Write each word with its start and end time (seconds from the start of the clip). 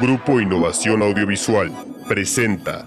Grupo 0.00 0.40
Innovación 0.40 1.02
Audiovisual 1.02 1.72
presenta. 2.06 2.86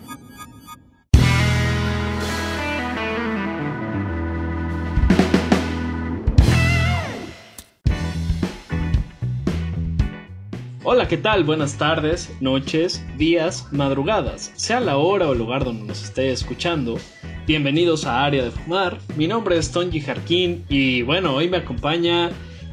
Hola, 10.84 11.10
¿qué 11.10 11.18
tal? 11.18 11.44
Buenas 11.44 11.78
tardes, 11.78 12.34
noches, 12.39 13.04
días, 13.18 13.68
madrugadas, 13.72 14.54
sea 14.56 14.80
la 14.80 14.96
hora 14.98 15.28
o 15.28 15.34
el 15.34 15.40
lugar 15.40 15.66
donde 15.66 15.86
nos 15.86 16.02
esté 16.02 16.32
escuchando. 16.32 16.98
Bienvenidos 17.46 18.05
a 18.05 18.23
Área 18.23 18.46
de 18.46 18.52
Fumar. 18.52 19.00
Mi 19.18 19.27
nombre 19.27 19.57
es 19.57 19.71
Tonji 19.71 20.00
Jarquín 20.00 20.64
y 20.70 21.02
bueno, 21.02 21.36
hoy 21.36 21.50
me 21.50 21.57
acompaña 21.57 22.32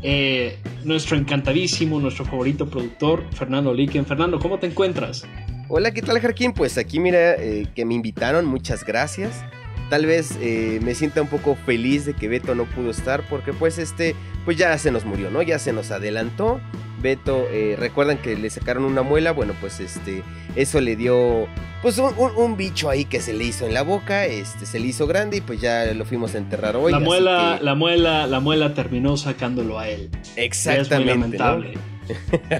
eh, 0.08 0.56
nuestro 0.84 1.16
encantadísimo, 1.16 1.98
nuestro 1.98 2.24
favorito 2.24 2.70
productor, 2.70 3.24
Fernando 3.32 3.74
Liken. 3.74 4.06
Fernando, 4.06 4.38
¿cómo 4.38 4.56
te 4.56 4.68
encuentras? 4.68 5.24
Hola, 5.68 5.90
¿qué 5.90 6.00
tal 6.00 6.20
Jarquín? 6.20 6.52
Pues 6.52 6.78
aquí 6.78 7.00
mira 7.00 7.34
eh, 7.34 7.66
que 7.74 7.84
me 7.84 7.94
invitaron, 7.94 8.46
muchas 8.46 8.84
gracias. 8.84 9.44
Tal 9.90 10.06
vez 10.06 10.36
eh, 10.40 10.80
me 10.82 10.94
sienta 10.94 11.22
un 11.22 11.28
poco 11.28 11.54
feliz 11.54 12.06
de 12.06 12.14
que 12.14 12.28
Beto 12.28 12.54
no 12.54 12.64
pudo 12.64 12.90
estar 12.90 13.22
porque 13.28 13.52
pues 13.52 13.78
este, 13.78 14.14
pues 14.44 14.56
ya 14.56 14.76
se 14.78 14.90
nos 14.90 15.04
murió, 15.04 15.30
¿no? 15.30 15.42
Ya 15.42 15.58
se 15.58 15.72
nos 15.72 15.90
adelantó. 15.90 16.60
Beto, 17.00 17.46
recuerdan 17.78 18.18
que 18.18 18.36
le 18.36 18.48
sacaron 18.48 18.84
una 18.84 19.02
muela, 19.02 19.30
bueno 19.30 19.52
pues 19.60 19.80
este, 19.80 20.22
eso 20.56 20.80
le 20.80 20.96
dio 20.96 21.46
pues 21.82 21.98
un, 21.98 22.56
bicho 22.56 22.90
ahí 22.90 23.04
que 23.04 23.20
se 23.20 23.32
le 23.32 23.44
hizo 23.44 23.66
en 23.66 23.74
la 23.74 23.82
boca, 23.82 24.24
este, 24.24 24.66
se 24.66 24.80
le 24.80 24.86
hizo 24.86 25.06
grande 25.06 25.36
y 25.36 25.40
pues 25.40 25.60
ya 25.60 25.84
lo 25.94 26.04
fuimos 26.04 26.34
a 26.34 26.38
enterrar 26.38 26.74
hoy. 26.74 26.90
La 26.90 26.98
muela, 26.98 27.60
la 27.62 27.74
muela, 27.76 28.26
la 28.26 28.40
muela 28.40 28.74
terminó 28.74 29.16
sacándolo 29.16 29.78
a 29.78 29.88
él. 29.88 30.10
Exactamente. 30.34 30.94
Es 30.94 30.98
muy 30.98 31.06
lamentable. 31.06 31.74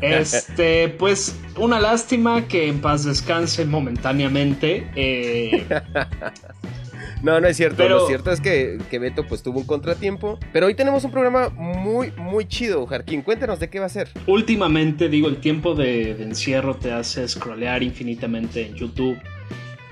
Este, 0.02 0.88
pues 0.90 1.38
una 1.56 1.80
lástima 1.80 2.46
que 2.46 2.68
en 2.68 2.80
paz 2.80 3.04
descanse 3.04 3.64
momentáneamente. 3.64 4.88
Eh, 4.94 5.66
no, 7.22 7.40
no 7.40 7.48
es 7.48 7.56
cierto. 7.56 7.88
Lo 7.88 8.06
cierto 8.06 8.30
es 8.30 8.40
que, 8.40 8.78
que, 8.90 8.98
Beto 8.98 9.26
pues 9.26 9.42
tuvo 9.42 9.60
un 9.60 9.66
contratiempo. 9.66 10.38
Pero 10.52 10.66
hoy 10.66 10.74
tenemos 10.74 11.04
un 11.04 11.10
programa 11.10 11.48
muy, 11.50 12.12
muy 12.12 12.46
chido, 12.46 12.86
Jarquín. 12.86 13.22
Cuéntanos 13.22 13.60
de 13.60 13.68
qué 13.68 13.80
va 13.80 13.86
a 13.86 13.90
ser. 13.90 14.08
Últimamente, 14.26 15.08
digo, 15.08 15.28
el 15.28 15.38
tiempo 15.38 15.74
de, 15.74 16.10
encierro 16.22 16.76
te 16.76 16.92
hace 16.92 17.26
scrollear 17.26 17.82
infinitamente 17.82 18.66
en 18.66 18.74
YouTube. 18.74 19.18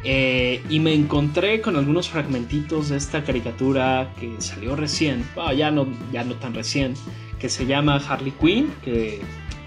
Eh, 0.06 0.60
y 0.68 0.80
me 0.80 0.92
encontré 0.92 1.62
con 1.62 1.76
algunos 1.76 2.10
fragmentitos 2.10 2.90
de 2.90 2.98
esta 2.98 3.24
caricatura 3.24 4.12
que 4.20 4.34
salió 4.38 4.76
recién, 4.76 5.24
ya, 5.56 5.70
no, 5.70 5.86
ya 6.12 6.24
no 6.24 6.34
tan 6.34 6.52
recién, 6.52 6.92
que 7.38 7.48
se 7.48 7.64
llama 7.64 7.96
Harley 8.06 8.32
Quinn, 8.32 8.70
que 8.84 9.22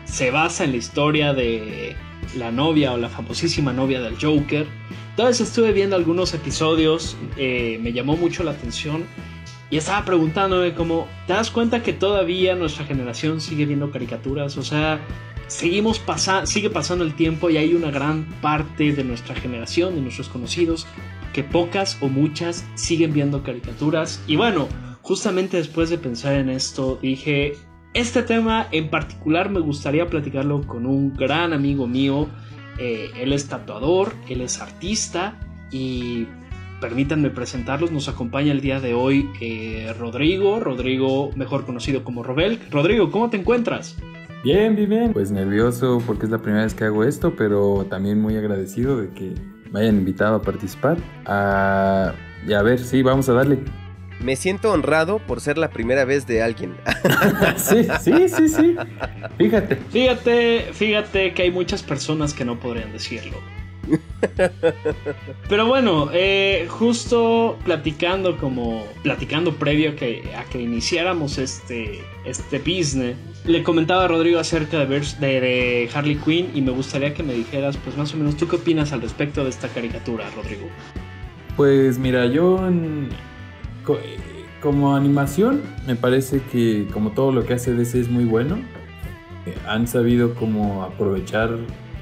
se 0.05 0.29
basa 0.29 0.63
en 0.63 0.71
la 0.71 0.77
historia 0.77 1.33
de 1.33 1.95
la 2.37 2.51
novia 2.51 2.93
o 2.93 2.97
la 2.97 3.09
famosísima 3.09 3.73
novia 3.73 4.01
del 4.01 4.15
Joker 4.21 4.65
entonces 5.17 5.47
estuve 5.47 5.71
viendo 5.71 5.95
algunos 5.95 6.35
episodios, 6.35 7.17
eh, 7.37 7.79
me 7.81 7.91
llamó 7.91 8.15
mucho 8.15 8.43
la 8.43 8.51
atención 8.51 9.05
y 9.71 9.77
estaba 9.77 10.05
preguntándome 10.05 10.75
como, 10.75 11.07
¿te 11.25 11.33
das 11.33 11.49
cuenta 11.49 11.81
que 11.81 11.91
todavía 11.91 12.53
nuestra 12.53 12.85
generación 12.85 13.41
sigue 13.41 13.65
viendo 13.65 13.89
caricaturas? 13.89 14.57
O 14.57 14.61
sea, 14.61 14.99
seguimos 15.47 15.99
sigue 16.43 16.69
pasando 16.69 17.03
el 17.03 17.15
tiempo 17.15 17.49
y 17.49 17.57
hay 17.57 17.73
una 17.73 17.89
gran 17.89 18.25
parte 18.41 18.93
de 18.93 19.03
nuestra 19.03 19.33
generación, 19.33 19.95
de 19.95 20.01
nuestros 20.01 20.29
conocidos, 20.29 20.85
que 21.33 21.43
pocas 21.43 21.97
o 21.99 22.09
muchas 22.09 22.63
siguen 22.75 23.11
viendo 23.11 23.41
caricaturas. 23.41 24.21
Y 24.27 24.35
bueno, 24.35 24.67
justamente 25.01 25.57
después 25.57 25.89
de 25.89 25.97
pensar 25.97 26.33
en 26.33 26.51
esto, 26.51 26.99
dije, 27.01 27.57
este 27.97 28.21
tema 28.21 28.67
en 28.71 28.89
particular 28.89 29.49
me 29.49 29.59
gustaría 29.59 30.07
platicarlo 30.07 30.61
con 30.61 30.85
un 30.85 31.15
gran 31.15 31.51
amigo 31.51 31.87
mío, 31.87 32.27
eh, 32.77 33.09
él 33.19 33.33
es 33.33 33.47
tatuador, 33.47 34.13
él 34.29 34.41
es 34.41 34.61
artista 34.61 35.39
y 35.71 36.27
permítanme 36.79 37.31
presentarlos. 37.31 37.91
Nos 37.91 38.07
acompaña 38.07 38.51
el 38.51 38.61
día 38.61 38.79
de 38.79 38.93
hoy 38.93 39.27
eh, 39.41 39.91
Rodrigo, 39.97 40.59
Rodrigo 40.59 41.31
mejor 41.35 41.65
conocido 41.65 42.03
como 42.03 42.21
Robel. 42.21 42.59
Rodrigo, 42.69 43.09
¿cómo 43.09 43.31
te 43.31 43.37
encuentras? 43.37 43.97
Bien, 44.43 44.75
bien, 44.75 44.89
bien. 44.89 45.13
Pues 45.13 45.31
nervioso 45.31 45.99
porque 46.05 46.25
es 46.25 46.31
la 46.31 46.37
primera 46.37 46.65
vez 46.65 46.75
que 46.75 46.83
hago 46.83 47.03
esto, 47.03 47.33
pero 47.35 47.87
también 47.89 48.21
muy 48.21 48.37
agradecido 48.37 49.01
de 49.01 49.09
que 49.09 49.33
me 49.71 49.79
hayan 49.79 49.97
invitado 49.97 50.35
a 50.35 50.41
participar. 50.43 50.97
Ah, 51.25 52.13
y 52.47 52.53
a 52.53 52.61
ver, 52.61 52.77
sí, 52.77 53.01
vamos 53.01 53.27
a 53.27 53.33
darle. 53.33 53.57
Me 54.19 54.35
siento 54.35 54.71
honrado 54.71 55.19
por 55.19 55.41
ser 55.41 55.57
la 55.57 55.69
primera 55.69 56.05
vez 56.05 56.25
de 56.25 56.41
alguien. 56.41 56.75
sí, 57.57 57.87
sí, 58.01 58.29
sí, 58.29 58.49
sí. 58.49 58.75
Fíjate. 59.37 59.75
Fíjate, 59.91 60.65
fíjate 60.73 61.33
que 61.33 61.43
hay 61.43 61.51
muchas 61.51 61.83
personas 61.83 62.33
que 62.33 62.43
no 62.43 62.59
podrían 62.59 62.91
decirlo. 62.91 63.37
Pero 65.47 65.65
bueno, 65.65 66.09
eh, 66.13 66.67
justo 66.69 67.57
platicando 67.63 68.37
como 68.37 68.85
platicando 69.03 69.55
previo 69.55 69.91
a 69.91 69.95
que, 69.95 70.23
a 70.35 70.43
que 70.45 70.61
iniciáramos 70.61 71.37
este, 71.37 72.01
este 72.25 72.59
business, 72.59 73.15
le 73.45 73.63
comentaba 73.63 74.05
a 74.05 74.07
Rodrigo 74.07 74.39
acerca 74.39 74.85
de, 74.85 74.99
de, 74.99 75.27
de, 75.41 75.89
Harley 75.93 76.15
Quinn 76.17 76.51
y 76.53 76.61
me 76.61 76.71
gustaría 76.71 77.13
que 77.13 77.23
me 77.23 77.33
dijeras, 77.33 77.77
pues 77.77 77.95
más 77.95 78.13
o 78.13 78.17
menos, 78.17 78.35
¿tú 78.35 78.47
qué 78.47 78.57
opinas 78.57 78.91
al 78.91 79.01
respecto 79.01 79.43
de 79.43 79.49
esta 79.49 79.69
caricatura, 79.69 80.25
Rodrigo? 80.35 80.67
Pues 81.55 81.97
mira, 81.97 82.25
yo 82.25 82.67
en, 82.67 83.09
como 84.61 84.95
animación, 84.95 85.61
me 85.85 85.95
parece 85.95 86.41
que 86.51 86.87
como 86.91 87.11
todo 87.11 87.31
lo 87.31 87.45
que 87.45 87.53
hace 87.53 87.73
DC 87.73 87.99
es 87.99 88.09
muy 88.09 88.25
bueno. 88.25 88.57
Eh, 89.45 89.55
han 89.67 89.87
sabido 89.87 90.33
como 90.33 90.83
aprovechar 90.83 91.57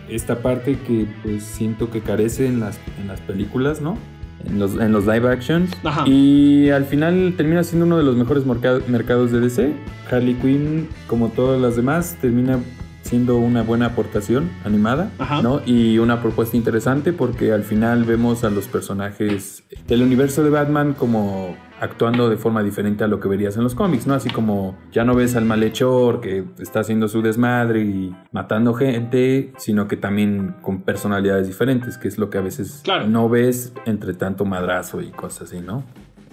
esta 0.10 0.40
parte 0.40 0.80
que 0.80 1.08
pues 1.24 1.44
siento 1.44 1.90
que 1.90 2.02
carece 2.02 2.48
en 2.48 2.60
las, 2.60 2.80
en 3.00 3.08
las 3.08 3.22
películas, 3.22 3.82
¿no? 3.82 3.98
En 4.46 4.60
los, 4.60 4.76
en 4.76 4.92
los 4.92 5.06
live 5.06 5.28
actions. 5.30 5.72
Y 6.06 6.70
al 6.70 6.86
final 6.86 7.34
termina 7.36 7.64
siendo 7.64 7.86
uno 7.86 7.98
de 7.98 8.04
los 8.04 8.16
mejores 8.16 8.46
mercados 8.46 9.32
de 9.32 9.40
DC. 9.40 9.74
Harley 10.10 10.36
Quinn, 10.36 10.88
como 11.08 11.30
todas 11.30 11.60
las 11.60 11.76
demás, 11.76 12.18
termina 12.22 12.60
siendo 13.02 13.38
una 13.38 13.62
buena 13.62 13.88
aportación 13.88 14.50
animada, 14.64 15.12
¿no? 15.44 15.62
Y 15.66 16.00
una 16.00 16.22
propuesta 16.22 16.58
interesante 16.58 17.14
porque 17.14 17.54
al 17.54 17.64
final 17.64 18.04
vemos 18.04 18.44
a 18.44 18.50
los 18.50 18.68
personajes 18.68 19.64
del 19.88 20.02
universo 20.02 20.44
de 20.44 20.50
Batman 20.50 20.94
como 20.94 21.56
actuando 21.86 22.30
de 22.30 22.38
forma 22.38 22.62
diferente 22.64 23.04
a 23.04 23.08
lo 23.08 23.20
que 23.20 23.28
verías 23.28 23.58
en 23.58 23.64
los 23.64 23.76
cómics, 23.76 24.08
¿no? 24.08 24.14
Así 24.14 24.30
como 24.30 24.78
ya 24.92 25.04
no 25.04 25.16
ves 25.16 25.36
al 25.36 25.46
malhechor 25.46 26.22
que 26.22 26.44
está 26.60 26.82
haciendo 26.82 27.08
su 27.08 27.22
desmadre 27.22 27.82
y 27.82 28.16
matando 28.32 28.74
gente, 28.74 29.54
sino 29.58 29.88
que 29.88 29.98
también 29.98 30.56
con 30.62 30.82
personalidades 30.82 31.48
diferentes, 31.48 31.98
que 31.98 32.08
es 32.08 32.18
lo 32.18 32.30
que 32.30 32.38
a 32.38 32.42
veces 32.42 32.84
no 33.08 33.30
ves 33.30 33.74
entre 33.86 34.14
tanto 34.14 34.46
madrazo 34.46 35.02
y 35.02 35.12
cosas 35.12 35.50
así, 35.50 35.62
¿no? 35.62 35.84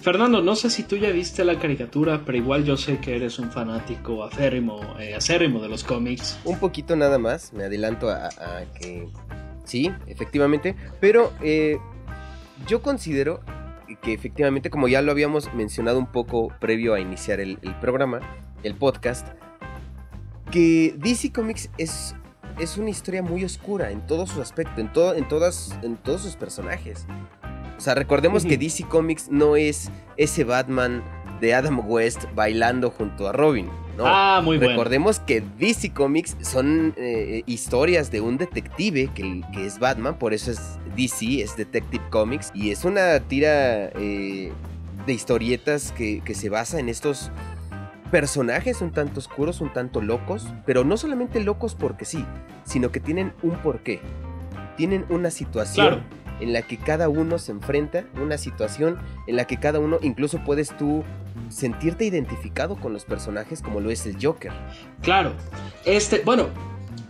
Fernando, 0.02 0.42
no 0.42 0.56
sé 0.56 0.68
si 0.68 0.82
tú 0.82 0.96
ya 0.96 1.10
viste 1.10 1.44
la 1.44 1.60
caricatura, 1.60 2.22
pero 2.26 2.36
igual 2.36 2.64
yo 2.64 2.76
sé 2.76 2.98
que 2.98 3.14
eres 3.14 3.38
un 3.38 3.52
fanático 3.52 4.24
aférrimo, 4.24 4.80
eh, 4.98 5.14
acérrimo 5.14 5.60
de 5.60 5.68
los 5.68 5.84
cómics. 5.84 6.41
Un 6.44 6.58
poquito 6.58 6.96
nada 6.96 7.18
más, 7.18 7.52
me 7.52 7.64
adelanto 7.64 8.10
a, 8.10 8.28
que 8.80 9.08
sí, 9.62 9.92
efectivamente, 10.08 10.74
pero 11.00 11.32
eh, 11.41 11.78
yo 12.66 12.82
considero 12.82 13.41
que 13.97 14.12
efectivamente, 14.12 14.70
como 14.70 14.88
ya 14.88 15.03
lo 15.03 15.12
habíamos 15.12 15.53
mencionado 15.54 15.98
un 15.98 16.06
poco 16.06 16.48
previo 16.60 16.94
a 16.94 17.00
iniciar 17.00 17.41
el, 17.41 17.58
programa, 17.80 18.20
el 18.62 18.75
podcast, 18.75 19.28
que 20.50 20.94
DC 20.98 21.32
Comics 21.32 21.70
es, 21.78 22.14
es 22.58 22.76
una 22.76 22.91
historia 22.91 23.22
muy 23.22 23.44
oscura 23.44 23.91
en 23.91 24.06
todo 24.06 24.26
su 24.26 24.41
aspecto, 24.41 24.80
en, 24.80 24.92
todo, 24.92 25.14
en, 25.14 25.28
todas, 25.28 25.78
en 25.82 25.97
todos 25.97 26.22
sus 26.22 26.36
personajes. 26.36 27.06
O 27.76 27.80
sea, 27.80 27.94
recordemos 27.94 28.44
que 28.44 28.56
DC 28.56 28.84
Comics 28.84 29.28
no 29.30 29.56
es 29.56 29.91
ese 30.16 30.44
Batman 30.44 31.03
de 31.42 31.54
Adam 31.54 31.82
West 31.84 32.25
bailando 32.34 32.88
junto 32.91 33.28
a 33.28 33.32
Robin. 33.32 33.69
¿no? 33.98 34.04
Ah, 34.06 34.41
muy 34.42 34.56
bueno. 34.56 34.70
Recordemos 34.70 35.19
que 35.19 35.42
DC 35.58 35.92
Comics 35.92 36.36
son 36.41 36.94
eh, 36.97 37.42
historias 37.47 38.10
de 38.12 38.20
un 38.20 38.38
detective 38.38 39.10
que, 39.12 39.42
que, 39.53 39.66
es 39.66 39.80
Batman, 39.80 40.18
por 40.18 40.33
eso 40.33 40.53
es 40.53 40.78
DC, 40.97 41.42
es 41.42 41.56
Detective 41.56 42.03
Comics, 42.10 42.53
y 42.54 42.71
es 42.71 42.84
una 42.84 43.18
tira 43.21 43.91
eh, 43.97 44.53
de 45.04 45.12
historietas 45.12 45.92
que, 45.92 46.22
que 46.24 46.34
se 46.34 46.48
basa 46.48 46.78
en 46.78 46.89
estos 46.89 47.33
personajes 48.12 48.80
un 48.80 48.92
tanto 48.92 49.18
oscuros, 49.18 49.60
un 49.60 49.72
tanto 49.72 50.00
locos, 50.00 50.47
pero 50.65 50.84
no 50.84 50.97
solamente 50.97 51.41
locos 51.41 51.74
porque 51.74 52.04
sí, 52.04 52.24
sino 52.62 52.92
que 52.92 53.00
tienen 53.00 53.33
un 53.42 53.56
porqué. 53.56 54.00
Tienen 54.77 55.04
una 55.09 55.30
situación 55.30 56.03
en 56.42 56.53
la 56.53 56.62
que 56.62 56.77
cada 56.77 57.09
uno 57.09 57.39
se 57.39 57.53
enfrenta, 57.53 58.04
una 58.21 58.36
situación 58.36 58.98
en 59.28 59.36
la 59.36 59.47
que 59.47 59.59
cada 59.59 59.78
uno, 59.78 59.98
incluso 60.03 60.42
puedes 60.44 60.77
tú 60.77 61.04
sentirte 61.48 62.04
identificado 62.04 62.77
con 62.77 62.92
los 62.92 63.04
personajes 63.04 63.62
como 63.62 63.80
lo 63.80 63.91
es 63.91 64.04
el 64.06 64.16
Joker. 64.21 64.53
Claro, 65.03 65.33
este, 65.84 66.22
bueno, 66.24 66.48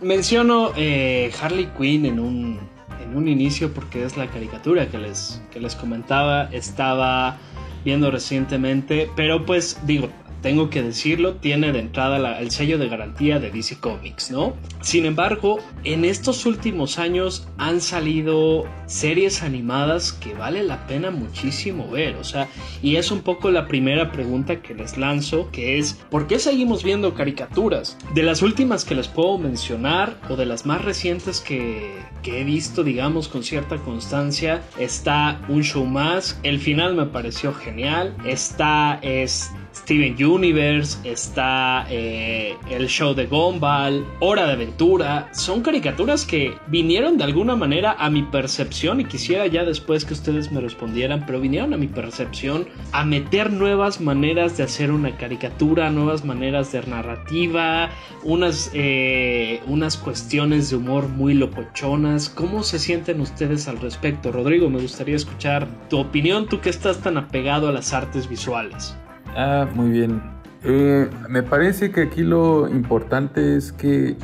menciono 0.01 0.71
eh, 0.77 1.31
Harley 1.41 1.67
Quinn 1.77 2.05
en 2.05 2.19
un, 2.19 2.59
en 3.01 3.17
un 3.17 3.27
inicio 3.27 3.73
porque 3.73 4.03
es 4.03 4.17
la 4.17 4.27
caricatura 4.27 4.87
que 4.87 4.99
les, 4.99 5.41
que 5.51 5.59
les 5.59 5.75
comentaba, 5.75 6.43
estaba 6.51 7.37
viendo 7.83 8.11
recientemente, 8.11 9.09
pero 9.15 9.45
pues 9.45 9.79
digo, 9.85 10.09
tengo 10.43 10.69
que 10.69 10.83
decirlo, 10.83 11.35
tiene 11.35 11.71
de 11.71 11.79
entrada 11.79 12.39
el 12.39 12.51
sello 12.51 12.77
de 12.77 12.89
garantía 12.89 13.39
de 13.39 13.49
DC 13.49 13.79
Comics, 13.79 14.29
¿no? 14.29 14.55
Sin 14.81 15.05
embargo, 15.05 15.57
en 15.85 16.03
estos 16.03 16.45
últimos 16.45 16.99
años 16.99 17.47
han 17.57 17.79
salido 17.79 18.65
series 18.85 19.41
animadas 19.41 20.11
que 20.11 20.33
vale 20.33 20.61
la 20.63 20.85
pena 20.85 21.11
muchísimo 21.11 21.89
ver, 21.89 22.17
o 22.17 22.25
sea, 22.25 22.49
y 22.81 22.97
es 22.97 23.09
un 23.09 23.21
poco 23.21 23.49
la 23.51 23.67
primera 23.67 24.11
pregunta 24.11 24.61
que 24.61 24.75
les 24.75 24.97
lanzo, 24.97 25.49
que 25.49 25.79
es, 25.79 25.93
¿por 26.11 26.27
qué 26.27 26.37
seguimos 26.39 26.83
viendo 26.83 27.13
caricaturas? 27.13 27.97
De 28.13 28.21
las 28.21 28.41
últimas 28.41 28.83
que 28.83 28.95
les 28.95 29.07
puedo 29.07 29.37
mencionar, 29.37 30.17
o 30.29 30.35
de 30.35 30.45
las 30.45 30.65
más 30.65 30.83
recientes 30.83 31.39
que, 31.39 31.95
que 32.21 32.41
he 32.41 32.43
visto, 32.43 32.83
digamos, 32.83 33.29
con 33.29 33.43
cierta 33.43 33.77
constancia, 33.77 34.61
está 34.77 35.39
un 35.47 35.63
show 35.63 35.85
más, 35.85 36.37
el 36.43 36.59
final 36.59 36.95
me 36.95 37.05
pareció 37.05 37.53
genial, 37.53 38.13
está 38.25 38.99
es 39.01 39.49
Steven 39.83 40.15
Universe, 40.23 40.97
está 41.03 41.85
eh, 41.89 42.55
el 42.71 42.87
show 42.87 43.13
de 43.13 43.25
Gumball, 43.25 44.05
Hora 44.21 44.45
de 44.45 44.53
Aventura. 44.53 45.27
Son 45.33 45.61
caricaturas 45.61 46.25
que 46.25 46.53
vinieron 46.67 47.17
de 47.17 47.25
alguna 47.25 47.57
manera 47.57 47.97
a 47.99 48.09
mi 48.09 48.23
percepción 48.23 49.01
y 49.01 49.05
quisiera 49.05 49.45
ya 49.47 49.65
después 49.65 50.05
que 50.05 50.13
ustedes 50.13 50.53
me 50.53 50.61
respondieran, 50.61 51.25
pero 51.25 51.41
vinieron 51.41 51.73
a 51.73 51.77
mi 51.77 51.87
percepción 51.87 52.65
a 52.93 53.03
meter 53.03 53.51
nuevas 53.51 53.99
maneras 53.99 54.55
de 54.55 54.63
hacer 54.63 54.89
una 54.89 55.17
caricatura, 55.17 55.89
nuevas 55.89 56.23
maneras 56.23 56.71
de 56.71 56.81
narrativa, 56.83 57.89
unas, 58.23 58.71
eh, 58.73 59.59
unas 59.67 59.97
cuestiones 59.97 60.69
de 60.69 60.77
humor 60.77 61.09
muy 61.09 61.33
locochonas. 61.33 62.29
¿Cómo 62.29 62.63
se 62.63 62.79
sienten 62.79 63.19
ustedes 63.19 63.67
al 63.67 63.81
respecto? 63.81 64.31
Rodrigo, 64.31 64.69
me 64.69 64.79
gustaría 64.79 65.17
escuchar 65.17 65.67
tu 65.89 65.99
opinión, 65.99 66.47
tú 66.47 66.61
que 66.61 66.69
estás 66.69 67.01
tan 67.01 67.17
apegado 67.17 67.67
a 67.67 67.73
las 67.73 67.91
artes 67.91 68.29
visuales. 68.29 68.95
Ah, 69.35 69.67
muy 69.73 69.89
bien. 69.89 70.21
Eh, 70.63 71.09
me 71.29 71.43
parece 71.43 71.91
que 71.91 72.01
aquí 72.01 72.21
lo 72.21 72.69
importante 72.69 73.55
es 73.57 73.71
que, 73.71 74.15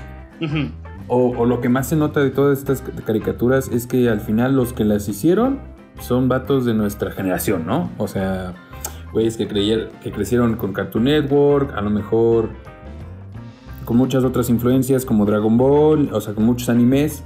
o, 1.08 1.46
lo 1.46 1.60
que 1.60 1.70
más 1.70 1.90
se 1.90 1.96
nota 1.96 2.22
de 2.22 2.30
todas 2.30 2.60
estas 2.60 2.82
caricaturas 3.06 3.70
es 3.70 3.88
que 3.88 4.10
al 4.10 4.22
final 4.22 4.56
los 4.56 4.72
que 4.72 4.86
las 4.86 5.08
hicieron 5.10 5.60
son 6.00 6.30
vatos 6.30 6.66
de 6.66 6.74
nuestra 6.74 7.12
generación, 7.12 7.66
¿no? 7.66 7.92
O 7.98 8.08
sea, 8.08 8.54
güeyes 9.12 9.36
que, 9.36 9.48
que 9.48 10.12
crecieron 10.12 10.56
con 10.56 10.72
Cartoon 10.72 11.06
Network, 11.06 11.76
a 11.76 11.82
lo 11.82 11.90
mejor 11.90 12.50
con 13.84 13.98
muchas 13.98 14.24
otras 14.24 14.50
influencias 14.50 15.04
como 15.04 15.26
Dragon 15.26 15.58
Ball, 15.58 16.10
o 16.14 16.22
sea, 16.22 16.34
con 16.34 16.46
muchos 16.46 16.70
animes 16.70 17.24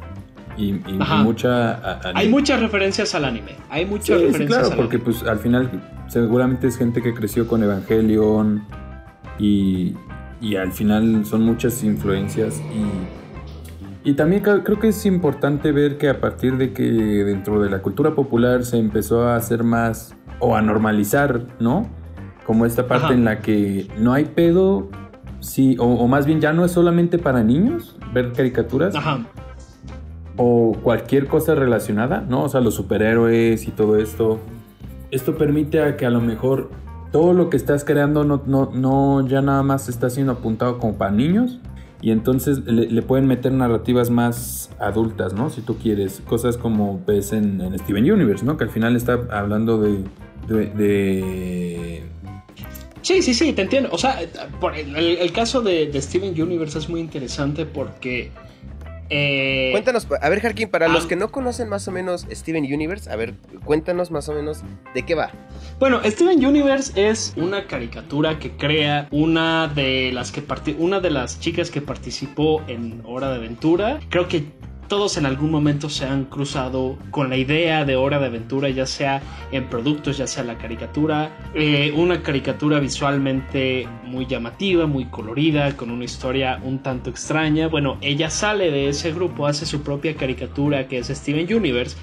y, 0.57 0.73
mucha... 1.23 1.99
Hay 2.15 2.29
muchas 2.29 2.61
referencias 2.61 3.13
al 3.15 3.25
anime. 3.25 3.57
Hay 3.69 3.85
muchas 3.85 4.21
referencias 4.21 4.67
claro, 4.67 4.81
porque 4.81 4.97
pues 4.97 5.23
al 5.23 5.39
final 5.39 5.69
seguramente 6.07 6.67
es 6.67 6.77
gente 6.77 7.01
que 7.01 7.13
creció 7.13 7.47
con 7.47 7.63
Evangelion 7.63 8.63
y, 9.39 9.95
y 10.41 10.55
al 10.55 10.71
final 10.71 11.25
son 11.25 11.43
muchas 11.43 11.83
influencias 11.83 12.61
y, 14.03 14.09
y 14.09 14.13
también 14.13 14.41
creo 14.41 14.79
que 14.79 14.89
es 14.89 15.05
importante 15.05 15.71
ver 15.71 15.97
que 15.97 16.09
a 16.09 16.19
partir 16.19 16.57
de 16.57 16.73
que 16.73 16.83
dentro 16.83 17.61
de 17.61 17.69
la 17.69 17.81
cultura 17.81 18.15
popular 18.15 18.65
se 18.65 18.77
empezó 18.77 19.27
a 19.27 19.35
hacer 19.35 19.63
más 19.63 20.15
o 20.39 20.55
a 20.55 20.61
normalizar, 20.61 21.47
¿no? 21.59 21.87
Como 22.45 22.65
esta 22.65 22.87
parte 22.87 23.13
en 23.13 23.23
la 23.23 23.39
que 23.39 23.87
no 23.97 24.11
hay 24.11 24.25
pedo, 24.25 24.89
sí, 25.39 25.77
o, 25.79 25.85
o, 25.85 26.07
más 26.09 26.25
bien 26.25 26.41
ya 26.41 26.51
no 26.51 26.65
es 26.65 26.71
solamente 26.71 27.17
para 27.17 27.41
niños 27.41 27.97
ver 28.13 28.33
caricaturas, 28.33 28.93
Ajá 28.93 29.25
o 30.37 30.75
cualquier 30.81 31.27
cosa 31.27 31.55
relacionada, 31.55 32.25
¿no? 32.27 32.43
O 32.43 32.49
sea, 32.49 32.61
los 32.61 32.75
superhéroes 32.75 33.67
y 33.67 33.71
todo 33.71 33.97
esto. 33.97 34.39
Esto 35.13 35.37
permite 35.37 35.79
a 35.79 35.95
que 35.95 36.07
a 36.07 36.09
lo 36.09 36.21
mejor 36.21 36.71
todo 37.11 37.33
lo 37.33 37.51
que 37.51 37.55
estás 37.55 37.83
creando 37.85 38.23
no, 38.23 38.41
no, 38.47 38.71
no 38.73 39.27
ya 39.27 39.43
nada 39.43 39.61
más 39.61 39.87
está 39.87 40.09
siendo 40.09 40.31
apuntado 40.31 40.79
como 40.79 40.97
para 40.97 41.11
niños. 41.11 41.59
Y 42.01 42.09
entonces 42.09 42.65
le, 42.65 43.01
pueden 43.03 43.27
meter 43.27 43.51
narrativas 43.53 44.09
más 44.09 44.71
adultas, 44.79 45.33
¿no? 45.33 45.51
Si 45.51 45.61
tú 45.61 45.77
quieres. 45.77 46.21
Cosas 46.25 46.57
como 46.57 46.99
ves 47.05 47.31
en, 47.31 47.77
Steven 47.77 48.11
Universe, 48.11 48.43
¿no? 48.43 48.57
Que 48.57 48.63
al 48.63 48.71
final 48.71 48.95
está 48.95 49.19
hablando 49.29 49.79
de, 49.79 50.03
de, 50.47 52.03
Sí, 53.03 53.21
sí, 53.21 53.35
sí, 53.35 53.53
te 53.53 53.61
entiendo. 53.61 53.89
O 53.91 53.99
sea, 53.99 54.19
por 54.59 54.75
el, 54.75 55.31
caso 55.31 55.61
de, 55.61 55.85
de, 55.85 56.01
Steven 56.01 56.41
Universe 56.41 56.79
es 56.79 56.89
muy 56.89 57.01
interesante 57.01 57.67
porque 57.67 58.31
eh, 59.09 59.69
cuéntanos, 59.71 60.07
a 60.21 60.29
ver, 60.29 60.45
Harkin, 60.45 60.69
para 60.69 60.87
los 60.87 61.05
que 61.05 61.15
no 61.15 61.31
conocen 61.31 61.69
más 61.69 61.87
o 61.87 61.91
menos 61.91 62.25
Steven 62.31 62.63
Universe, 62.63 63.09
a 63.11 63.15
ver, 63.15 63.35
cuéntanos 63.65 64.11
más 64.11 64.29
o 64.29 64.33
menos 64.33 64.61
de 64.93 65.03
qué 65.03 65.15
va. 65.15 65.31
Bueno, 65.79 66.01
Steven 66.03 66.43
Universe 66.45 66.93
es 66.95 67.33
una 67.35 67.67
caricatura 67.67 68.39
que 68.39 68.51
crea 68.51 69.07
una 69.11 69.67
de 69.67 70.11
las 70.13 70.31
que 70.31 70.43
una 70.77 70.99
de 70.99 71.09
las 71.09 71.39
chicas 71.39 71.69
que 71.69 71.81
participó 71.81 72.61
en 72.67 73.01
Hora 73.05 73.29
de 73.29 73.35
Aventura. 73.35 73.99
Creo 74.09 74.27
que 74.27 74.45
todos 74.93 75.17
en 75.17 75.25
algún 75.25 75.49
momento 75.49 75.89
se 75.89 76.05
han 76.05 76.25
cruzado 76.25 76.99
con 77.09 77.27
la 77.27 77.35
idea 77.35 77.83
de 77.83 77.95
hora 77.95 78.19
de 78.19 78.27
aventura, 78.27 78.69
ya 78.69 78.85
sea 78.85 79.23
en 79.51 79.67
productos, 79.67 80.19
ya 80.19 80.27
sea 80.27 80.43
la 80.43 80.59
caricatura. 80.59 81.35
Eh, 81.55 81.91
una 81.95 82.21
caricatura 82.21 82.79
visualmente 82.79 83.87
muy 84.03 84.27
llamativa, 84.27 84.85
muy 84.85 85.05
colorida, 85.05 85.75
con 85.75 85.89
una 85.89 86.05
historia 86.05 86.59
un 86.61 86.77
tanto 86.83 87.09
extraña. 87.09 87.69
Bueno, 87.69 87.97
ella 88.01 88.29
sale 88.29 88.69
de 88.69 88.89
ese 88.89 89.11
grupo, 89.11 89.47
hace 89.47 89.65
su 89.65 89.81
propia 89.81 90.15
caricatura 90.15 90.87
que 90.87 90.99
es 90.99 91.07
Steven 91.07 91.51
Universe. 91.51 91.97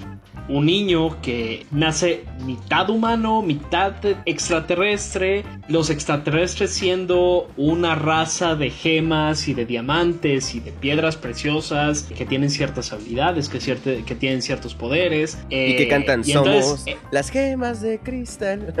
Un 0.49 0.65
niño 0.65 1.21
que 1.21 1.65
nace 1.71 2.25
mitad 2.45 2.89
humano, 2.89 3.41
mitad 3.41 3.93
extraterrestre. 4.25 5.45
Los 5.69 5.89
extraterrestres 5.89 6.71
siendo 6.71 7.49
una 7.55 7.95
raza 7.95 8.55
de 8.55 8.69
gemas 8.69 9.47
y 9.47 9.53
de 9.53 9.65
diamantes 9.65 10.53
y 10.55 10.59
de 10.59 10.73
piedras 10.73 11.15
preciosas 11.15 12.03
que 12.03 12.25
tienen 12.25 12.49
habilidades, 12.91 13.49
que, 13.49 13.59
que 14.05 14.15
tienen 14.15 14.41
ciertos 14.41 14.73
poderes. 14.73 15.37
y 15.49 15.75
que 15.75 15.87
cantan 15.87 16.23
Somos 16.23 16.87
eh, 16.87 16.97
las 17.11 17.29
gemas 17.29 17.81
de 17.81 17.99
cristal. 17.99 18.73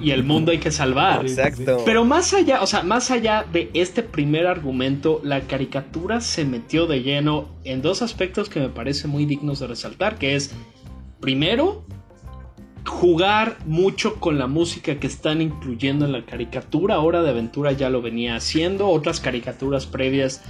y 0.00 0.10
el 0.10 0.24
mundo 0.24 0.52
hay 0.52 0.58
que 0.58 0.70
salvar. 0.70 1.26
Exacto. 1.26 1.82
Pero 1.84 2.04
más 2.04 2.32
allá, 2.34 2.62
o 2.62 2.66
sea, 2.66 2.82
más 2.82 3.10
allá 3.10 3.44
de 3.52 3.70
este 3.74 4.02
primer 4.02 4.46
argumento, 4.46 5.20
la 5.22 5.40
caricatura 5.42 6.20
se 6.20 6.44
metió 6.44 6.86
de 6.86 7.02
lleno 7.02 7.48
en 7.64 7.82
dos 7.82 8.02
aspectos 8.02 8.48
que 8.48 8.60
me 8.60 8.68
parecen 8.68 9.10
muy 9.10 9.26
dignos 9.26 9.60
de 9.60 9.66
resaltar, 9.66 10.16
que 10.16 10.34
es, 10.36 10.52
primero, 11.20 11.84
jugar 12.86 13.58
mucho 13.66 14.16
con 14.20 14.38
la 14.38 14.46
música 14.46 14.98
que 14.98 15.06
están 15.06 15.42
incluyendo 15.42 16.04
en 16.04 16.12
la 16.12 16.24
caricatura. 16.24 17.00
Hora 17.00 17.22
de 17.22 17.30
Aventura 17.30 17.72
ya 17.72 17.90
lo 17.90 18.00
venía 18.00 18.36
haciendo. 18.36 18.88
Otras 18.88 19.20
caricaturas 19.20 19.86
previas 19.86 20.42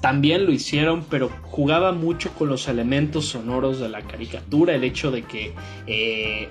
también 0.00 0.46
lo 0.46 0.52
hicieron, 0.52 1.04
pero 1.08 1.30
jugaba 1.42 1.92
mucho 1.92 2.32
con 2.34 2.48
los 2.48 2.68
elementos 2.68 3.26
sonoros 3.26 3.80
de 3.80 3.88
la 3.88 4.02
caricatura, 4.02 4.74
el 4.74 4.84
hecho 4.84 5.10
de 5.10 5.22
que 5.22 5.54
eh, 5.86 6.48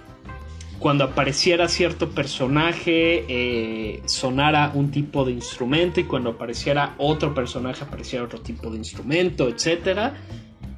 cuando 0.79 1.05
apareciera 1.05 1.67
cierto 1.67 2.09
personaje 2.09 3.25
eh, 3.27 4.01
sonara 4.05 4.71
un 4.73 4.91
tipo 4.91 5.23
de 5.25 5.31
instrumento 5.31 5.99
y 5.99 6.03
cuando 6.03 6.31
apareciera 6.31 6.95
otro 6.97 7.33
personaje 7.33 7.83
apareciera 7.83 8.25
otro 8.25 8.41
tipo 8.41 8.69
de 8.69 8.77
instrumento, 8.77 9.47
etc. 9.47 10.13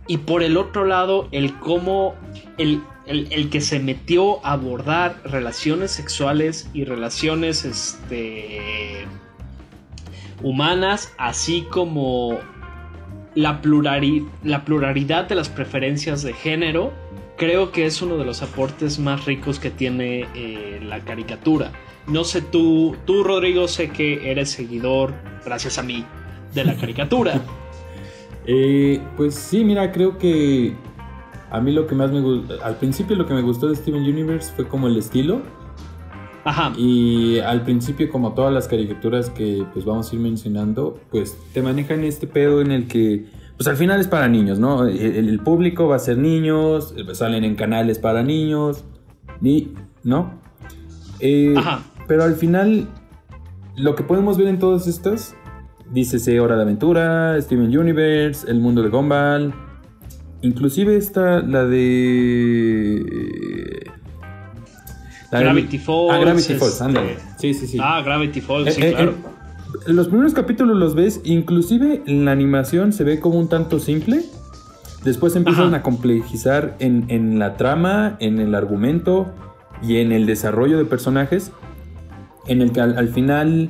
Y 0.07 0.17
por 0.19 0.43
el 0.43 0.55
otro 0.55 0.85
lado, 0.85 1.27
el 1.31 1.55
cómo 1.59 2.15
el, 2.57 2.81
el, 3.07 3.49
que 3.49 3.59
se 3.59 3.79
metió 3.79 4.45
a 4.45 4.53
abordar 4.53 5.19
relaciones 5.25 5.91
sexuales 5.91 6.69
y 6.73 6.85
relaciones 6.85 7.65
este, 7.65 9.05
humanas, 10.43 11.11
así 11.17 11.65
como 11.69 12.39
la, 13.37 13.61
la 14.43 14.65
pluralidad 14.65 15.27
de 15.29 15.35
las 15.35 15.47
preferencias 15.47 16.23
de 16.23 16.33
género 16.33 16.91
creo 17.37 17.71
que 17.71 17.85
es 17.85 18.01
uno 18.01 18.17
de 18.17 18.25
los 18.25 18.41
aportes 18.41 18.97
más 18.97 19.25
ricos 19.25 19.59
que 19.59 19.69
tiene 19.69 20.25
eh, 20.33 20.79
la 20.83 21.01
caricatura. 21.01 21.71
No 22.07 22.23
sé 22.23 22.41
tú, 22.41 22.95
tú 23.05 23.23
Rodrigo, 23.23 23.67
sé 23.67 23.89
que 23.89 24.31
eres 24.31 24.49
seguidor, 24.49 25.13
gracias 25.45 25.77
a 25.77 25.83
mí, 25.83 26.03
de 26.53 26.65
la 26.65 26.75
caricatura. 26.75 27.41
Eh, 28.49 29.01
pues 29.17 29.35
sí, 29.35 29.65
mira, 29.65 29.91
creo 29.91 30.17
que 30.17 30.73
a 31.51 31.59
mí 31.59 31.73
lo 31.73 31.85
que 31.85 31.95
más 31.95 32.13
me 32.13 32.21
gustó, 32.21 32.63
al 32.63 32.77
principio 32.77 33.17
lo 33.17 33.25
que 33.25 33.33
me 33.33 33.41
gustó 33.41 33.67
de 33.67 33.75
Steven 33.75 34.01
Universe 34.03 34.53
fue 34.55 34.65
como 34.65 34.87
el 34.87 34.95
estilo, 34.95 35.41
y 36.77 37.39
al 37.39 37.63
principio, 37.63 38.09
como 38.09 38.33
todas 38.33 38.53
las 38.53 38.67
caricaturas 38.67 39.29
que 39.29 39.65
pues 39.73 39.85
vamos 39.85 40.11
a 40.11 40.15
ir 40.15 40.21
mencionando, 40.21 40.99
pues 41.11 41.37
te 41.53 41.61
manejan 41.61 42.03
este 42.03 42.27
pedo 42.27 42.61
en 42.61 42.71
el 42.71 42.87
que, 42.87 43.25
pues 43.57 43.67
al 43.67 43.77
final 43.77 43.99
es 43.99 44.07
para 44.07 44.27
niños, 44.27 44.59
¿no? 44.59 44.85
El, 44.85 45.39
público 45.39 45.87
va 45.87 45.95
a 45.97 45.99
ser 45.99 46.17
niños, 46.17 46.93
salen 47.13 47.43
en 47.43 47.55
canales 47.55 47.99
para 47.99 48.23
niños, 48.23 48.83
ni, 49.41 49.73
¿no? 50.03 50.39
Eh, 51.19 51.53
Ajá. 51.57 51.81
Pero 52.07 52.23
al 52.23 52.35
final, 52.35 52.87
lo 53.75 53.95
que 53.95 54.03
podemos 54.03 54.37
ver 54.37 54.47
en 54.47 54.59
todas 54.59 54.87
estas, 54.87 55.35
dícese 55.91 56.39
Hora 56.39 56.55
de 56.55 56.61
Aventura, 56.61 57.39
Steven 57.41 57.77
Universe, 57.77 58.49
El 58.49 58.59
Mundo 58.59 58.81
de 58.81 58.89
Gumball, 58.89 59.53
inclusive 60.41 60.95
está 60.95 61.41
la 61.41 61.65
de 61.65 63.03
La 65.31 65.39
Gravity 65.41 65.77
Falls. 65.77 66.11
Ah, 66.13 66.17
Gravity 66.19 66.53
Falls, 66.55 66.81
este-. 66.81 67.17
Sí, 67.37 67.53
sí, 67.53 67.67
sí. 67.67 67.77
Ah, 67.81 68.01
Gravity 68.03 68.41
Falls, 68.41 68.73
sí, 68.73 68.81
Eh, 68.81 68.89
eh, 68.89 68.93
claro. 68.93 69.11
eh, 69.87 69.93
los 69.93 70.07
primeros 70.07 70.33
capítulos 70.33 70.77
los 70.77 70.95
ves, 70.95 71.19
inclusive 71.25 72.01
en 72.05 72.25
la 72.25 72.31
animación 72.31 72.93
se 72.93 73.03
ve 73.03 73.19
como 73.19 73.37
un 73.39 73.49
tanto 73.49 73.79
simple. 73.79 74.23
Después 75.03 75.35
empiezan 75.35 75.67
Ajá. 75.67 75.77
a 75.77 75.81
complejizar 75.83 76.75
en, 76.79 77.05
en 77.09 77.39
la 77.39 77.55
trama, 77.57 78.17
en 78.19 78.39
el 78.39 78.55
argumento 78.55 79.27
y 79.81 79.97
en 79.97 80.11
el 80.11 80.25
desarrollo 80.25 80.77
de 80.77 80.85
personajes. 80.85 81.51
En 82.47 82.61
el 82.61 82.71
que 82.71 82.79
al, 82.81 82.97
al 82.97 83.09
final 83.09 83.69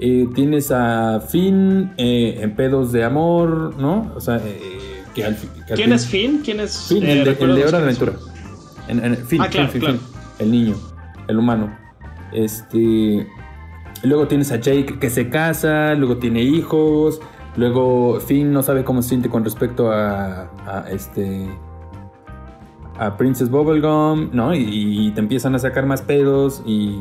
eh, 0.00 0.26
tienes 0.34 0.70
a 0.70 1.20
Finn 1.20 1.92
eh, 1.96 2.38
en 2.40 2.54
pedos 2.54 2.92
de 2.92 3.02
amor, 3.04 3.74
¿no? 3.78 4.12
O 4.16 4.20
sea, 4.20 4.36
eh, 4.36 4.58
que 5.14 5.24
al, 5.24 5.34
fi- 5.34 5.48
que 5.66 5.72
al 5.72 5.76
¿Quién 5.76 5.88
fin- 5.88 5.92
es 5.92 6.06
Finn? 6.06 6.40
¿Quién 6.44 6.60
es 6.60 6.86
Finn, 6.88 7.02
eh, 7.04 7.12
el, 7.18 7.24
de, 7.24 7.30
el 7.44 7.54
de 7.56 7.64
Hora 7.66 7.78
Aventura. 7.78 8.12
En, 8.88 9.04
en- 9.04 9.16
Finn, 9.26 9.42
Ah, 9.42 9.48
claro, 9.50 9.68
Finn, 9.68 9.80
claro. 9.80 9.98
Finn, 9.98 10.07
el 10.38 10.50
niño, 10.50 10.74
el 11.28 11.38
humano. 11.38 11.76
Este. 12.32 13.26
Luego 14.02 14.28
tienes 14.28 14.52
a 14.52 14.56
Jake 14.56 14.98
que 15.00 15.10
se 15.10 15.28
casa, 15.28 15.94
luego 15.94 16.18
tiene 16.18 16.42
hijos, 16.42 17.20
luego 17.56 18.20
Finn 18.20 18.52
no 18.52 18.62
sabe 18.62 18.84
cómo 18.84 19.02
se 19.02 19.10
siente 19.10 19.28
con 19.28 19.44
respecto 19.44 19.90
a, 19.90 20.50
a 20.66 20.84
este. 20.90 21.48
a 22.98 23.16
Princess 23.16 23.50
Bubblegum, 23.50 24.30
¿no? 24.32 24.54
Y, 24.54 25.10
te 25.14 25.20
empiezan 25.20 25.54
a 25.54 25.58
sacar 25.58 25.86
más 25.86 26.02
pedos 26.02 26.62
y. 26.64 27.00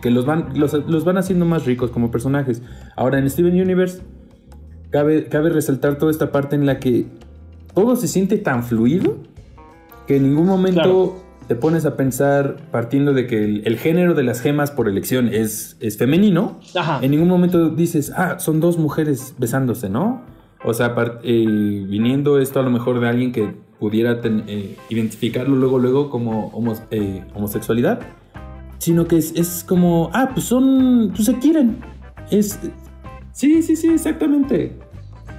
que, 0.00 0.10
los, 0.10 0.26
van, 0.26 0.48
los, 0.54 1.04
van 1.04 1.18
haciendo 1.18 1.44
más 1.44 1.66
ricos 1.66 1.90
como 1.90 2.10
personajes. 2.10 2.62
Ahora 2.96 3.18
en 3.18 3.28
Steven 3.30 3.60
Universe. 3.60 4.02
Cabe, 4.90 5.28
cabe 5.28 5.50
resaltar 5.50 5.98
toda 5.98 6.10
esta 6.10 6.32
parte 6.32 6.56
en 6.56 6.64
la 6.64 6.80
que 6.80 7.04
todo 7.74 7.94
se 7.94 8.08
siente 8.08 8.38
tan 8.38 8.64
fluido 8.64 9.18
que 10.06 10.16
en 10.16 10.22
ningún 10.22 10.46
momento. 10.46 11.27
Te 11.48 11.54
pones 11.56 11.86
a 11.86 11.96
pensar 11.96 12.56
partiendo 12.70 13.12
de 13.14 13.26
que 13.26 13.42
el, 13.42 13.62
el 13.66 13.78
género 13.78 14.14
de 14.14 14.22
las 14.22 14.40
gemas 14.40 14.70
por 14.70 14.86
elección 14.88 15.28
es, 15.32 15.76
es 15.80 15.96
femenino. 15.96 16.60
Ajá. 16.76 17.00
En 17.02 17.10
ningún 17.10 17.28
momento 17.28 17.70
dices, 17.70 18.12
ah, 18.16 18.38
son 18.38 18.60
dos 18.60 18.76
mujeres 18.78 19.34
besándose, 19.38 19.88
¿no? 19.88 20.22
O 20.64 20.74
sea, 20.74 20.94
eh, 21.22 21.46
viniendo 21.88 22.38
esto 22.38 22.60
a 22.60 22.62
lo 22.62 22.70
mejor 22.70 23.00
de 23.00 23.08
alguien 23.08 23.32
que 23.32 23.54
pudiera 23.80 24.20
ten- 24.20 24.44
eh, 24.46 24.76
identificarlo 24.90 25.56
luego, 25.56 25.78
luego 25.78 26.10
como 26.10 26.50
homo- 26.52 26.76
eh, 26.90 27.24
homosexualidad, 27.34 28.00
sino 28.78 29.06
que 29.06 29.16
es, 29.16 29.32
es 29.34 29.64
como, 29.66 30.10
ah, 30.12 30.30
pues 30.34 30.46
son, 30.46 31.12
pues 31.14 31.26
se 31.26 31.38
quieren. 31.38 31.78
Es, 32.30 32.58
sí, 33.32 33.62
sí, 33.62 33.74
sí, 33.76 33.88
exactamente. 33.88 34.76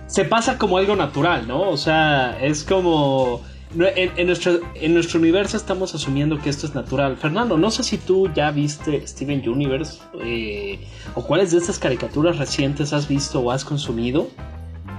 se 0.08 0.26
pasa 0.26 0.58
como 0.58 0.78
algo 0.80 0.96
natural, 0.96 1.48
¿no? 1.48 1.70
O 1.70 1.78
sea, 1.78 2.40
es 2.42 2.64
como... 2.64 3.42
En, 3.78 4.12
en 4.16 4.28
nuestro, 4.28 4.60
en 4.74 4.94
nuestro 4.94 5.20
universo 5.20 5.56
estamos 5.56 5.94
asumiendo 5.94 6.40
que 6.40 6.50
esto 6.50 6.66
es 6.66 6.74
natural. 6.74 7.18
Fernando, 7.18 7.58
no 7.58 7.70
sé 7.70 7.84
si 7.84 7.98
tú 7.98 8.32
ya 8.34 8.50
viste 8.50 9.06
Steven 9.06 9.48
Universe 9.48 10.00
eh, 10.24 10.80
o 11.14 11.24
cuáles 11.24 11.52
de 11.52 11.60
estas 11.60 11.78
caricaturas 11.78 12.38
recientes 12.38 12.94
has 12.94 13.08
visto 13.08 13.40
o 13.42 13.52
has 13.52 13.64
consumido. 13.64 14.28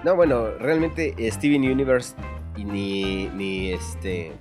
No, 0.04 0.14
bueno, 0.14 0.50
realmente 0.60 1.14
Steven 1.32 1.62
Universe 1.62 2.14
y 2.56 2.64
ni, 2.64 3.26
ni 3.28 3.70
este 3.70 4.32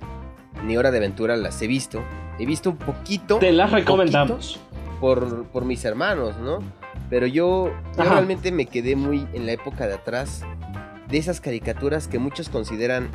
ni 0.64 0.76
Hora 0.76 0.90
de 0.90 0.98
Aventura 0.98 1.36
las 1.36 1.60
he 1.62 1.66
visto. 1.66 2.02
He 2.38 2.46
visto 2.46 2.70
un 2.70 2.76
poquito. 2.76 3.38
Te 3.38 3.52
las 3.52 3.72
recomendamos. 3.72 4.60
por, 5.00 5.44
por 5.46 5.64
mis 5.64 5.84
hermanos, 5.84 6.36
¿no? 6.38 6.60
Pero 7.08 7.26
yo, 7.26 7.72
realmente 7.96 8.52
me 8.52 8.66
quedé 8.66 8.94
muy 8.94 9.26
en 9.32 9.46
la 9.46 9.52
época 9.52 9.88
de 9.88 9.94
atrás 9.94 10.42
de 11.08 11.18
esas 11.18 11.40
caricaturas 11.40 12.06
que 12.06 12.20
muchos 12.20 12.48
consideran, 12.48 13.10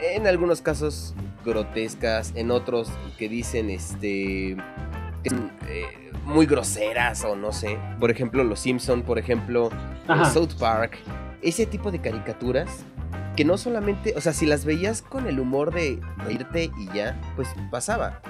en 0.00 0.26
algunos 0.26 0.60
casos, 0.62 1.14
grotescas, 1.44 2.32
en 2.34 2.50
otros 2.50 2.88
que 3.18 3.28
dicen, 3.28 3.70
este, 3.70 4.56
que 5.22 5.30
son, 5.30 5.50
eh, 5.68 6.12
muy 6.24 6.46
groseras 6.46 7.24
o 7.24 7.36
no 7.36 7.52
sé. 7.52 7.78
Por 8.00 8.10
ejemplo, 8.10 8.42
Los 8.44 8.60
Simpson, 8.60 9.02
por 9.02 9.18
ejemplo. 9.18 9.70
South 10.32 10.54
Park, 10.60 10.98
ese 11.42 11.66
tipo 11.66 11.90
de 11.90 12.00
caricaturas 12.00 12.68
que 13.36 13.44
no 13.44 13.58
solamente, 13.58 14.14
o 14.16 14.20
sea, 14.20 14.32
si 14.32 14.46
las 14.46 14.64
veías 14.64 15.02
con 15.02 15.26
el 15.26 15.40
humor 15.40 15.74
de 15.74 16.00
reírte 16.18 16.70
y 16.78 16.86
ya, 16.94 17.20
pues 17.34 17.48
pasaba. 17.72 18.20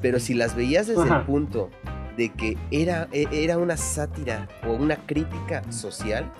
Pero 0.00 0.20
si 0.20 0.34
las 0.34 0.54
veías 0.54 0.86
desde 0.86 1.02
Ajá. 1.02 1.18
el 1.18 1.22
punto 1.24 1.68
de 2.16 2.28
que 2.30 2.56
era, 2.70 3.08
e- 3.10 3.26
era 3.32 3.58
una 3.58 3.76
sátira 3.76 4.46
o 4.66 4.70
una 4.72 4.96
crítica 4.96 5.62
social, 5.72 6.32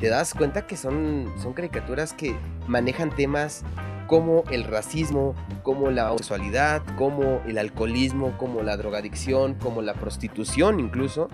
te 0.00 0.08
das 0.08 0.32
cuenta 0.34 0.66
que 0.66 0.76
son, 0.78 1.30
son 1.40 1.52
caricaturas 1.52 2.12
que 2.14 2.34
manejan 2.66 3.14
temas 3.14 3.62
como 4.06 4.44
el 4.50 4.64
racismo, 4.64 5.34
como 5.62 5.90
la 5.90 6.10
homosexualidad, 6.10 6.82
como 6.96 7.40
el 7.46 7.58
alcoholismo, 7.58 8.36
como 8.38 8.62
la 8.62 8.76
drogadicción, 8.76 9.54
como 9.54 9.82
la 9.82 9.94
prostitución 9.94 10.80
incluso, 10.80 11.28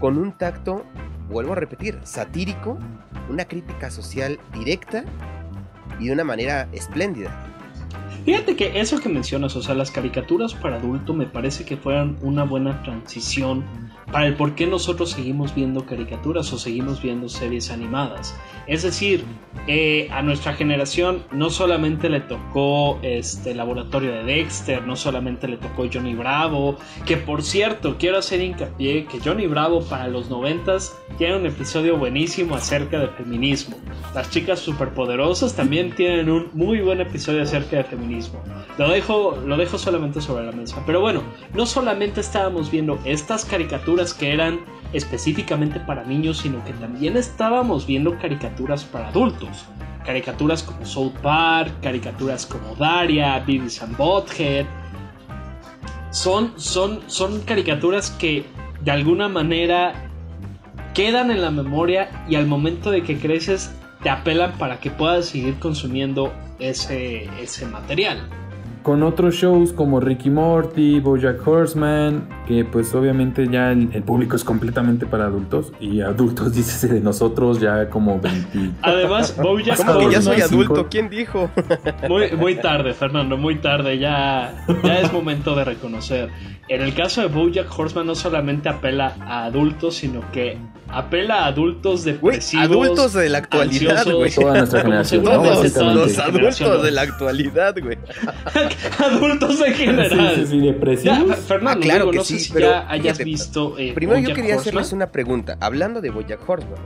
con 0.00 0.18
un 0.18 0.32
tacto, 0.32 0.84
vuelvo 1.28 1.52
a 1.52 1.56
repetir, 1.56 1.98
satírico, 2.04 2.78
una 3.28 3.44
crítica 3.44 3.90
social 3.90 4.38
directa 4.52 5.04
y 5.98 6.06
de 6.06 6.12
una 6.12 6.24
manera 6.24 6.68
espléndida. 6.72 7.44
Fíjate 8.24 8.56
que 8.56 8.78
eso 8.78 9.00
que 9.00 9.08
mencionas, 9.08 9.56
o 9.56 9.62
sea, 9.62 9.74
las 9.74 9.90
caricaturas 9.90 10.54
para 10.54 10.76
adulto 10.76 11.14
me 11.14 11.26
parece 11.26 11.64
que 11.64 11.76
fueron 11.76 12.18
una 12.20 12.44
buena 12.44 12.82
transición 12.82 13.64
para 14.12 14.26
el 14.26 14.34
por 14.34 14.54
qué 14.54 14.66
nosotros 14.66 15.10
seguimos 15.10 15.54
viendo 15.54 15.84
caricaturas 15.84 16.52
o 16.52 16.58
seguimos 16.58 17.02
viendo 17.02 17.28
series 17.28 17.70
animadas. 17.70 18.34
Es 18.66 18.82
decir, 18.82 19.24
eh, 19.66 20.08
a 20.12 20.22
nuestra 20.22 20.54
generación 20.54 21.24
no 21.32 21.50
solamente 21.50 22.08
le 22.08 22.20
tocó 22.20 22.98
este 23.02 23.54
laboratorio 23.54 24.12
de 24.12 24.24
Dexter, 24.24 24.86
no 24.86 24.96
solamente 24.96 25.48
le 25.48 25.56
tocó 25.56 25.86
Johnny 25.92 26.14
Bravo, 26.14 26.76
que 27.06 27.16
por 27.16 27.42
cierto, 27.42 27.96
quiero 27.98 28.18
hacer 28.18 28.40
hincapié 28.40 29.06
que 29.06 29.20
Johnny 29.20 29.46
Bravo 29.46 29.82
para 29.82 30.08
los 30.08 30.30
noventas 30.30 30.96
tiene 31.16 31.36
un 31.36 31.46
episodio 31.46 31.96
buenísimo 31.96 32.54
acerca 32.54 32.98
de 32.98 33.08
feminismo. 33.08 33.76
Las 34.14 34.30
chicas 34.30 34.58
superpoderosas 34.58 35.54
también 35.54 35.94
tienen 35.94 36.30
un 36.30 36.50
muy 36.54 36.80
buen 36.80 37.00
episodio 37.00 37.42
acerca 37.42 37.78
de 37.78 37.84
feminismo. 37.84 38.42
Lo 38.78 38.88
dejo, 38.88 39.36
lo 39.44 39.56
dejo 39.56 39.76
solamente 39.76 40.20
sobre 40.20 40.46
la 40.46 40.52
mesa. 40.52 40.82
Pero 40.86 41.00
bueno, 41.00 41.22
no 41.54 41.66
solamente 41.66 42.20
estábamos 42.20 42.70
viendo 42.70 42.98
estas 43.04 43.44
caricaturas 43.44 43.97
que 44.14 44.32
eran 44.32 44.60
específicamente 44.92 45.80
para 45.80 46.04
niños, 46.04 46.38
sino 46.38 46.64
que 46.64 46.72
también 46.74 47.16
estábamos 47.16 47.86
viendo 47.86 48.18
caricaturas 48.18 48.84
para 48.84 49.08
adultos. 49.08 49.64
Caricaturas 50.04 50.62
como 50.62 50.86
South 50.86 51.12
Park, 51.22 51.72
caricaturas 51.82 52.46
como 52.46 52.74
Daria, 52.76 53.38
Beavis 53.40 53.82
and 53.82 53.96
Butthead. 53.96 54.66
Son, 56.10 56.52
son, 56.56 57.00
son 57.06 57.40
caricaturas 57.42 58.10
que 58.12 58.44
de 58.80 58.90
alguna 58.90 59.28
manera 59.28 59.92
quedan 60.94 61.30
en 61.30 61.42
la 61.42 61.50
memoria 61.50 62.24
y 62.28 62.36
al 62.36 62.46
momento 62.46 62.90
de 62.90 63.02
que 63.02 63.18
creces 63.18 63.74
te 64.02 64.08
apelan 64.08 64.52
para 64.58 64.80
que 64.80 64.90
puedas 64.90 65.26
seguir 65.26 65.58
consumiendo 65.58 66.32
ese, 66.58 67.28
ese 67.40 67.66
material. 67.66 68.28
Con 68.82 69.02
otros 69.02 69.34
shows 69.34 69.72
como 69.72 70.00
Ricky 70.00 70.30
Morty, 70.30 71.00
Bojack 71.00 71.46
Horseman, 71.46 72.26
que 72.46 72.64
pues 72.64 72.94
obviamente 72.94 73.46
ya 73.50 73.72
el, 73.72 73.90
el 73.92 74.02
público 74.02 74.36
es 74.36 74.44
completamente 74.44 75.04
para 75.06 75.26
adultos. 75.26 75.72
Y 75.80 76.00
adultos, 76.00 76.52
dice 76.54 76.88
de 76.88 77.00
nosotros, 77.00 77.60
ya 77.60 77.90
como 77.90 78.18
20. 78.20 78.70
Además, 78.82 79.36
Bojack 79.42 79.76
¿Cómo 79.84 79.98
que 80.08 80.10
ya 80.14 80.22
soy 80.22 80.36
Horseman- 80.38 80.42
adulto? 80.44 80.86
¿Quién 80.90 81.10
dijo? 81.10 81.50
Muy, 82.08 82.32
muy 82.32 82.54
tarde, 82.56 82.94
Fernando, 82.94 83.36
muy 83.36 83.56
tarde. 83.56 83.98
Ya, 83.98 84.64
ya 84.82 85.00
es 85.00 85.12
momento 85.12 85.54
de 85.54 85.64
reconocer. 85.64 86.30
En 86.68 86.80
el 86.82 86.94
caso 86.94 87.20
de 87.22 87.26
Bojack 87.28 87.66
Horseman 87.78 88.06
no 88.06 88.14
solamente 88.14 88.68
apela 88.68 89.16
a 89.20 89.44
adultos, 89.46 89.96
sino 89.96 90.20
que 90.32 90.56
apela 90.90 91.44
a 91.44 91.46
adultos 91.46 92.04
depresivos. 92.04 92.64
adultos 92.64 93.12
de 93.12 93.28
la 93.28 93.38
actualidad, 93.38 94.04
güey. 94.10 94.30
Toda 94.34 94.58
nuestra 94.58 94.80
generación, 94.82 95.24
Todos 95.24 95.76
los 95.78 96.18
adultos 96.18 96.82
de 96.82 96.90
la 96.90 97.02
actualidad, 97.02 97.74
güey. 97.82 97.98
adultos 98.98 99.60
en 99.60 99.74
general. 99.74 100.34
Sí, 100.36 100.40
sí, 100.42 100.46
sí, 100.46 100.58
Ya, 100.60 100.72
depresivos. 100.72 101.36
Fernando, 101.40 101.78
Ah, 101.78 101.82
claro 101.82 101.98
digo, 102.00 102.10
que 102.12 102.16
no 102.18 102.24
sé 102.24 102.38
sí, 102.38 102.44
si 102.44 102.52
pero 102.52 102.70
ya 102.70 102.80
hayas 102.90 103.02
fíjate, 103.18 103.24
visto. 103.24 103.78
eh, 103.78 103.92
Primero 103.94 104.18
yo 104.18 104.24
BoJack 104.28 104.36
quería 104.36 104.56
Horseman. 104.56 104.60
hacerles 104.82 104.92
una 104.92 105.12
pregunta. 105.12 105.56
Hablando 105.60 106.00
de 106.00 106.10
Bojack 106.10 106.48
Horseman. 106.48 106.78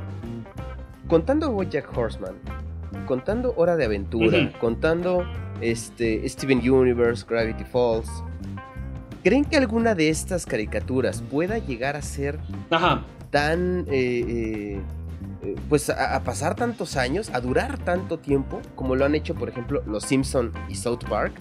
Contando 1.08 1.50
Bojack 1.52 1.96
Horseman, 1.96 2.34
contando 3.06 3.52
Hora 3.56 3.76
de 3.76 3.84
Aventura, 3.84 4.38
Ujú. 4.48 4.58
contando 4.58 5.24
este, 5.60 6.26
Steven 6.28 6.58
Universe, 6.68 7.24
Gravity 7.28 7.64
Falls, 7.64 8.08
¿creen 9.22 9.44
que 9.44 9.56
alguna 9.56 9.94
de 9.94 10.08
estas 10.08 10.46
caricaturas 10.46 11.22
pueda 11.30 11.58
llegar 11.58 11.96
a 11.96 12.02
ser 12.02 12.38
Ajá. 12.70 13.02
Tan... 13.32 13.86
eh, 13.90 14.24
eh, 14.28 14.80
eh, 15.42 15.56
pues 15.68 15.90
a, 15.90 16.14
a 16.14 16.22
pasar 16.22 16.54
tantos 16.54 16.96
años, 16.96 17.30
a 17.34 17.40
durar 17.40 17.76
tanto 17.78 18.20
tiempo, 18.20 18.60
como 18.76 18.94
lo 18.94 19.04
han 19.04 19.16
hecho, 19.16 19.34
por 19.34 19.48
ejemplo, 19.48 19.82
Los 19.86 20.04
Simpson 20.04 20.52
y 20.68 20.76
South 20.76 21.00
Park? 21.10 21.32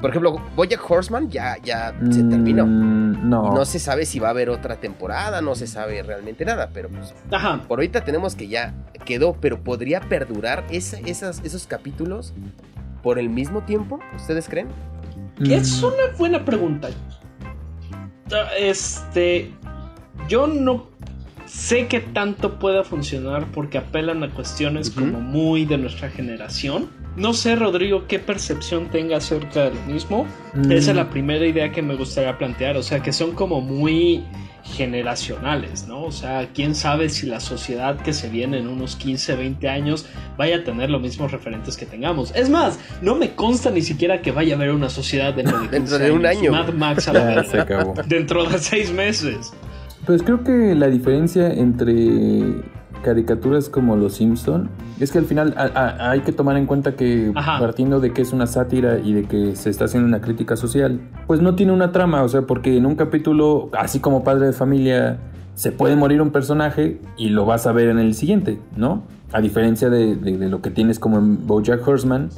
Por 0.00 0.10
ejemplo, 0.10 0.36
Bojack 0.54 0.90
Horseman 0.90 1.30
ya, 1.30 1.56
ya 1.62 1.94
se 2.10 2.22
terminó. 2.24 2.66
Mm, 2.66 3.28
no. 3.28 3.46
Y 3.50 3.54
no 3.54 3.64
se 3.64 3.78
sabe 3.78 4.04
si 4.06 4.18
va 4.18 4.28
a 4.28 4.30
haber 4.30 4.50
otra 4.50 4.76
temporada, 4.76 5.40
no 5.42 5.54
se 5.54 5.66
sabe 5.66 6.02
realmente 6.02 6.44
nada, 6.44 6.70
pero 6.72 6.88
pues 6.90 7.14
Ajá. 7.30 7.62
por 7.66 7.78
ahorita 7.78 8.04
tenemos 8.04 8.34
que 8.34 8.46
ya 8.48 8.74
quedó, 9.06 9.34
pero 9.40 9.62
podría 9.64 10.00
perdurar 10.00 10.64
esa- 10.70 10.98
esas, 11.00 11.40
esos 11.44 11.66
capítulos 11.66 12.34
por 13.02 13.18
el 13.18 13.28
mismo 13.30 13.62
tiempo, 13.62 13.98
¿ustedes 14.14 14.48
creen? 14.48 14.68
Mm, 15.38 15.50
Es 15.50 15.82
una 15.82 15.96
buena 16.18 16.44
pregunta. 16.44 16.88
Este. 18.58 19.52
Yo 20.28 20.46
no 20.46 20.88
sé 21.46 21.86
que 21.86 22.00
tanto 22.00 22.58
pueda 22.58 22.84
funcionar 22.84 23.46
porque 23.52 23.78
apelan 23.78 24.22
a 24.22 24.30
cuestiones 24.30 24.90
como 24.90 25.20
muy 25.20 25.64
de 25.64 25.78
nuestra 25.78 26.10
generación. 26.10 26.88
No 27.16 27.32
sé, 27.32 27.56
Rodrigo, 27.56 28.06
qué 28.06 28.18
percepción 28.18 28.90
tenga 28.90 29.16
acerca 29.16 29.64
de 29.64 29.74
lo 29.74 29.80
mismo. 29.82 30.26
Mm. 30.54 30.72
Esa 30.72 30.90
es 30.90 30.96
la 30.96 31.08
primera 31.08 31.46
idea 31.46 31.72
que 31.72 31.80
me 31.80 31.94
gustaría 31.94 32.36
plantear. 32.36 32.76
O 32.76 32.82
sea, 32.82 33.02
que 33.02 33.12
son 33.12 33.32
como 33.32 33.60
muy 33.60 34.22
generacionales, 34.74 35.86
¿no? 35.86 36.02
O 36.04 36.12
sea, 36.12 36.48
quién 36.52 36.74
sabe 36.74 37.08
si 37.08 37.26
la 37.26 37.40
sociedad 37.40 37.96
que 38.00 38.12
se 38.12 38.28
viene 38.28 38.58
en 38.58 38.66
unos 38.66 38.96
15, 38.96 39.36
20 39.36 39.68
años 39.68 40.06
vaya 40.36 40.56
a 40.56 40.64
tener 40.64 40.90
los 40.90 41.00
mismos 41.00 41.30
referentes 41.30 41.76
que 41.76 41.86
tengamos. 41.86 42.34
Es 42.34 42.50
más, 42.50 42.78
no 43.00 43.14
me 43.14 43.34
consta 43.34 43.70
ni 43.70 43.82
siquiera 43.82 44.20
que 44.20 44.32
vaya 44.32 44.54
a 44.54 44.56
haber 44.56 44.72
una 44.72 44.90
sociedad 44.90 45.34
dentro 45.34 45.58
de, 45.60 45.68
15 45.68 45.78
Dentro 45.78 45.98
de 45.98 46.10
un 46.10 46.26
año. 46.26 46.52
Mad 46.52 46.72
Max 46.72 47.08
a 47.08 47.12
la 47.12 47.44
se 47.50 47.60
acabó. 47.60 47.94
Dentro 48.06 48.44
de 48.44 48.58
seis 48.58 48.90
meses. 48.90 49.52
Pues 50.06 50.22
creo 50.22 50.44
que 50.44 50.74
la 50.74 50.86
diferencia 50.86 51.52
entre 51.52 52.62
caricaturas 53.02 53.68
como 53.68 53.96
Los 53.96 54.14
Simpson 54.14 54.68
es 55.00 55.12
que 55.12 55.18
al 55.18 55.24
final 55.26 55.54
a- 55.56 55.64
a- 55.78 56.10
hay 56.10 56.20
que 56.20 56.32
tomar 56.32 56.56
en 56.56 56.66
cuenta 56.66 56.96
que 56.96 57.32
Ajá. 57.34 57.58
partiendo 57.58 58.00
de 58.00 58.12
que 58.12 58.22
es 58.22 58.32
una 58.32 58.46
sátira 58.46 58.98
y 58.98 59.12
de 59.12 59.24
que 59.24 59.54
se 59.56 59.70
está 59.70 59.84
haciendo 59.84 60.08
una 60.08 60.20
crítica 60.20 60.56
social, 60.56 61.00
pues 61.26 61.40
no 61.42 61.54
tiene 61.54 61.72
una 61.72 61.92
trama, 61.92 62.22
o 62.22 62.28
sea, 62.28 62.42
porque 62.42 62.76
en 62.76 62.86
un 62.86 62.94
capítulo, 62.94 63.68
así 63.78 64.00
como 64.00 64.24
Padre 64.24 64.46
de 64.46 64.52
Familia, 64.52 65.18
se 65.54 65.72
puede 65.72 65.96
morir 65.96 66.20
un 66.22 66.30
personaje 66.30 67.00
y 67.16 67.28
lo 67.30 67.46
vas 67.46 67.66
a 67.66 67.72
ver 67.72 67.88
en 67.88 67.98
el 67.98 68.14
siguiente, 68.14 68.58
¿no? 68.76 69.02
A 69.32 69.40
diferencia 69.40 69.88
de, 69.90 70.14
de- 70.16 70.38
de 70.38 70.48
lo 70.48 70.60
que 70.62 70.70
tienes 70.70 70.98
como 70.98 71.18
en 71.18 71.46
BoJack 71.46 71.86
Horseman 71.86 72.28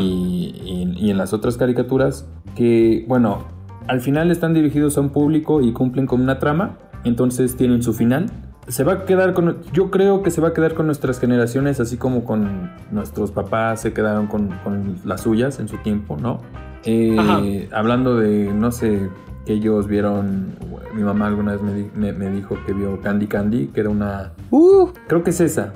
y- 0.00 0.94
y 0.96 1.10
en 1.10 1.16
las 1.18 1.32
otras 1.32 1.56
caricaturas, 1.56 2.26
que, 2.54 3.04
bueno, 3.08 3.38
al 3.86 4.00
final 4.00 4.30
están 4.30 4.52
dirigidos 4.54 4.96
a 4.98 5.00
un 5.00 5.10
público 5.10 5.60
y 5.62 5.72
cumplen 5.72 6.06
con 6.06 6.20
una 6.20 6.38
trama, 6.38 6.76
entonces 7.04 7.56
tienen 7.56 7.82
su 7.82 7.92
final. 7.92 8.26
Se 8.68 8.84
va 8.84 8.92
a 8.92 9.04
quedar 9.06 9.32
con, 9.32 9.56
yo 9.72 9.90
creo 9.90 10.22
que 10.22 10.30
se 10.30 10.40
va 10.42 10.48
a 10.48 10.52
quedar 10.52 10.74
con 10.74 10.86
nuestras 10.86 11.18
generaciones, 11.18 11.80
así 11.80 11.96
como 11.96 12.24
con 12.24 12.70
nuestros 12.90 13.30
papás 13.32 13.80
se 13.80 13.92
quedaron 13.94 14.26
con, 14.26 14.48
con 14.62 14.96
las 15.04 15.22
suyas 15.22 15.58
en 15.58 15.68
su 15.68 15.78
tiempo, 15.78 16.18
¿no? 16.20 16.40
Eh, 16.84 17.68
hablando 17.72 18.16
de, 18.18 18.52
no 18.52 18.70
sé, 18.70 19.08
que 19.46 19.54
ellos 19.54 19.86
vieron, 19.88 20.48
mi 20.94 21.02
mamá 21.02 21.26
alguna 21.28 21.52
vez 21.52 21.62
me, 21.62 21.72
di- 21.74 21.90
me- 21.94 22.12
me 22.12 22.30
dijo 22.30 22.56
que 22.66 22.74
vio 22.74 23.00
Candy 23.00 23.26
Candy, 23.26 23.68
que 23.68 23.80
era 23.80 23.88
una, 23.90 24.32
Uh, 24.50 24.88
creo 25.06 25.22
que 25.24 25.30
es 25.30 25.40
esa, 25.40 25.72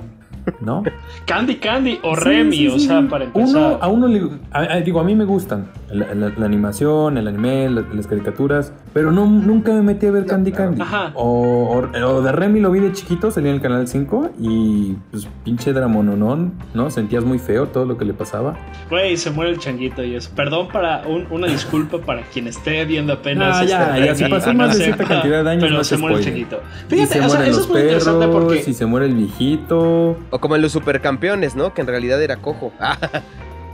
¿no? 0.61 0.83
Candy 1.25 1.55
Candy 1.55 1.99
o 2.03 2.15
Sí, 2.15 2.21
Remy, 2.23 2.55
sí, 2.57 2.67
o 2.67 2.79
sí. 2.79 2.87
sea, 2.87 3.01
para 3.09 3.25
empezar. 3.25 3.47
Uno, 3.49 3.77
a 3.81 3.87
uno 3.87 4.07
le, 4.07 4.21
a- 4.51 4.59
a- 4.73 4.81
digo, 4.81 4.99
a 4.99 5.03
mí 5.03 5.15
me 5.15 5.25
gustan 5.25 5.67
la, 5.91 6.13
la- 6.13 6.33
la 6.35 6.45
animación, 6.45 7.17
el 7.17 7.27
anime, 7.27 7.69
la- 7.69 7.83
las 7.93 8.07
caricaturas, 8.07 8.73
pero 8.93 9.11
no, 9.11 9.25
nunca 9.25 9.71
me 9.73 9.81
metí 9.81 10.05
a 10.07 10.11
ver 10.11 10.25
Candy 10.25 10.51
Candy. 10.51 10.81
Ajá. 10.81 11.11
O, 11.15 11.79
o- 11.93 12.05
o 12.07 12.21
de 12.21 12.31
Remy 12.31 12.59
lo 12.59 12.71
vi 12.71 12.79
de 12.79 12.91
chiquito, 12.91 13.31
salía 13.31 13.49
en 13.49 13.55
el 13.55 13.61
canal 13.61 13.87
5 13.87 14.31
y 14.39 14.95
pues 15.11 15.27
pinche 15.43 15.73
dramononón, 15.73 16.53
¿no? 16.73 16.89
Sentías 16.89 17.23
muy 17.23 17.39
feo 17.39 17.67
todo 17.67 17.85
lo 17.85 17.97
que 17.97 18.05
le 18.05 18.13
pasaba. 18.13 18.55
Güey, 18.89 19.17
se 19.17 19.31
muere 19.31 19.51
el 19.51 19.59
changuito 19.59 20.03
y 20.03 20.15
eso. 20.15 20.29
Perdón 20.35 20.67
para 20.71 21.03
un- 21.07 21.27
una 21.31 21.47
disculpa 21.47 21.97
para 21.99 22.21
quien 22.23 22.47
esté 22.47 22.85
viendo 22.85 23.13
apenas. 23.13 23.57
Ah, 23.57 23.63
ya, 23.65 23.97
este 23.97 24.05
ya, 24.07 24.15
si 24.15 24.23
Remy, 24.23 24.35
pasó 24.35 24.53
más 24.53 24.77
de 24.77 24.83
cierta 24.83 25.03
cantidad 25.05 25.43
de 25.43 25.49
años, 25.49 25.63
Pero 25.63 25.75
no 25.77 25.83
se 25.83 25.95
se 25.95 26.01
muere 26.01 26.17
el 26.17 26.23
changuito. 26.23 26.59
y 26.87 26.89
Fíjate, 26.95 27.13
se 27.13 27.19
o 27.19 27.21
sea, 27.23 27.27
mueren 27.39 27.47
eso 27.51 27.57
los 27.59 27.65
es 27.67 27.71
muy 27.71 27.81
interesante 27.81 28.25
perros, 28.27 28.43
porque. 28.43 28.63
y 28.69 28.73
se 28.73 28.85
muere 28.85 29.05
el 29.07 29.13
viejito. 29.15 30.17
O 30.33 30.39
como 30.39 30.55
en 30.55 30.63
los 30.63 30.71
supercampeones, 30.71 31.55
¿no? 31.55 31.75
Que 31.75 31.81
en 31.81 31.87
realidad 31.87 32.21
era 32.21 32.37
cojo. 32.37 32.73
Ah, 32.79 32.97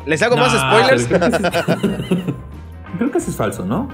¿Les 0.05 0.21
hago 0.21 0.37
más 0.37 0.53
spoilers? 0.53 1.07
Creo 2.97 3.11
que 3.11 3.17
eso 3.17 3.29
es 3.29 3.35
falso, 3.35 3.65
¿no? 3.65 3.89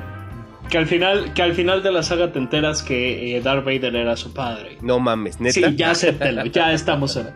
Que 0.70 0.78
al 0.78 0.88
final, 0.88 1.34
que 1.34 1.42
al 1.44 1.54
final 1.54 1.84
de 1.84 1.92
la 1.92 2.04
saga 2.04 2.32
te 2.32 2.40
enteras 2.40 2.82
que 2.82 3.38
eh, 3.38 3.42
Darth 3.42 3.66
Vader 3.66 3.96
era 3.96 4.16
su 4.16 4.34
padre. 4.34 4.78
No 4.82 5.00
mames, 5.00 5.40
neta. 5.40 5.54
Sí, 5.54 5.76
ya 5.76 5.92
acéptelo, 5.92 6.46
ya 6.46 6.74
estamos 6.74 7.16
en. 7.18 7.30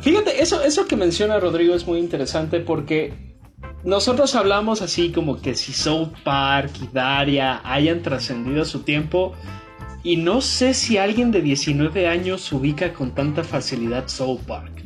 Fíjate, 0.00 0.42
eso, 0.42 0.62
eso 0.62 0.86
que 0.86 0.96
menciona 0.96 1.38
Rodrigo 1.38 1.74
es 1.74 1.86
muy 1.86 1.98
interesante 1.98 2.60
porque 2.60 3.14
nosotros 3.84 4.34
hablamos 4.34 4.82
así 4.82 5.12
como 5.12 5.40
que 5.40 5.54
si 5.54 5.72
South 5.72 6.12
Park 6.24 6.72
y 6.82 6.88
Daria 6.92 7.60
hayan 7.64 8.02
trascendido 8.02 8.64
su 8.64 8.82
tiempo. 8.82 9.34
Y 10.02 10.16
no 10.16 10.40
sé 10.40 10.72
si 10.72 10.96
alguien 10.96 11.30
de 11.30 11.42
19 11.42 12.06
años 12.08 12.50
ubica 12.52 12.92
con 12.92 13.14
tanta 13.14 13.44
facilidad 13.44 14.08
South 14.08 14.40
Park. 14.46 14.82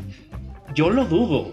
Yo 0.74 0.90
lo 0.90 1.04
dudo. 1.04 1.52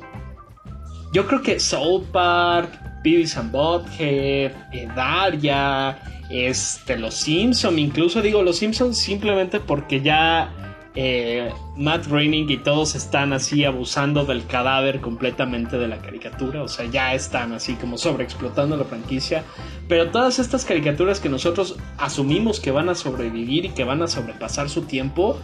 Yo 1.13 1.27
creo 1.27 1.41
que 1.41 1.59
South 1.59 2.05
Park, 2.11 2.71
Beavis 3.03 3.37
and 3.37 3.51
Butthead, 3.51 4.51
eh, 4.71 4.87
Daria, 4.95 5.99
este, 6.31 6.97
Los 6.97 7.15
Simpson, 7.15 7.77
incluso 7.77 8.21
digo 8.21 8.41
Los 8.41 8.57
Simpsons 8.57 8.97
simplemente 8.97 9.59
porque 9.59 10.01
ya 10.01 10.70
eh, 10.95 11.51
Matt 11.77 12.07
Groening 12.07 12.49
y 12.49 12.57
todos 12.57 12.95
están 12.95 13.31
así 13.31 13.63
abusando 13.63 14.25
del 14.25 14.45
cadáver 14.45 14.99
completamente 14.99 15.77
de 15.77 15.87
la 15.87 15.99
caricatura, 15.99 16.63
o 16.63 16.67
sea, 16.67 16.85
ya 16.85 17.13
están 17.13 17.53
así 17.53 17.75
como 17.75 17.97
sobreexplotando 17.97 18.75
la 18.75 18.83
franquicia, 18.83 19.43
pero 19.87 20.09
todas 20.11 20.39
estas 20.39 20.65
caricaturas 20.65 21.19
que 21.19 21.29
nosotros 21.29 21.77
asumimos 21.97 22.59
que 22.59 22.71
van 22.71 22.89
a 22.89 22.95
sobrevivir 22.95 23.65
y 23.65 23.69
que 23.69 23.83
van 23.83 24.01
a 24.01 24.07
sobrepasar 24.07 24.69
su 24.69 24.81
tiempo, 24.81 25.39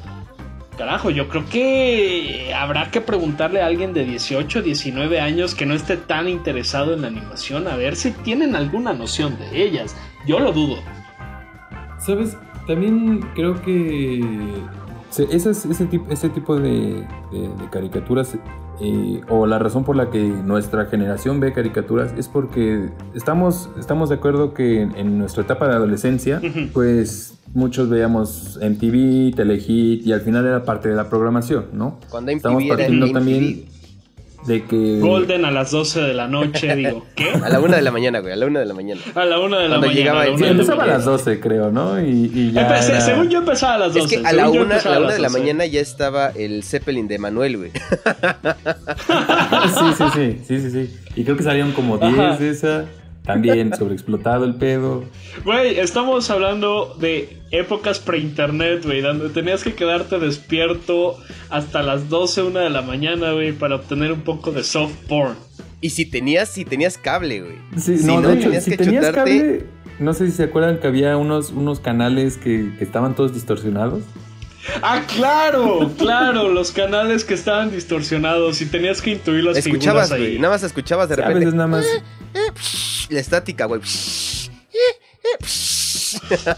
Carajo, 0.77 1.09
yo 1.09 1.27
creo 1.27 1.43
que 1.49 2.53
habrá 2.53 2.91
que 2.91 3.01
preguntarle 3.01 3.61
a 3.61 3.65
alguien 3.65 3.93
de 3.93 4.05
18, 4.05 4.61
19 4.61 5.19
años 5.19 5.55
que 5.55 5.65
no 5.65 5.73
esté 5.73 5.97
tan 5.97 6.29
interesado 6.29 6.93
en 6.93 7.01
la 7.01 7.07
animación 7.07 7.67
a 7.67 7.75
ver 7.75 7.95
si 7.95 8.11
tienen 8.11 8.55
alguna 8.55 8.93
noción 8.93 9.39
de 9.39 9.63
ellas. 9.63 9.97
Yo 10.27 10.39
lo 10.39 10.51
dudo. 10.51 10.75
¿Sabes? 11.97 12.37
También 12.67 13.21
creo 13.33 13.59
que 13.63 14.21
esas- 15.11 15.65
ese, 15.65 15.85
tipo, 15.85 16.11
ese 16.11 16.29
tipo 16.29 16.59
de, 16.59 17.05
de- 17.31 17.49
de 17.59 17.69
caricaturas, 17.71 18.35
eh, 18.79 19.21
o 19.29 19.45
la 19.47 19.57
razón 19.57 19.83
por 19.83 19.95
la 19.95 20.09
que 20.11 20.19
nuestra 20.27 20.85
generación 20.85 21.39
ve 21.39 21.51
caricaturas, 21.53 22.13
es 22.17 22.27
porque 22.27 22.89
estamos, 23.15 23.69
estamos 23.79 24.09
de 24.09 24.15
acuerdo 24.15 24.53
que 24.53 24.81
en, 24.81 24.95
en 24.95 25.17
nuestra 25.17 25.43
etapa 25.43 25.67
de 25.67 25.73
adolescencia, 25.75 26.41
pues 26.73 27.33
muchos 27.53 27.89
veíamos 27.89 28.59
MTV, 28.61 29.33
Telehit, 29.35 30.05
y 30.05 30.13
al 30.13 30.21
final 30.21 30.45
era 30.45 30.63
parte 30.63 30.89
de 30.89 30.95
la 30.95 31.09
programación, 31.09 31.65
¿no? 31.73 31.97
Cuando 32.09 32.31
Estamos 32.31 32.61
MTV 32.61 32.65
era 32.67 32.75
partiendo 32.77 33.07
MTV. 33.07 33.76
De 34.47 34.63
que... 34.65 34.99
Golden 34.99 35.45
a 35.45 35.51
las 35.51 35.69
12 35.71 36.01
de 36.01 36.13
la 36.13 36.27
noche, 36.27 36.75
digo, 36.77 37.05
¿qué? 37.15 37.29
A 37.31 37.49
la 37.49 37.59
una 37.59 37.75
de 37.75 37.81
la 37.83 37.91
mañana, 37.91 38.19
güey, 38.19 38.33
a 38.33 38.35
la 38.35 38.45
una 38.47 38.59
de 38.61 38.65
la 38.65 38.73
mañana. 38.73 39.01
A 39.13 39.25
la 39.25 39.39
1 39.39 39.57
de 39.57 39.63
la 39.63 39.69
Cuando 39.69 39.87
mañana. 39.87 39.93
llegaba 39.99 40.21
a 40.21 40.25
la 40.27 40.37
Sí, 40.37 40.43
empezaba 40.45 40.83
a 40.83 40.87
las 40.87 41.05
12, 41.05 41.39
creo, 41.39 41.71
¿no? 41.71 42.01
Y, 42.01 42.31
y 42.33 42.51
ya 42.53 42.61
Empecé- 42.67 42.89
era- 42.91 43.01
Según 43.01 43.29
yo 43.29 43.39
empezaba 43.39 43.75
a 43.75 43.77
las 43.77 43.93
12. 43.93 43.99
Es 44.15 44.21
que 44.21 44.27
a 44.27 44.31
la 44.33 44.43
según 44.43 44.55
yo 44.55 44.61
una, 44.63 44.71
empezaba 44.75 44.95
a 44.95 44.99
la 44.99 45.05
las 45.05 45.07
una 45.09 45.13
de 45.15 45.21
la 45.21 45.27
12. 45.29 45.39
mañana 45.39 45.65
ya 45.65 45.81
estaba 45.81 46.29
el 46.29 46.63
Zeppelin 46.63 47.07
de 47.07 47.19
Manuel, 47.19 47.57
güey. 47.57 47.71
sí, 49.77 49.85
sí, 49.97 50.03
sí, 50.13 50.41
sí, 50.47 50.59
sí, 50.61 50.71
sí. 50.71 50.97
Y 51.15 51.23
creo 51.23 51.37
que 51.37 51.43
salieron 51.43 51.71
como 51.73 51.97
10 51.97 52.13
Ajá. 52.19 52.37
de 52.37 52.49
esa. 52.49 52.85
También 53.25 53.75
sobreexplotado 53.75 54.45
el 54.45 54.55
pedo. 54.55 55.03
Güey, 55.43 55.79
estamos 55.79 56.29
hablando 56.29 56.95
de 56.97 57.36
épocas 57.51 57.99
pre-internet, 57.99 58.83
güey, 58.85 59.01
donde 59.01 59.29
tenías 59.29 59.63
que 59.63 59.73
quedarte 59.73 60.19
despierto 60.19 61.17
hasta 61.49 61.81
las 61.83 62.09
12, 62.09 62.43
1 62.43 62.59
de 62.59 62.69
la 62.69 62.81
mañana, 62.81 63.31
güey, 63.31 63.53
para 63.53 63.75
obtener 63.75 64.11
un 64.11 64.21
poco 64.21 64.51
de 64.51 64.63
soft 64.63 64.93
porn. 65.07 65.35
Y 65.81 65.91
si 65.91 66.05
tenías, 66.05 66.49
si 66.49 66.65
tenías 66.65 66.97
cable, 66.97 67.41
güey. 67.41 67.55
Sí, 67.77 67.97
Si 67.99 68.05
no, 68.05 68.19
no, 68.21 68.29
de 68.29 68.33
hecho, 68.35 68.43
tenías 68.45 68.63
si 68.63 68.71
que 68.71 68.77
tenías 68.77 69.05
chutarte- 69.05 69.13
cable, 69.15 69.65
no 69.99 70.13
sé 70.13 70.25
si 70.25 70.31
se 70.33 70.43
acuerdan 70.43 70.79
que 70.79 70.87
había 70.87 71.15
unos, 71.17 71.51
unos 71.51 71.79
canales 71.79 72.37
que, 72.37 72.71
que 72.77 72.83
estaban 72.83 73.15
todos 73.15 73.33
distorsionados. 73.33 74.03
Ah, 74.81 75.03
claro, 75.15 75.91
claro, 75.97 76.49
los 76.49 76.71
canales 76.71 77.23
que 77.23 77.33
estaban 77.35 77.71
distorsionados 77.71 78.59
y 78.61 78.65
tenías 78.65 79.01
que 79.01 79.11
intuir 79.11 79.43
las 79.45 79.55
Escuchabas, 79.57 80.07
figuras 80.07 80.09
güey. 80.09 80.33
ahí. 80.33 80.39
Nada 80.39 80.55
más 80.55 80.63
escuchabas 80.63 81.07
de 81.07 81.15
Sí, 81.15 81.21
a 81.21 81.27
veces 81.27 81.39
repente 81.53 81.57
nada 81.57 81.67
más. 81.69 81.85
la 83.09 83.19
estática, 83.19 83.65
güey. 83.65 83.79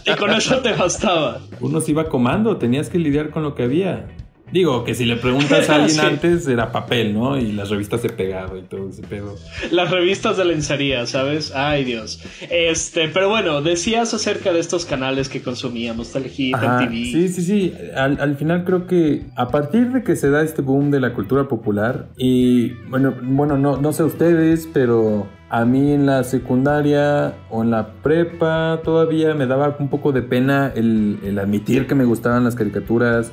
Y 0.06 0.16
con 0.16 0.30
eso 0.30 0.58
te 0.58 0.72
bastaba. 0.72 1.40
Uno 1.60 1.80
se 1.80 1.92
iba 1.92 2.08
comando, 2.08 2.56
tenías 2.56 2.88
que 2.88 2.98
lidiar 2.98 3.30
con 3.30 3.42
lo 3.42 3.54
que 3.54 3.62
había. 3.64 4.06
Digo, 4.52 4.82
que 4.82 4.94
si 4.94 5.04
le 5.04 5.14
preguntas 5.14 5.70
a 5.70 5.76
alguien 5.76 5.90
Sí. 6.00 6.00
antes 6.00 6.48
era 6.48 6.72
papel, 6.72 7.14
¿no? 7.14 7.38
Y 7.38 7.52
las 7.52 7.70
revistas 7.70 8.00
se 8.00 8.08
pegaba 8.08 8.58
y 8.58 8.62
todo 8.62 8.88
ese 8.88 9.02
pedo. 9.02 9.36
Las 9.70 9.92
revistas 9.92 10.36
de 10.38 10.44
lencería, 10.44 11.06
¿sabes? 11.06 11.52
Ay, 11.54 11.84
Dios. 11.84 12.20
Este, 12.50 13.06
pero 13.10 13.28
bueno, 13.28 13.62
decías 13.62 14.12
acerca 14.12 14.52
de 14.52 14.58
estos 14.58 14.86
canales 14.86 15.28
que 15.28 15.40
consumíamos, 15.40 16.10
Telehit, 16.12 16.56
Ajá, 16.56 16.80
MTV. 16.82 16.92
Sí, 16.92 17.28
sí, 17.28 17.42
sí. 17.42 17.74
Al, 17.94 18.20
al 18.20 18.36
final 18.36 18.64
creo 18.64 18.88
que 18.88 19.22
a 19.36 19.46
partir 19.48 19.92
de 19.92 20.02
que 20.02 20.16
se 20.16 20.30
da 20.30 20.42
este 20.42 20.62
boom 20.62 20.90
de 20.90 20.98
la 20.98 21.12
cultura 21.12 21.46
popular, 21.46 22.08
y 22.18 22.70
bueno, 22.88 23.14
bueno 23.22 23.56
no, 23.56 23.76
no 23.76 23.92
sé 23.92 24.02
ustedes, 24.02 24.68
pero 24.72 25.28
a 25.50 25.64
mí 25.64 25.92
en 25.92 26.06
la 26.06 26.22
secundaria 26.22 27.34
o 27.50 27.62
en 27.64 27.72
la 27.72 27.88
prepa 28.02 28.80
todavía 28.84 29.34
me 29.34 29.46
daba 29.46 29.76
un 29.80 29.88
poco 29.88 30.12
de 30.12 30.22
pena 30.22 30.72
el, 30.74 31.18
el 31.24 31.38
admitir 31.40 31.88
que 31.88 31.96
me 31.96 32.04
gustaban 32.04 32.44
las 32.44 32.54
caricaturas, 32.54 33.32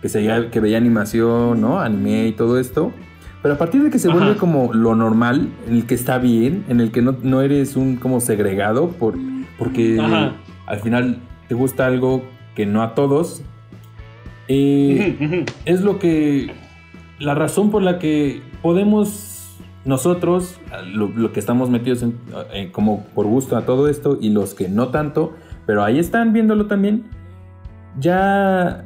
que, 0.00 0.08
seguía, 0.08 0.50
que 0.50 0.58
veía 0.58 0.76
animación, 0.76 1.60
¿no? 1.60 1.80
Anime 1.80 2.26
y 2.26 2.32
todo 2.32 2.58
esto. 2.58 2.92
Pero 3.42 3.54
a 3.54 3.58
partir 3.58 3.82
de 3.82 3.90
que 3.90 4.00
se 4.00 4.08
Ajá. 4.08 4.18
vuelve 4.18 4.36
como 4.36 4.74
lo 4.74 4.96
normal, 4.96 5.48
en 5.68 5.76
el 5.76 5.86
que 5.86 5.94
está 5.94 6.18
bien, 6.18 6.64
en 6.68 6.80
el 6.80 6.90
que 6.90 7.00
no, 7.00 7.16
no 7.22 7.42
eres 7.42 7.76
un 7.76 7.94
como 7.96 8.20
segregado 8.20 8.88
por, 8.88 9.14
porque 9.56 9.98
Ajá. 10.00 10.32
al 10.66 10.80
final 10.80 11.18
te 11.46 11.54
gusta 11.54 11.86
algo 11.86 12.24
que 12.56 12.66
no 12.66 12.82
a 12.82 12.94
todos. 12.94 13.42
Eh, 14.48 15.44
es 15.64 15.80
lo 15.82 16.00
que, 16.00 16.50
la 17.20 17.36
razón 17.36 17.70
por 17.70 17.82
la 17.82 18.00
que 18.00 18.42
podemos 18.62 19.31
nosotros, 19.84 20.60
lo, 20.94 21.32
que 21.32 21.40
estamos 21.40 21.68
metidos 21.68 22.02
en, 22.02 22.70
como 22.70 23.04
por 23.14 23.26
gusto 23.26 23.56
a 23.56 23.66
todo 23.66 23.88
esto 23.88 24.18
y 24.20 24.30
los 24.30 24.54
que 24.54 24.68
no 24.68 24.88
tanto, 24.88 25.34
pero 25.66 25.82
ahí 25.82 25.98
están 25.98 26.32
viéndolo 26.32 26.66
también, 26.66 27.04
ya 27.98 28.84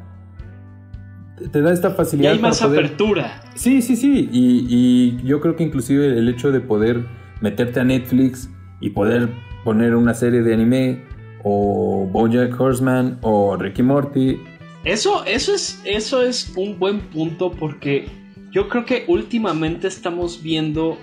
te 1.51 1.61
da 1.61 1.71
esta 1.71 1.91
facilidad. 1.91 2.31
Y 2.31 2.35
hay 2.35 2.41
más 2.41 2.61
apertura. 2.61 3.41
Sí, 3.55 3.81
sí, 3.81 3.95
sí. 3.95 4.29
Y, 4.31 5.17
yo 5.23 5.39
creo 5.39 5.55
que 5.55 5.63
inclusive 5.63 6.17
el 6.17 6.27
hecho 6.29 6.51
de 6.51 6.61
poder 6.61 7.05
meterte 7.41 7.79
a 7.79 7.83
Netflix 7.83 8.49
y 8.81 8.89
poder 8.89 9.29
poner 9.63 9.95
una 9.95 10.13
serie 10.13 10.41
de 10.41 10.53
anime 10.53 11.03
o 11.43 12.07
Bojack 12.11 12.59
Horseman 12.59 13.19
o 13.21 13.55
Ricky 13.55 13.83
Morty. 13.83 14.39
Eso, 14.83 15.23
eso, 15.25 15.53
es, 15.53 15.81
eso 15.85 16.23
es 16.23 16.53
un 16.55 16.79
buen 16.79 17.01
punto 17.01 17.51
porque 17.51 18.07
yo 18.51 18.69
creo 18.69 18.85
que 18.85 19.05
últimamente 19.07 19.87
estamos 19.87 20.41
viendo... 20.41 20.97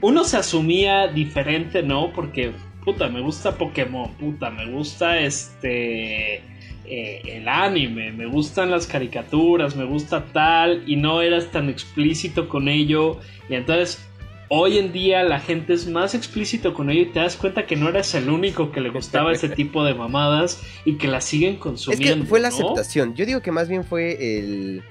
Uno 0.00 0.24
se 0.24 0.36
asumía 0.36 1.06
diferente, 1.08 1.82
¿no? 1.82 2.12
Porque, 2.12 2.52
puta, 2.84 3.08
me 3.08 3.20
gusta 3.20 3.56
Pokémon, 3.56 4.12
puta, 4.14 4.50
me 4.50 4.66
gusta 4.66 5.20
este 5.20 6.42
eh, 6.84 7.22
el 7.24 7.48
anime, 7.48 8.12
me 8.12 8.26
gustan 8.26 8.70
las 8.70 8.86
caricaturas, 8.86 9.76
me 9.76 9.84
gusta 9.84 10.26
tal, 10.32 10.82
y 10.86 10.96
no 10.96 11.22
eras 11.22 11.50
tan 11.50 11.70
explícito 11.70 12.48
con 12.48 12.68
ello. 12.68 13.20
Y 13.48 13.54
entonces, 13.54 14.04
hoy 14.48 14.78
en 14.78 14.92
día 14.92 15.22
la 15.22 15.38
gente 15.38 15.72
es 15.72 15.86
más 15.86 16.14
explícito 16.14 16.74
con 16.74 16.90
ello 16.90 17.02
y 17.02 17.06
te 17.06 17.20
das 17.20 17.36
cuenta 17.36 17.66
que 17.66 17.76
no 17.76 17.88
eres 17.88 18.14
el 18.14 18.28
único 18.28 18.72
que 18.72 18.82
le 18.82 18.90
gustaba 18.90 19.32
ese 19.32 19.48
tipo 19.56 19.84
de 19.84 19.94
mamadas 19.94 20.60
y 20.84 20.96
que 20.96 21.06
las 21.06 21.24
siguen 21.24 21.56
consumiendo. 21.56 22.14
Es 22.14 22.20
que 22.20 22.26
fue 22.26 22.40
la 22.40 22.48
aceptación. 22.48 23.14
Yo 23.14 23.24
digo 23.24 23.40
que 23.40 23.52
más 23.52 23.68
bien 23.68 23.84
fue 23.84 24.38
el. 24.38 24.82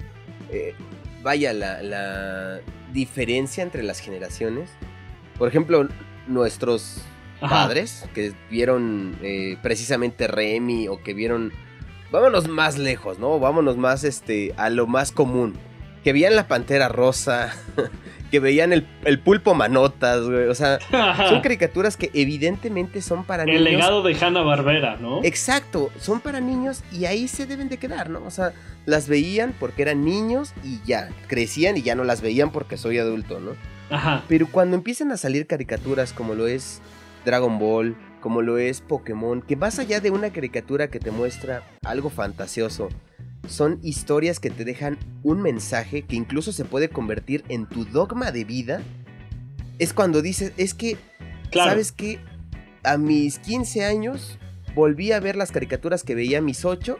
Eh, 0.50 0.74
vaya, 1.22 1.52
la, 1.52 2.60
diferencia 2.92 3.62
entre 3.62 3.82
las 3.82 4.00
generaciones. 4.00 4.70
Por 5.38 5.48
ejemplo, 5.48 5.88
nuestros 6.26 7.02
padres 7.40 8.04
que 8.14 8.34
vieron 8.50 9.16
eh, 9.22 9.56
precisamente 9.62 10.26
Remy 10.26 10.88
o 10.88 11.02
que 11.02 11.14
vieron 11.14 11.52
vámonos 12.10 12.48
más 12.48 12.78
lejos, 12.78 13.18
¿no? 13.18 13.40
Vámonos 13.40 13.78
más 13.78 14.04
este, 14.04 14.54
a 14.58 14.68
lo 14.68 14.86
más 14.86 15.10
común. 15.10 15.54
Que 16.04 16.12
veían 16.12 16.36
la 16.36 16.48
pantera 16.48 16.88
rosa, 16.88 17.54
que 18.32 18.40
veían 18.40 18.72
el, 18.72 19.18
pulpo 19.20 19.54
manotas, 19.54 20.22
güey. 20.22 20.48
O 20.48 20.54
sea, 20.54 20.78
son 21.28 21.42
caricaturas 21.42 21.98
que 21.98 22.10
evidentemente 22.14 23.02
son 23.02 23.24
para 23.24 23.44
niños. 23.44 23.58
El 23.58 23.64
legado 23.64 24.02
de 24.02 24.16
Hanna 24.18 24.40
Barbera, 24.40 24.96
¿no? 24.96 25.22
Exacto, 25.22 25.90
son 25.98 26.20
para 26.20 26.40
niños 26.40 26.82
y 26.90 27.04
ahí 27.04 27.28
se 27.28 27.44
deben 27.44 27.68
de 27.68 27.76
quedar, 27.76 28.08
¿no? 28.08 28.24
O 28.24 28.30
sea, 28.30 28.54
las 28.86 29.06
veían 29.06 29.54
porque 29.60 29.82
eran 29.82 30.02
niños 30.06 30.54
y 30.64 30.80
ya, 30.86 31.10
crecían 31.26 31.76
y 31.76 31.82
ya 31.82 31.94
no 31.94 32.04
las 32.04 32.22
veían 32.22 32.52
porque 32.52 32.78
soy 32.78 32.96
adulto, 32.96 33.38
¿no? 33.38 33.50
Ajá. 33.94 34.24
Pero 34.28 34.46
cuando 34.50 34.76
empiezan 34.76 35.12
a 35.12 35.18
salir 35.18 35.46
caricaturas 35.46 36.14
como 36.14 36.34
lo 36.34 36.46
es 36.46 36.80
Dragon 37.26 37.58
Ball, 37.58 37.94
como 38.22 38.40
lo 38.40 38.56
es 38.56 38.80
Pokémon, 38.80 39.42
que 39.42 39.56
más 39.56 39.78
allá 39.78 40.00
de 40.00 40.10
una 40.10 40.30
caricatura 40.30 40.88
que 40.88 41.00
te 41.00 41.10
muestra 41.10 41.64
algo 41.84 42.08
fantasioso, 42.08 42.88
son 43.46 43.78
historias 43.82 44.40
que 44.40 44.50
te 44.50 44.64
dejan 44.64 44.98
un 45.22 45.42
mensaje 45.42 46.02
que 46.02 46.16
incluso 46.16 46.52
se 46.52 46.64
puede 46.64 46.88
convertir 46.88 47.44
en 47.48 47.66
tu 47.66 47.84
dogma 47.84 48.30
de 48.30 48.44
vida, 48.44 48.82
es 49.78 49.92
cuando 49.92 50.22
dices, 50.22 50.52
es 50.56 50.74
que, 50.74 50.96
¿sabes 51.52 51.92
qué? 51.92 52.20
A 52.84 52.98
mis 52.98 53.38
15 53.38 53.84
años 53.84 54.38
volví 54.74 55.12
a 55.12 55.20
ver 55.20 55.36
las 55.36 55.52
caricaturas 55.52 56.02
que 56.02 56.14
veía 56.14 56.38
a 56.38 56.42
mis 56.42 56.64
8 56.64 56.98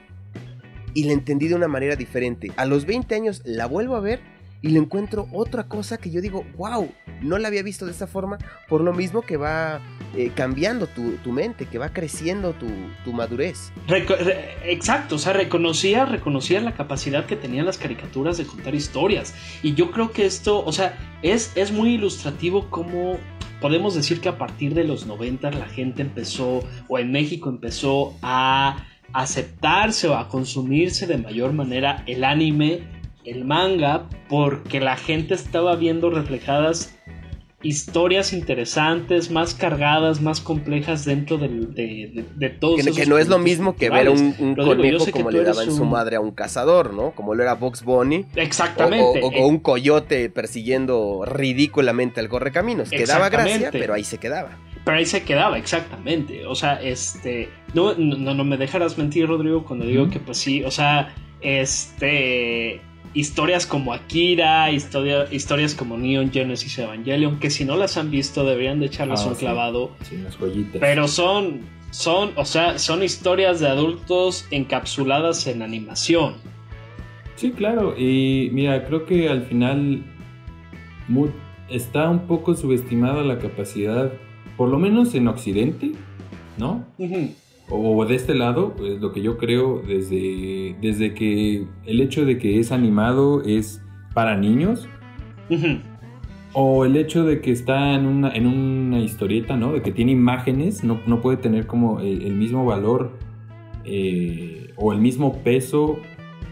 y 0.95 1.05
la 1.05 1.13
entendí 1.13 1.49
de 1.49 1.55
una 1.55 1.69
manera 1.69 1.97
diferente. 1.97 2.53
A 2.57 2.67
los 2.67 2.87
20 2.87 3.15
años 3.15 3.43
la 3.45 3.67
vuelvo 3.67 3.97
a 3.97 4.01
ver 4.01 4.21
y 4.61 4.69
le 4.69 4.79
encuentro 4.79 5.29
otra 5.33 5.69
cosa 5.69 5.99
que 5.99 6.11
yo 6.11 6.21
digo, 6.21 6.45
wow, 6.57 6.89
no 7.23 7.39
la 7.39 7.49
había 7.49 7.63
visto 7.63 7.87
de 7.87 7.93
esta 7.93 8.07
forma, 8.07 8.39
por 8.69 8.81
lo 8.81 8.93
mismo 8.93 9.23
que 9.23 9.37
va 9.37 9.81
eh, 10.17 10.31
cambiando 10.35 10.87
tu, 10.87 11.33
mente, 11.33 11.67
que 11.67 11.79
va 11.79 11.93
creciendo 11.93 12.55
tu, 12.55 13.13
madurez. 13.13 13.73
exacto, 14.65 15.17
o 15.17 15.19
sea, 15.19 15.33
reconocía, 15.33 16.05
reconocía 16.05 16.61
la 16.61 16.75
capacidad 16.75 17.27
que 17.27 17.37
tenían 17.37 17.67
las 17.67 17.79
caricaturas 17.79 18.39
de 18.39 18.47
contar 18.47 18.75
historias. 18.75 19.35
Y 19.63 19.75
yo 19.75 19.91
creo 19.91 20.13
que 20.13 20.27
esto, 20.27 20.65
o 20.65 20.73
sea, 20.73 20.99
es, 21.23 21.53
es 21.57 21.73
muy 21.73 21.95
ilustrativo 21.95 22.69
como 22.71 23.19
podemos 23.61 23.95
decir 23.95 24.21
que 24.21 24.29
a 24.29 24.39
partir 24.39 24.75
de 24.75 24.85
los 24.85 25.07
90 25.07 25.51
la 25.53 25.67
gente 25.67 26.03
empezó, 26.03 26.65
o 26.89 26.99
en 26.99 27.13
México 27.13 27.49
empezó 27.49 28.15
a 28.21 28.85
aceptarse 29.13 30.09
o 30.09 30.17
a 30.17 30.29
consumirse 30.29 31.07
de 31.07 31.19
mayor 31.19 31.53
manera 31.53 32.03
el 32.07 32.25
anime, 32.25 32.81
el 33.25 33.45
manga, 33.45 34.09
porque 34.29 34.81
la 34.81 34.97
gente 34.97 35.35
estaba 35.35 35.77
viendo 35.77 36.11
reflejadas 36.11 36.95
historias 37.63 38.33
interesantes, 38.33 39.31
más 39.31 39.55
cargadas, 39.55 40.21
más 40.21 40.41
complejas 40.41 41.05
dentro 41.05 41.39
de, 41.39 41.49
de, 41.49 42.25
de, 42.35 42.51
todos 42.51 42.85
Que, 42.85 42.93
que 42.93 43.07
no 43.07 43.19
es 43.19 43.29
lo 43.29 43.39
mismo 43.39 43.77
que 43.77 43.89
ver 43.89 44.09
un, 44.09 44.35
un 44.39 44.55
conejo 44.55 45.07
como 45.11 45.31
le 45.31 45.45
daban 45.45 45.71
su 45.71 45.85
madre 45.85 46.17
a 46.17 46.21
un 46.21 46.33
cazador, 46.33 46.93
¿no? 46.93 47.13
Como 47.13 47.35
lo 47.35 47.43
era 47.43 47.55
Box 47.55 47.85
Bunny. 47.85 48.27
Exactamente. 48.35 49.21
O, 49.23 49.29
o, 49.29 49.47
un 49.47 49.59
coyote 49.59 50.29
persiguiendo 50.29 51.25
ridículamente 51.25 52.21
al 52.21 52.29
correcaminos. 52.29 52.91
Que 52.91 53.07
daba 53.07 53.29
gracia, 53.29 53.71
pero 53.71 53.95
ahí 53.95 54.05
se 54.05 54.19
quedaba. 54.19 54.59
Pero 54.85 54.97
ahí 54.97 55.07
se 55.07 55.23
quedaba, 55.23 55.59
exactamente. 55.59 56.45
O 56.47 56.57
sea, 56.57 56.83
este. 56.83 57.49
No, 57.75 57.95
no, 57.95 58.35
no 58.35 58.45
me 58.45 58.57
dejarás 58.57 58.99
mentir, 58.99 59.29
Rodrigo, 59.29 59.65
cuando 59.65 59.87
digo 59.87 60.11
que 60.11 60.19
pues 60.19 60.39
sí, 60.39 60.65
o 60.65 60.71
sea, 60.73 61.15
este 61.41 62.81
historias 63.15 63.67
como 63.67 63.93
Akira, 63.93 64.71
historias 64.71 65.75
como 65.75 65.97
Neon 65.99 66.31
Genesis 66.31 66.79
Evangelion, 66.79 67.39
que 67.39 67.51
si 67.51 67.65
no 67.65 67.77
las 67.77 67.97
han 67.97 68.11
visto 68.11 68.45
deberían 68.45 68.81
de 68.81 68.87
echarles 68.87 69.21
ah, 69.21 69.29
un 69.29 69.35
clavado. 69.35 69.91
Pero 70.81 71.09
son, 71.09 71.61
son, 71.91 72.33
o 72.37 72.45
sea, 72.45 72.79
son 72.79 73.03
historias 73.03 73.61
de 73.61 73.69
adultos 73.69 74.47
encapsuladas 74.51 75.47
en 75.47 75.63
animación. 75.63 76.35
Sí, 77.37 77.51
claro, 77.51 77.95
y 77.99 78.51
mira, 78.53 78.87
creo 78.87 79.05
que 79.05 79.29
al 79.29 79.45
final 79.47 80.05
está 81.69 82.09
un 82.09 82.27
poco 82.27 82.55
subestimada 82.55 83.23
la 83.23 83.39
capacidad, 83.39 84.13
por 84.57 84.69
lo 84.69 84.79
menos 84.79 85.15
en 85.15 85.29
Occidente, 85.29 85.93
¿no? 86.57 86.85
O 87.73 88.05
de 88.05 88.15
este 88.15 88.35
lado, 88.35 88.75
es 88.85 89.01
lo 89.01 89.13
que 89.13 89.23
yo 89.23 89.39
creo 89.39 89.83
desde, 89.87 90.77
desde 90.81 91.15
que 91.15 91.67
el 91.85 92.01
hecho 92.01 92.27
de 92.27 92.39
que 92.39 92.61
es 92.61 92.71
animado 92.71 93.43
es 93.43 93.83
para 94.13 94.37
niños, 94.37 94.89
o 96.53 96.85
el 96.85 96.97
hecho 96.97 97.25
de 97.25 97.41
que 97.41 97.51
está 97.51 97.95
en 97.95 98.07
una, 98.07 98.31
en 98.33 98.47
una 98.47 99.01
historieta, 99.01 99.57
¿no? 99.57 99.73
De 99.73 99.83
que 99.83 99.91
tiene 99.91 100.13
imágenes, 100.13 100.85
no, 100.85 101.21
puede 101.21 101.39
tener 101.39 101.67
como 101.67 102.01
el, 102.01 102.35
mismo 102.35 102.65
valor 102.65 103.13
eh, 103.85 104.73
o 104.77 104.93
el 104.93 105.01
mismo 105.01 105.43
peso 105.43 105.99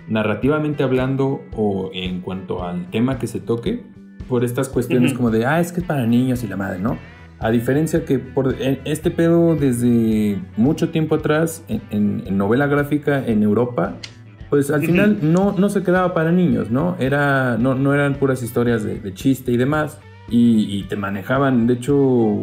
narrativamente 0.08 0.82
hablando 0.82 1.42
o 1.54 1.90
en 1.92 2.20
cuanto 2.20 2.64
al 2.64 2.90
tema 2.90 3.18
que 3.18 3.26
se 3.26 3.40
toque, 3.40 3.84
por 4.28 4.44
estas 4.44 4.68
cuestiones 4.68 5.12
como 5.12 5.30
de, 5.30 5.44
ah, 5.44 5.60
es 5.60 5.72
que 5.72 5.80
es 5.80 5.86
para 5.86 6.06
niños 6.06 6.44
y 6.44 6.46
la 6.46 6.56
madre, 6.56 6.78
¿no? 6.78 6.96
A 7.40 7.50
diferencia 7.50 8.04
que 8.04 8.18
por 8.18 8.54
este 8.84 9.10
pedo 9.10 9.56
desde 9.56 10.38
mucho 10.58 10.90
tiempo 10.90 11.14
atrás 11.14 11.64
en, 11.68 12.36
novela 12.36 12.66
gráfica 12.66 13.26
en 13.26 13.42
Europa, 13.42 13.96
pues 14.50 14.70
al 14.70 14.82
final 14.82 15.18
no, 15.22 15.54
no 15.56 15.70
se 15.70 15.82
quedaba 15.82 16.12
para 16.12 16.32
niños, 16.32 16.70
¿no? 16.70 16.96
Era, 16.98 17.56
no, 17.56 17.74
no 17.74 17.94
eran 17.94 18.16
puras 18.16 18.42
historias 18.42 18.84
de, 18.84 19.14
chiste 19.14 19.52
y 19.52 19.56
demás. 19.56 19.98
Y, 20.28 20.84
te 20.84 20.96
manejaban, 20.96 21.66
de 21.66 21.74
hecho, 21.74 22.40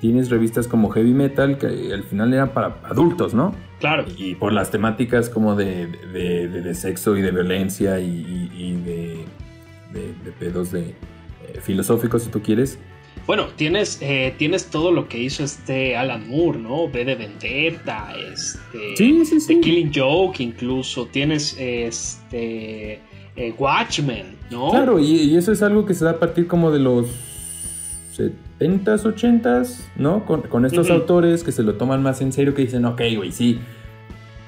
tienes 0.00 0.30
revistas 0.30 0.68
como 0.68 0.88
Heavy 0.88 1.12
Metal 1.12 1.58
que 1.58 1.92
al 1.92 2.02
final 2.04 2.32
eran 2.32 2.48
para 2.48 2.78
adultos, 2.84 3.34
¿no? 3.34 3.54
Claro. 3.78 4.06
Y, 4.16 4.36
por 4.36 4.54
las 4.54 4.70
temáticas 4.70 5.28
como 5.28 5.54
de, 5.54 5.86
de, 5.86 6.74
sexo 6.74 7.14
y 7.18 7.20
de 7.20 7.30
violencia 7.30 8.00
y, 8.00 8.80
de, 8.86 9.26
pedos 10.38 10.72
de, 10.72 10.80
eh, 10.80 10.94
filosóficos, 11.60 12.22
si 12.22 12.30
tú 12.30 12.40
quieres 12.40 12.78
bueno, 13.26 13.46
tienes, 13.56 13.98
eh, 14.02 14.34
tienes 14.36 14.66
todo 14.66 14.92
lo 14.92 15.08
que 15.08 15.18
hizo 15.18 15.44
este 15.44 15.96
Alan 15.96 16.28
Moore, 16.28 16.58
¿no? 16.58 16.84
V 16.84 17.04
de 17.04 17.14
Vendetta, 17.14 18.12
este. 18.32 18.96
Sí, 18.96 19.24
sí, 19.24 19.40
sí. 19.40 19.54
The 19.54 19.60
Killing 19.60 19.92
Joke, 19.94 20.42
incluso. 20.42 21.06
Tienes 21.06 21.56
este. 21.58 23.00
Eh, 23.36 23.52
Watchmen, 23.58 24.36
¿no? 24.50 24.70
Claro, 24.70 25.00
y, 25.00 25.36
eso 25.36 25.50
es 25.50 25.62
algo 25.62 25.86
que 25.86 25.94
se 25.94 26.04
da 26.04 26.12
a 26.12 26.18
partir 26.20 26.46
como 26.46 26.70
de 26.70 26.78
los 26.78 27.06
70s, 28.16 29.02
80s, 29.02 29.80
¿no? 29.96 30.24
Con, 30.24 30.64
estos 30.64 30.88
autores 30.90 31.42
que 31.42 31.50
se 31.50 31.64
lo 31.64 31.74
toman 31.74 32.00
más 32.02 32.20
en 32.20 32.32
serio, 32.32 32.54
que 32.54 32.62
dicen, 32.62 32.84
ok, 32.84 33.00
güey, 33.16 33.32
sí. 33.32 33.58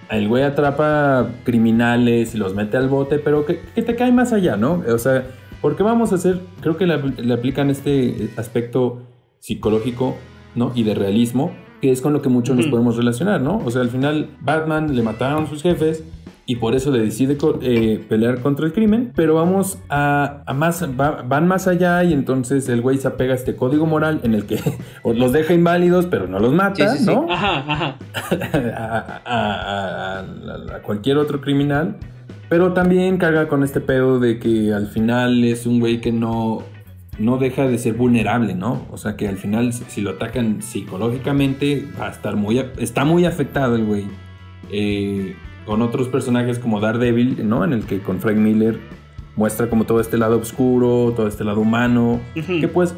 El 0.09 0.29
güey 0.29 0.45
atrapa 0.45 1.33
criminales 1.43 2.37
y 2.37 2.39
los 2.39 2.55
mete 2.55 2.77
al 2.77 2.89
bote, 2.89 3.19
pero 3.19 3.45
que, 3.45 3.59
que 3.75 3.83
te 3.83 3.97
cae 3.97 4.12
más 4.12 4.33
allá, 4.33 4.57
¿no? 4.57 4.85
O 4.87 4.99
sea 4.99 5.27
porque 5.66 5.83
vamos 5.83 6.12
a 6.12 6.14
hacer, 6.14 6.42
creo 6.61 6.76
que 6.76 6.87
le, 6.87 7.35
aplican 7.35 7.70
este 7.70 8.31
aspecto 8.37 9.02
psicológico 9.40 10.14
¿no? 10.55 10.70
y 10.76 10.85
de 10.85 10.94
realismo 10.94 11.50
que 11.83 11.90
es 11.90 12.00
con 12.00 12.12
lo 12.12 12.22
que 12.22 12.29
muchos 12.29 12.57
nos 12.57 12.68
podemos 12.68 12.96
relacionar, 12.96 13.40
¿no? 13.40 13.61
O 13.64 13.70
sea, 13.72 13.81
al 13.83 13.88
final 13.88 14.31
Batman 14.40 14.94
le 14.94 15.02
mataron 15.02 15.48
sus 15.48 15.64
jefes 15.64 16.05
y 16.46 16.55
por 16.55 16.76
eso 16.76 16.92
le 16.92 17.00
decide 17.00 17.37
eh, 17.62 18.07
pelear 18.09 18.42
contra 18.42 18.64
el 18.64 18.72
crimen, 18.72 19.11
pero 19.16 19.35
vamos 19.35 19.81
a, 19.88 20.44
más, 20.55 20.87
van 20.96 21.48
más 21.48 21.66
allá 21.66 22.05
y 22.05 22.12
entonces 22.12 22.68
el 22.68 22.81
güey 22.81 22.98
se 22.98 23.09
apega 23.09 23.33
a 23.33 23.37
este 23.37 23.57
código 23.57 23.87
moral 23.87 24.20
en 24.22 24.35
el 24.35 24.46
que 24.46 24.61
los 25.05 25.33
deja 25.33 25.52
inválidos, 25.52 26.07
pero 26.07 26.29
no 26.29 26.38
los 26.38 26.52
mata, 26.52 26.94
¿no? 27.05 27.26
Ajá, 27.29 27.64
ajá. 27.66 27.98
a, 29.26 30.24
cualquier 30.85 31.18
otro 31.18 31.40
criminal, 31.40 31.96
pero 32.48 32.72
también 32.72 33.18
carga 33.18 33.48
con 33.48 33.62
este 33.62 33.80
pedo 33.80 34.18
de 34.18 34.38
que 34.38 34.72
al 34.72 34.87
final 34.88 35.44
es 35.44 35.66
un 35.66 35.80
güey 35.80 36.00
que 36.00 36.12
no, 36.12 36.62
no 37.18 37.38
deja 37.38 37.66
de 37.66 37.78
ser 37.78 37.94
vulnerable, 37.94 38.54
¿no? 38.54 38.87
O 38.90 38.98
sea 38.98 39.16
que 39.16 39.28
al 39.28 39.37
final 39.37 39.72
si 39.72 40.00
lo 40.00 40.11
atacan 40.11 40.62
psicológicamente 40.62 41.87
va 42.00 42.09
a 42.09 42.11
estar 42.11 42.37
muy, 42.37 42.59
está 42.78 43.04
muy 43.04 43.24
afectado 43.24 43.76
el 43.76 43.85
güey. 43.85 44.04
Eh, 44.70 45.37
con 45.64 45.82
otros 45.82 46.09
personajes 46.09 46.59
como 46.59 46.80
Daredevil, 46.80 47.48
¿no? 47.48 47.64
En 47.64 47.72
el 47.72 47.85
que 47.85 48.00
con 48.00 48.20
Frank 48.20 48.37
Miller 48.37 48.78
muestra 49.35 49.68
como 49.68 49.85
todo 49.85 50.00
este 50.00 50.16
lado 50.16 50.38
oscuro, 50.38 51.12
todo 51.14 51.26
este 51.26 51.44
lado 51.44 51.61
humano, 51.61 52.20
que 52.35 52.68
pues 52.68 52.94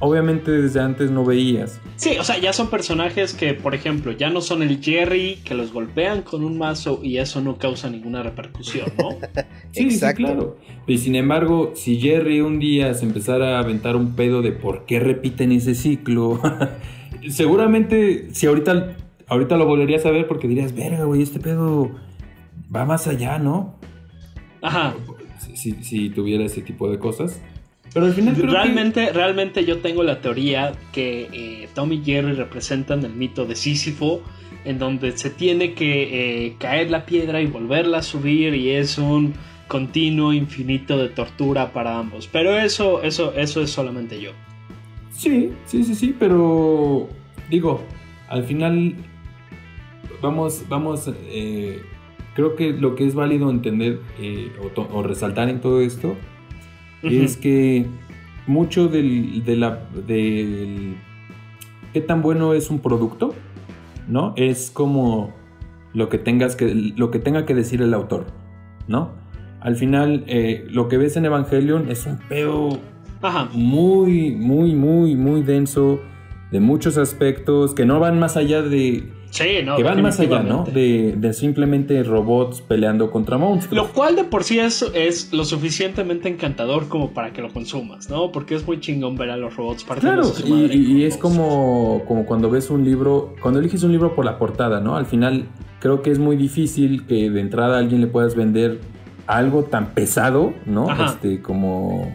obviamente 0.00 0.50
desde 0.50 0.80
antes 0.80 1.10
no 1.10 1.24
veías. 1.24 1.80
Sí, 1.96 2.16
o 2.18 2.24
sea, 2.24 2.38
ya 2.38 2.52
son 2.52 2.68
personajes 2.68 3.34
que, 3.34 3.54
por 3.54 3.74
ejemplo, 3.74 4.12
ya 4.12 4.30
no 4.30 4.40
son 4.40 4.62
el 4.62 4.82
Jerry 4.82 5.38
que 5.44 5.54
los 5.54 5.72
golpean 5.72 6.22
con 6.22 6.44
un 6.44 6.58
mazo 6.58 7.00
y 7.02 7.18
eso 7.18 7.40
no 7.40 7.58
causa 7.58 7.88
ninguna 7.90 8.22
repercusión, 8.22 8.92
¿no? 8.98 9.10
sí, 9.72 9.90
sí, 9.90 10.06
claro. 10.14 10.58
Y 10.86 10.98
sin 10.98 11.14
embargo, 11.14 11.72
si 11.74 12.00
Jerry 12.00 12.40
un 12.40 12.58
día 12.58 12.94
se 12.94 13.04
empezara 13.04 13.56
a 13.56 13.60
aventar 13.60 13.96
un 13.96 14.14
pedo 14.14 14.42
de 14.42 14.52
por 14.52 14.86
qué 14.86 15.00
repiten 15.00 15.52
ese 15.52 15.74
ciclo, 15.74 16.40
seguramente 17.28 18.28
si 18.32 18.46
ahorita 18.46 18.96
ahorita 19.26 19.56
lo 19.56 19.66
volverías 19.66 20.06
a 20.06 20.10
ver 20.10 20.26
porque 20.26 20.48
dirías, 20.48 20.74
verga, 20.74 21.04
güey, 21.04 21.22
este 21.22 21.40
pedo 21.40 21.90
va 22.74 22.84
más 22.84 23.06
allá, 23.06 23.38
¿no? 23.38 23.74
Ajá. 24.62 24.94
Si, 25.54 26.10
tuviera 26.10 26.44
ese 26.44 26.62
tipo 26.62 26.90
de 26.90 26.98
cosas. 26.98 27.40
Pero 27.96 28.08
al 28.08 28.12
final 28.12 28.36
realmente, 28.36 29.10
realmente 29.10 29.64
yo 29.64 29.78
tengo 29.78 30.02
la 30.02 30.20
teoría 30.20 30.72
que 30.92 31.30
eh, 31.32 31.68
Tom 31.72 31.90
y 31.94 32.04
Jerry 32.04 32.34
representan 32.34 33.02
el 33.06 33.14
mito 33.14 33.46
de 33.46 33.56
Sísifo, 33.56 34.20
en 34.66 34.78
donde 34.78 35.16
se 35.16 35.30
tiene 35.30 35.72
que 35.72 36.44
eh, 36.44 36.56
caer 36.58 36.90
la 36.90 37.06
piedra 37.06 37.40
y 37.40 37.46
volverla 37.46 37.96
a 37.96 38.02
subir 38.02 38.54
y 38.54 38.72
es 38.72 38.98
un 38.98 39.32
continuo 39.66 40.34
infinito 40.34 40.98
de 40.98 41.08
tortura 41.08 41.72
para 41.72 41.98
ambos. 41.98 42.28
Pero 42.30 42.58
eso, 42.58 43.02
eso, 43.02 43.32
eso 43.32 43.62
es 43.62 43.70
solamente 43.70 44.20
yo. 44.20 44.32
Sí, 45.10 45.52
sí, 45.64 45.82
sí, 45.82 45.94
sí, 45.94 46.14
pero 46.18 47.08
digo, 47.48 47.82
al 48.28 48.44
final 48.44 48.94
vamos, 50.20 50.64
vamos, 50.68 51.10
eh, 51.30 51.80
creo 52.34 52.56
que 52.56 52.74
lo 52.74 52.94
que 52.94 53.06
es 53.06 53.14
válido 53.14 53.48
entender 53.48 54.00
eh, 54.20 54.52
o, 54.92 55.02
resaltar 55.02 55.48
en 55.48 55.62
todo 55.62 55.80
esto 55.80 56.14
es 57.08 57.36
que 57.36 57.86
mucho 58.46 58.88
del, 58.88 59.44
de 59.44 59.56
la, 59.56 59.80
del 60.06 60.96
qué 61.92 62.00
tan 62.00 62.22
bueno 62.22 62.54
es 62.54 62.70
un 62.70 62.80
producto, 62.80 63.34
¿no? 64.08 64.34
Es 64.36 64.70
como 64.70 65.34
lo 65.92 66.08
que 66.08 66.18
tengas 66.18 66.56
que, 66.56 66.74
lo 66.74 67.10
que 67.10 67.18
tenga 67.18 67.46
que 67.46 67.54
decir 67.54 67.82
el 67.82 67.94
autor, 67.94 68.26
¿no? 68.86 69.12
Al 69.60 69.76
final, 69.76 70.24
eh, 70.26 70.66
lo 70.68 70.88
que 70.88 70.98
ves 70.98 71.16
en 71.16 71.24
Evangelion 71.24 71.90
es 71.90 72.06
un 72.06 72.18
pedo 72.18 72.78
muy, 73.52 74.32
muy, 74.32 74.74
muy, 74.74 75.16
muy 75.16 75.42
denso 75.42 76.00
de 76.52 76.60
muchos 76.60 76.98
aspectos 76.98 77.74
que 77.74 77.84
no 77.84 77.98
van 77.98 78.18
más 78.18 78.36
allá 78.36 78.62
de 78.62 79.10
que 79.36 79.82
van 79.82 80.02
más 80.02 80.18
allá, 80.20 80.42
¿no? 80.42 80.64
De, 80.64 81.32
simplemente 81.32 82.02
robots 82.02 82.60
peleando 82.60 83.10
contra 83.10 83.36
monstruos. 83.36 83.86
Lo 83.86 83.92
cual 83.92 84.16
de 84.16 84.24
por 84.24 84.44
sí 84.44 84.58
es, 84.58 84.84
es 84.94 85.32
lo 85.32 85.44
suficientemente 85.44 86.28
encantador 86.28 86.88
como 86.88 87.10
para 87.10 87.32
que 87.32 87.42
lo 87.42 87.52
consumas, 87.52 88.08
¿no? 88.08 88.32
Porque 88.32 88.54
es 88.54 88.66
muy 88.66 88.80
chingón 88.80 89.16
ver 89.16 89.30
a 89.30 89.36
los 89.36 89.56
robots 89.56 89.84
Claro, 89.84 90.32
y, 90.44 91.04
es 91.04 91.16
como, 91.16 92.02
como 92.06 92.24
cuando 92.26 92.50
ves 92.50 92.70
un 92.70 92.84
libro, 92.84 93.34
cuando 93.40 93.60
eliges 93.60 93.82
un 93.82 93.92
libro 93.92 94.14
por 94.14 94.24
la 94.24 94.38
portada, 94.38 94.80
¿no? 94.80 94.96
Al 94.96 95.06
final 95.06 95.46
creo 95.80 96.02
que 96.02 96.10
es 96.10 96.18
muy 96.18 96.36
difícil 96.36 97.06
que 97.06 97.30
de 97.30 97.40
entrada 97.40 97.76
a 97.76 97.78
alguien 97.80 98.00
le 98.00 98.06
puedas 98.06 98.34
vender 98.34 98.80
algo 99.26 99.64
tan 99.64 99.92
pesado, 99.94 100.54
¿no? 100.64 100.88
Este, 101.04 101.42
como 101.42 102.12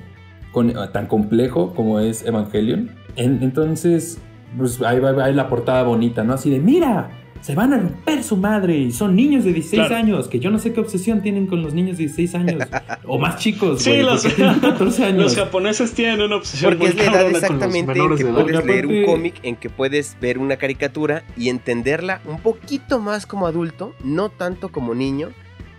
tan 0.92 1.08
complejo 1.08 1.74
como 1.74 2.00
es 2.00 2.26
Evangelion. 2.26 2.92
entonces 3.16 4.20
pues 4.58 4.82
ahí 4.82 5.00
va, 5.00 5.12
la 5.30 5.48
portada 5.50 5.84
bonita, 5.84 6.24
¿no? 6.24 6.34
Así 6.34 6.50
de, 6.50 6.60
mira, 6.60 7.10
se 7.42 7.56
van 7.56 7.74
a 7.74 7.78
romper 7.78 8.24
su 8.24 8.38
madre 8.38 8.78
y 8.78 8.92
son 8.92 9.16
niños 9.16 9.44
de 9.44 9.54
16 9.54 9.92
años, 9.92 10.28
que 10.28 10.40
yo 10.40 10.52
no 10.52 10.60
sé 10.60 10.74
qué 10.74 10.80
obsesión 10.80 11.22
tienen 11.22 11.48
con 11.48 11.64
los 11.64 11.74
niños 11.74 11.98
de 11.98 12.06
16 12.06 12.36
años 12.36 12.68
o 13.06 13.18
más 13.18 13.38
chicos. 13.38 13.82
Sí, 13.82 13.98
los, 13.98 14.24
14 14.24 15.06
años. 15.06 15.24
los 15.24 15.36
japoneses 15.36 15.94
tienen 15.94 16.22
una 16.22 16.36
obsesión 16.38 16.78
Porque 16.78 16.90
es 16.90 16.96
la 16.96 17.06
edad 17.06 17.30
exactamente 17.30 18.00
en 18.00 18.16
que 18.16 18.26
puedes 18.26 18.66
leer 18.66 18.86
un 18.86 19.06
cómic, 19.06 19.36
en 19.44 19.56
que 19.56 19.70
puedes 19.70 20.18
ver 20.22 20.38
una 20.38 20.58
caricatura 20.58 21.24
y 21.36 21.50
entenderla 21.50 22.22
un 22.26 22.40
poquito 22.40 23.00
más 23.00 23.26
como 23.26 23.48
adulto, 23.48 23.96
no 24.04 24.30
tanto 24.30 24.70
como 24.70 24.94
niño. 24.94 25.30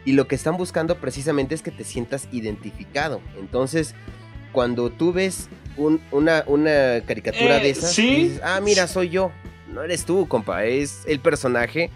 Y 0.04 0.14
lo 0.14 0.26
que 0.26 0.35
están 0.35 0.56
buscando 0.56 0.96
precisamente 0.96 1.54
es 1.54 1.62
que 1.62 1.70
te 1.70 1.85
sientas 1.85 2.26
identificado. 2.32 3.20
Entonces, 3.38 3.94
cuando 4.50 4.90
tú 4.90 5.12
ves 5.12 5.48
una, 5.76 6.44
una, 6.46 7.00
caricatura 7.06 7.58
de 7.58 7.68
eh, 7.68 7.70
esas, 7.70 7.92
¿sí? 7.92 8.38
ah, 8.42 8.61
mira, 8.62 8.87
soy 8.87 9.08
yo. 9.08 9.32
No 9.72 9.82
eres 9.82 10.04
tú, 10.04 10.28
compa, 10.28 10.64
es 10.64 11.02
el 11.06 11.20
personaje, 11.20 11.90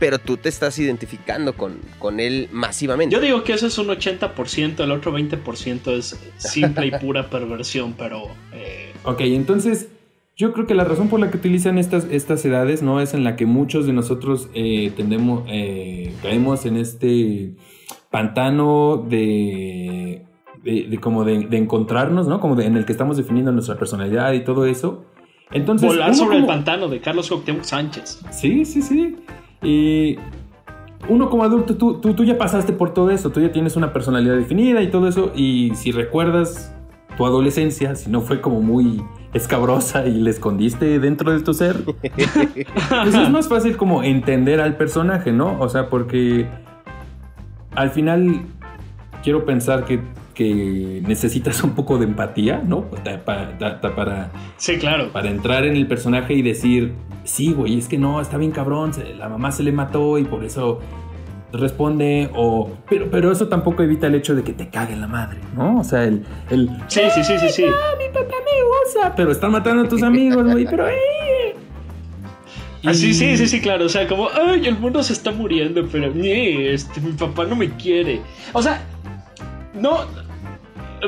pero 0.00 0.18
tú 0.18 0.36
te 0.36 0.48
estás 0.48 0.78
identificando 0.78 1.52
con, 1.52 1.78
con 1.98 2.18
él 2.18 2.48
masivamente. 2.50 3.14
Yo 3.14 3.20
digo 3.20 3.44
que 3.44 3.52
eso 3.52 3.68
es 3.68 3.78
un 3.78 3.88
80%, 3.88 4.82
el 4.82 4.90
otro 4.90 5.16
20% 5.16 5.96
es 5.96 6.18
simple 6.38 6.86
y 6.86 6.90
pura 6.92 7.30
perversión, 7.30 7.92
pero... 7.92 8.28
Eh... 8.52 8.92
Ok, 9.04 9.20
entonces 9.20 9.88
yo 10.40 10.54
creo 10.54 10.66
que 10.66 10.74
la 10.74 10.84
razón 10.84 11.08
por 11.08 11.20
la 11.20 11.30
que 11.30 11.36
utilizan 11.36 11.76
estas, 11.76 12.06
estas 12.10 12.42
edades 12.46 12.82
no 12.82 13.00
es 13.00 13.12
en 13.12 13.24
la 13.24 13.36
que 13.36 13.44
muchos 13.44 13.86
de 13.86 13.92
nosotros 13.92 14.48
eh, 14.54 14.90
tendemos, 14.96 15.44
eh, 15.48 16.14
caemos 16.22 16.64
en 16.64 16.78
este 16.78 17.52
pantano 18.10 19.06
de 19.08 20.24
de, 20.62 20.98
como 21.00 21.24
de, 21.24 21.46
encontrarnos, 21.56 22.28
¿no? 22.28 22.40
Como 22.40 22.60
en 22.60 22.76
el 22.76 22.84
que 22.84 22.92
estamos 22.92 23.16
definiendo 23.16 23.52
nuestra 23.52 23.76
personalidad 23.76 24.32
y 24.32 24.44
todo 24.44 24.66
eso. 24.66 25.04
Entonces, 25.52 25.88
Volar 25.88 26.14
sobre 26.14 26.38
el 26.38 26.46
pantano 26.46 26.88
de 26.88 27.00
Carlos 27.00 27.28
Cuauhtémoc 27.28 27.64
Sánchez. 27.64 28.20
Sí, 28.30 28.64
sí, 28.64 28.82
sí. 28.82 29.16
Y 29.62 30.16
uno 31.08 31.28
como 31.28 31.44
adulto, 31.44 31.76
tú, 31.76 32.00
tú, 32.00 32.14
tú 32.14 32.24
ya 32.24 32.38
pasaste 32.38 32.72
por 32.72 32.94
todo 32.94 33.10
eso, 33.10 33.30
tú 33.30 33.40
ya 33.40 33.50
tienes 33.50 33.76
una 33.76 33.92
personalidad 33.92 34.36
definida 34.36 34.82
y 34.82 34.90
todo 34.90 35.08
eso, 35.08 35.32
y 35.34 35.72
si 35.74 35.92
recuerdas 35.92 36.74
tu 37.16 37.26
adolescencia, 37.26 37.96
si 37.96 38.10
no 38.10 38.20
fue 38.20 38.40
como 38.40 38.60
muy 38.60 39.02
escabrosa 39.32 40.06
y 40.06 40.12
le 40.12 40.30
escondiste 40.30 40.98
dentro 40.98 41.32
de 41.32 41.40
tu 41.40 41.52
ser, 41.52 41.76
pues 41.84 43.14
es 43.14 43.30
más 43.30 43.48
fácil 43.48 43.76
como 43.76 44.02
entender 44.02 44.60
al 44.60 44.76
personaje, 44.76 45.32
¿no? 45.32 45.58
O 45.60 45.68
sea, 45.68 45.88
porque 45.88 46.46
al 47.74 47.90
final 47.90 48.42
quiero 49.22 49.44
pensar 49.44 49.84
que 49.84 50.00
que 50.40 51.02
necesitas 51.06 51.62
un 51.62 51.74
poco 51.74 51.98
de 51.98 52.06
empatía, 52.06 52.62
¿no? 52.64 52.86
Para, 52.86 53.22
para, 53.94 54.30
sí, 54.56 54.78
claro. 54.78 55.12
Para 55.12 55.28
entrar 55.28 55.66
en 55.66 55.76
el 55.76 55.86
personaje 55.86 56.32
y 56.32 56.40
decir, 56.40 56.94
sí, 57.24 57.52
güey, 57.52 57.78
es 57.78 57.88
que 57.88 57.98
no, 57.98 58.22
está 58.22 58.38
bien 58.38 58.50
cabrón, 58.50 58.92
la 59.18 59.28
mamá 59.28 59.52
se 59.52 59.62
le 59.62 59.70
mató 59.70 60.16
y 60.16 60.24
por 60.24 60.42
eso 60.42 60.80
responde 61.52 62.30
o 62.32 62.70
pero 62.88 63.10
pero 63.10 63.32
eso 63.32 63.48
tampoco 63.48 63.82
evita 63.82 64.06
el 64.06 64.14
hecho 64.14 64.36
de 64.36 64.44
que 64.44 64.52
te 64.52 64.68
cague 64.68 64.94
la 64.94 65.08
madre 65.08 65.40
no 65.56 65.80
o 65.80 65.82
sea 65.82 66.04
el, 66.04 66.24
el 66.48 66.70
sí 66.86 67.00
sí 67.12 67.24
sí 67.24 67.40
sí 67.40 67.48
sí 67.48 67.64
mi 67.64 68.06
papá 68.14 68.36
me 68.44 68.88
usa 68.88 69.12
pero 69.16 69.32
están 69.32 69.50
matando 69.50 69.82
a 69.82 69.88
tus 69.88 70.00
amigos 70.04 70.44
güey 70.44 70.64
pero 70.64 70.86
eh 70.86 71.56
Así, 72.84 73.12
sí, 73.12 73.36
sí, 73.36 73.46
sí, 73.46 73.60
claro. 73.60 73.84
O 73.84 73.88
sea, 73.88 74.06
como, 74.06 74.28
ay, 74.30 74.66
el 74.66 74.78
mundo 74.78 75.02
se 75.02 75.12
está 75.12 75.32
muriendo, 75.32 75.86
pero 75.92 76.12
este, 76.14 77.00
mi 77.00 77.12
papá 77.12 77.44
no 77.44 77.54
me 77.54 77.68
quiere. 77.76 78.20
O 78.54 78.62
sea, 78.62 78.82
no, 79.74 79.98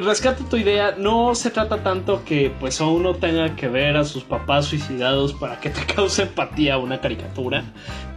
rescato 0.00 0.44
tu 0.44 0.56
idea, 0.56 0.94
no 0.96 1.34
se 1.34 1.50
trata 1.50 1.82
tanto 1.82 2.24
que 2.24 2.52
pues 2.58 2.80
uno 2.80 3.14
tenga 3.14 3.54
que 3.56 3.68
ver 3.68 3.96
a 3.96 4.04
sus 4.04 4.24
papás 4.24 4.66
suicidados 4.66 5.32
para 5.34 5.60
que 5.60 5.70
te 5.70 5.84
cause 5.94 6.22
empatía 6.22 6.78
una 6.78 7.00
caricatura, 7.00 7.64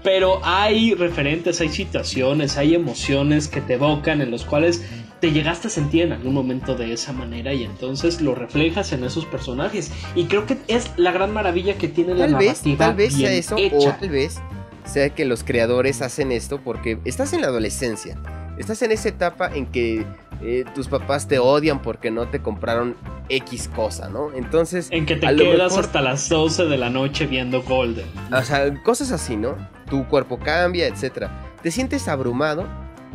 pero 0.04 0.40
hay 0.44 0.94
referentes, 0.94 1.62
hay 1.62 1.70
situaciones, 1.70 2.58
hay 2.58 2.76
emociones 2.76 3.48
que 3.48 3.62
te 3.62 3.74
evocan 3.74 4.22
en 4.22 4.32
los 4.32 4.46
cuales 4.46 4.84
te 5.20 5.32
llegaste 5.32 5.68
a 5.68 5.72
sentir 5.72 6.04
en 6.04 6.12
algún 6.12 6.34
momento 6.34 6.76
de 6.76 6.94
esa 6.94 7.12
manera 7.14 7.54
y 7.54 7.64
entonces 7.64 8.22
lo 8.22 8.36
reflejas 8.36 8.92
en 8.92 9.04
esos 9.04 9.26
personajes. 9.26 9.92
Y 10.14 10.26
creo 10.26 10.46
que 10.46 10.58
es 10.68 10.92
la 10.98 11.12
gran 11.12 11.34
maravilla 11.34 11.78
que 11.78 11.88
tiene 11.88 12.14
la 12.14 12.28
narrativa 12.28 12.88
tal 12.88 12.96
vez 12.96 13.14
sea 13.14 13.32
eso 13.32 13.56
o 13.56 13.92
tal 13.92 14.10
vez 14.10 14.40
sea 14.86 15.10
que 15.10 15.26
los 15.26 15.44
creadores 15.44 16.02
hacen 16.02 16.32
esto 16.32 16.62
porque 16.64 17.00
estás 17.06 17.34
en 17.34 17.42
la 17.42 17.48
adolescencia, 17.48 18.18
estás 18.58 18.82
en 18.82 18.92
esa 18.92 19.10
etapa 19.10 19.50
en 19.54 19.66
que 19.66 20.06
eh, 20.46 20.64
tus 20.76 20.88
papás 20.88 21.28
te 21.28 21.40
odian 21.40 21.82
porque 21.82 22.12
no 22.12 22.28
te 22.28 22.42
compraron 22.42 22.96
X 23.30 23.68
cosa, 23.76 24.10
¿no? 24.10 24.32
Entonces... 24.34 24.90
En 24.92 25.06
que 25.06 25.16
te 25.16 25.28
quedas 25.36 25.72
mejor- 25.72 25.86
hasta 25.86 26.02
las 26.02 26.30
12 26.30 26.66
de 26.66 26.78
la 26.78 26.90
noche 26.90 27.26
viendo 27.26 27.64
Golden. 27.64 28.06
O 28.32 28.42
sea, 28.44 28.72
cosas 28.84 29.12
así, 29.12 29.36
¿no? 29.36 29.56
Tu 29.90 30.08
cuerpo 30.08 30.38
cambia, 30.40 30.88
etcétera. 30.88 31.54
Te 31.64 31.72
sientes 31.72 32.08
abrumado 32.08 32.68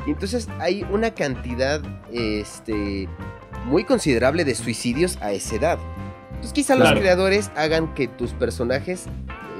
y 0.06 0.10
entonces 0.10 0.48
hay 0.58 0.84
una 0.90 1.10
cantidad 1.14 1.80
este 2.12 3.08
muy 3.66 3.84
considerable 3.84 4.44
de 4.44 4.54
suicidios 4.54 5.18
a 5.20 5.32
esa 5.32 5.54
edad. 5.56 5.78
Entonces 6.30 6.52
quizá 6.52 6.74
los 6.74 6.90
creadores 6.92 7.50
hagan 7.54 7.94
que 7.94 8.08
tus 8.08 8.32
personajes 8.32 9.06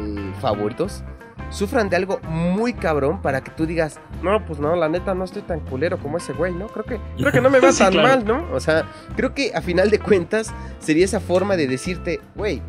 eh, 0.00 0.32
favoritos 0.40 1.04
sufran 1.50 1.88
de 1.90 1.96
algo 1.96 2.20
muy 2.28 2.72
cabrón 2.72 3.20
para 3.22 3.42
que 3.42 3.50
tú 3.50 3.66
digas, 3.66 4.00
no, 4.22 4.44
pues 4.46 4.58
no, 4.60 4.74
la 4.76 4.88
neta 4.88 5.14
no 5.14 5.24
estoy 5.24 5.42
tan 5.42 5.60
culero 5.60 5.98
como 5.98 6.16
ese 6.16 6.32
güey, 6.32 6.54
¿no? 6.54 6.68
Creo 6.68 6.84
que, 6.84 7.00
creo 7.18 7.32
que 7.32 7.40
no 7.40 7.50
me 7.50 7.60
va 7.60 7.72
Sí, 7.72 7.78
tan 7.80 7.92
claro. 7.92 8.08
mal, 8.08 8.24
¿no? 8.24 8.46
O 8.54 8.60
sea, 8.60 8.84
creo 9.16 9.34
que 9.34 9.52
a 9.54 9.60
final 9.60 9.90
de 9.90 9.98
cuentas 9.98 10.52
sería 10.78 11.04
esa 11.04 11.20
forma 11.20 11.56
de 11.56 11.66
decirte, 11.66 12.20
güey, 12.36 12.62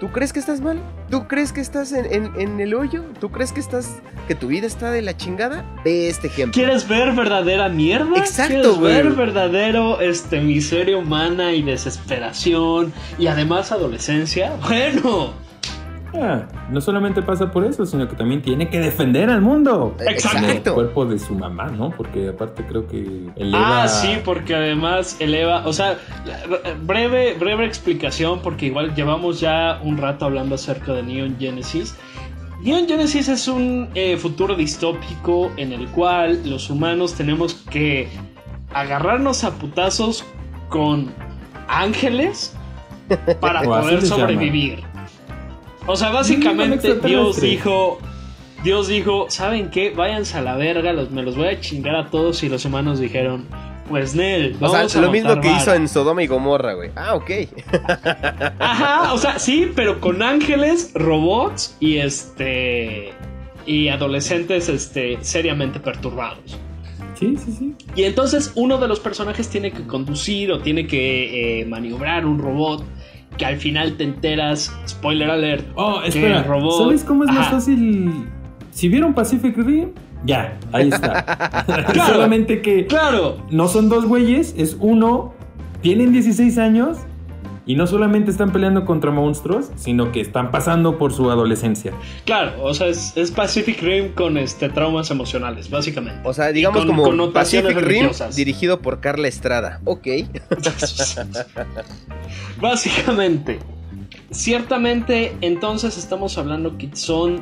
¿tú 0.00 0.08
crees 0.12 0.32
que 0.32 0.38
estás 0.40 0.60
mal? 0.60 0.78
¿Tú 1.10 1.26
crees 1.28 1.52
que 1.52 1.60
estás 1.60 1.92
en, 1.92 2.04
en- 2.12 2.32
en 2.40 2.60
el 2.60 2.74
hoyo? 2.74 3.04
¿Tú 3.20 3.30
crees 3.30 3.52
que 3.52 3.60
estás, 3.60 4.02
que 4.28 4.34
tu 4.34 4.48
vida 4.48 4.66
está 4.66 4.90
de 4.90 5.00
la 5.02 5.16
chingada? 5.16 5.64
Ve 5.84 6.08
este 6.08 6.26
ejemplo. 6.26 6.52
¿Quieres 6.52 6.86
ver 6.88 7.12
verdadera 7.12 7.68
mierda? 7.68 8.18
Exacto, 8.18 8.52
¿Quieres 8.52 8.78
güey. 8.78 8.92
ver 8.94 9.10
verdadero 9.12 10.00
este, 10.00 10.40
miseria 10.40 10.98
humana 10.98 11.52
y 11.52 11.62
desesperación 11.62 12.92
y 13.18 13.28
además 13.28 13.72
adolescencia? 13.72 14.52
Bueno, 14.66 15.32
No 16.70 16.80
solamente 16.80 17.22
pasa 17.22 17.50
por 17.50 17.64
eso, 17.64 17.86
sino 17.86 18.08
que 18.08 18.16
también 18.16 18.42
tiene 18.42 18.68
que 18.68 18.78
defender 18.78 19.30
al 19.30 19.40
mundo. 19.40 19.96
Exacto. 20.00 20.70
El 20.70 20.74
cuerpo 20.74 21.06
de 21.06 21.18
su 21.18 21.34
mamá, 21.34 21.68
¿no? 21.68 21.90
Porque 21.90 22.28
aparte 22.28 22.64
creo 22.66 22.86
que 22.86 23.30
eleva... 23.36 23.84
Ah, 23.84 23.88
sí, 23.88 24.18
porque 24.24 24.54
además 24.54 25.16
eleva, 25.20 25.66
o 25.66 25.72
sea, 25.72 25.98
breve, 26.82 27.34
breve 27.34 27.66
explicación, 27.66 28.40
porque 28.42 28.66
igual 28.66 28.94
llevamos 28.94 29.40
ya 29.40 29.80
un 29.82 29.96
rato 29.96 30.24
hablando 30.24 30.54
acerca 30.54 30.92
de 30.92 31.02
Neon 31.02 31.36
Genesis. 31.38 31.96
Neon 32.62 32.88
Genesis 32.88 33.28
es 33.28 33.48
un 33.48 33.88
eh, 33.94 34.16
futuro 34.16 34.54
distópico 34.54 35.52
en 35.56 35.72
el 35.72 35.88
cual 35.88 36.40
los 36.48 36.70
humanos 36.70 37.14
tenemos 37.14 37.54
que 37.70 38.08
agarrarnos 38.72 39.44
a 39.44 39.52
putazos 39.52 40.24
con 40.68 41.12
ángeles 41.68 42.54
para 43.40 43.62
poder 43.62 44.02
llaman. 44.02 44.95
O 45.86 45.96
sea, 45.96 46.10
básicamente 46.10 46.94
Dios 46.96 47.40
dijo, 47.40 47.98
Dios 48.64 48.88
dijo, 48.88 49.26
¿saben 49.28 49.70
qué? 49.70 49.90
Váyanse 49.90 50.38
a 50.38 50.42
la 50.42 50.56
verga, 50.56 50.92
los- 50.92 51.10
me 51.10 51.22
los 51.22 51.36
voy 51.36 51.48
a 51.48 51.60
chingar 51.60 51.94
a 51.94 52.10
todos 52.10 52.42
y 52.42 52.48
los 52.48 52.64
humanos 52.64 52.98
dijeron, 52.98 53.46
pues 53.88 54.14
Nel, 54.16 54.56
O 54.56 54.68
vamos 54.70 54.90
sea, 54.92 55.00
a 55.00 55.04
lo 55.04 55.12
mismo 55.12 55.40
que 55.40 55.46
hizo 55.48 55.66
vara". 55.66 55.76
en 55.76 55.88
Sodoma 55.88 56.22
y 56.22 56.26
Gomorra, 56.26 56.74
güey. 56.74 56.90
Ah, 56.96 57.14
ok. 57.14 57.30
Ajá, 58.58 59.12
o 59.12 59.18
sea, 59.18 59.38
sí, 59.38 59.70
pero 59.76 60.00
con 60.00 60.22
ángeles, 60.22 60.90
robots 60.94 61.76
y 61.80 61.98
este 61.98 63.12
y 63.64 63.88
adolescentes 63.88 64.68
este 64.68 65.18
seriamente 65.22 65.80
perturbados. 65.80 66.58
Sí, 67.18 67.36
sí, 67.42 67.52
sí. 67.58 67.74
Y 67.94 68.04
entonces 68.04 68.52
uno 68.56 68.78
de 68.78 68.88
los 68.88 69.00
personajes 69.00 69.48
tiene 69.48 69.72
que 69.72 69.84
conducir 69.86 70.52
o 70.52 70.58
tiene 70.60 70.86
que 70.86 71.60
eh, 71.60 71.64
maniobrar 71.64 72.26
un 72.26 72.38
robot 72.38 72.84
que 73.38 73.44
al 73.44 73.56
final 73.56 73.96
te 73.96 74.04
enteras, 74.04 74.74
spoiler 74.88 75.30
alert, 75.30 75.66
Oh, 75.74 76.00
que 76.02 76.08
espera. 76.08 76.38
el 76.38 76.44
robot... 76.44 76.78
¿Sabes 76.84 77.04
cómo 77.04 77.24
es 77.24 77.30
más 77.32 77.48
fácil? 77.50 78.12
Si 78.70 78.88
vieron 78.88 79.14
Pacific 79.14 79.56
Rim, 79.56 79.90
ya, 80.24 80.56
ahí 80.72 80.88
está. 80.88 81.64
Claro. 81.92 82.06
Solamente 82.12 82.60
que 82.62 82.86
Claro, 82.86 83.38
no 83.50 83.68
son 83.68 83.88
dos 83.88 84.06
güeyes, 84.06 84.54
es 84.56 84.76
uno, 84.80 85.34
tienen 85.82 86.12
16 86.12 86.58
años 86.58 86.98
y 87.66 87.74
no 87.74 87.86
solamente 87.86 88.30
están 88.30 88.52
peleando 88.52 88.84
contra 88.84 89.10
monstruos, 89.10 89.70
sino 89.74 90.12
que 90.12 90.20
están 90.20 90.52
pasando 90.52 90.98
por 90.98 91.12
su 91.12 91.30
adolescencia. 91.30 91.92
claro, 92.24 92.62
o 92.62 92.72
sea, 92.72 92.86
es, 92.86 93.14
es 93.16 93.32
Pacific 93.32 93.82
Rim 93.82 94.12
con 94.14 94.38
este 94.38 94.68
traumas 94.68 95.10
emocionales, 95.10 95.68
básicamente. 95.68 96.26
O 96.26 96.32
sea, 96.32 96.52
digamos 96.52 96.86
con 96.86 96.96
como 96.96 97.32
Pacific 97.32 97.76
Rim 97.76 98.10
dirigido 98.36 98.80
por 98.80 99.00
Carla 99.00 99.28
Estrada. 99.28 99.80
Ok. 99.84 100.06
Básicamente, 102.60 103.58
ciertamente, 104.30 105.36
entonces 105.40 105.98
estamos 105.98 106.38
hablando 106.38 106.78
que 106.78 106.94
son, 106.94 107.40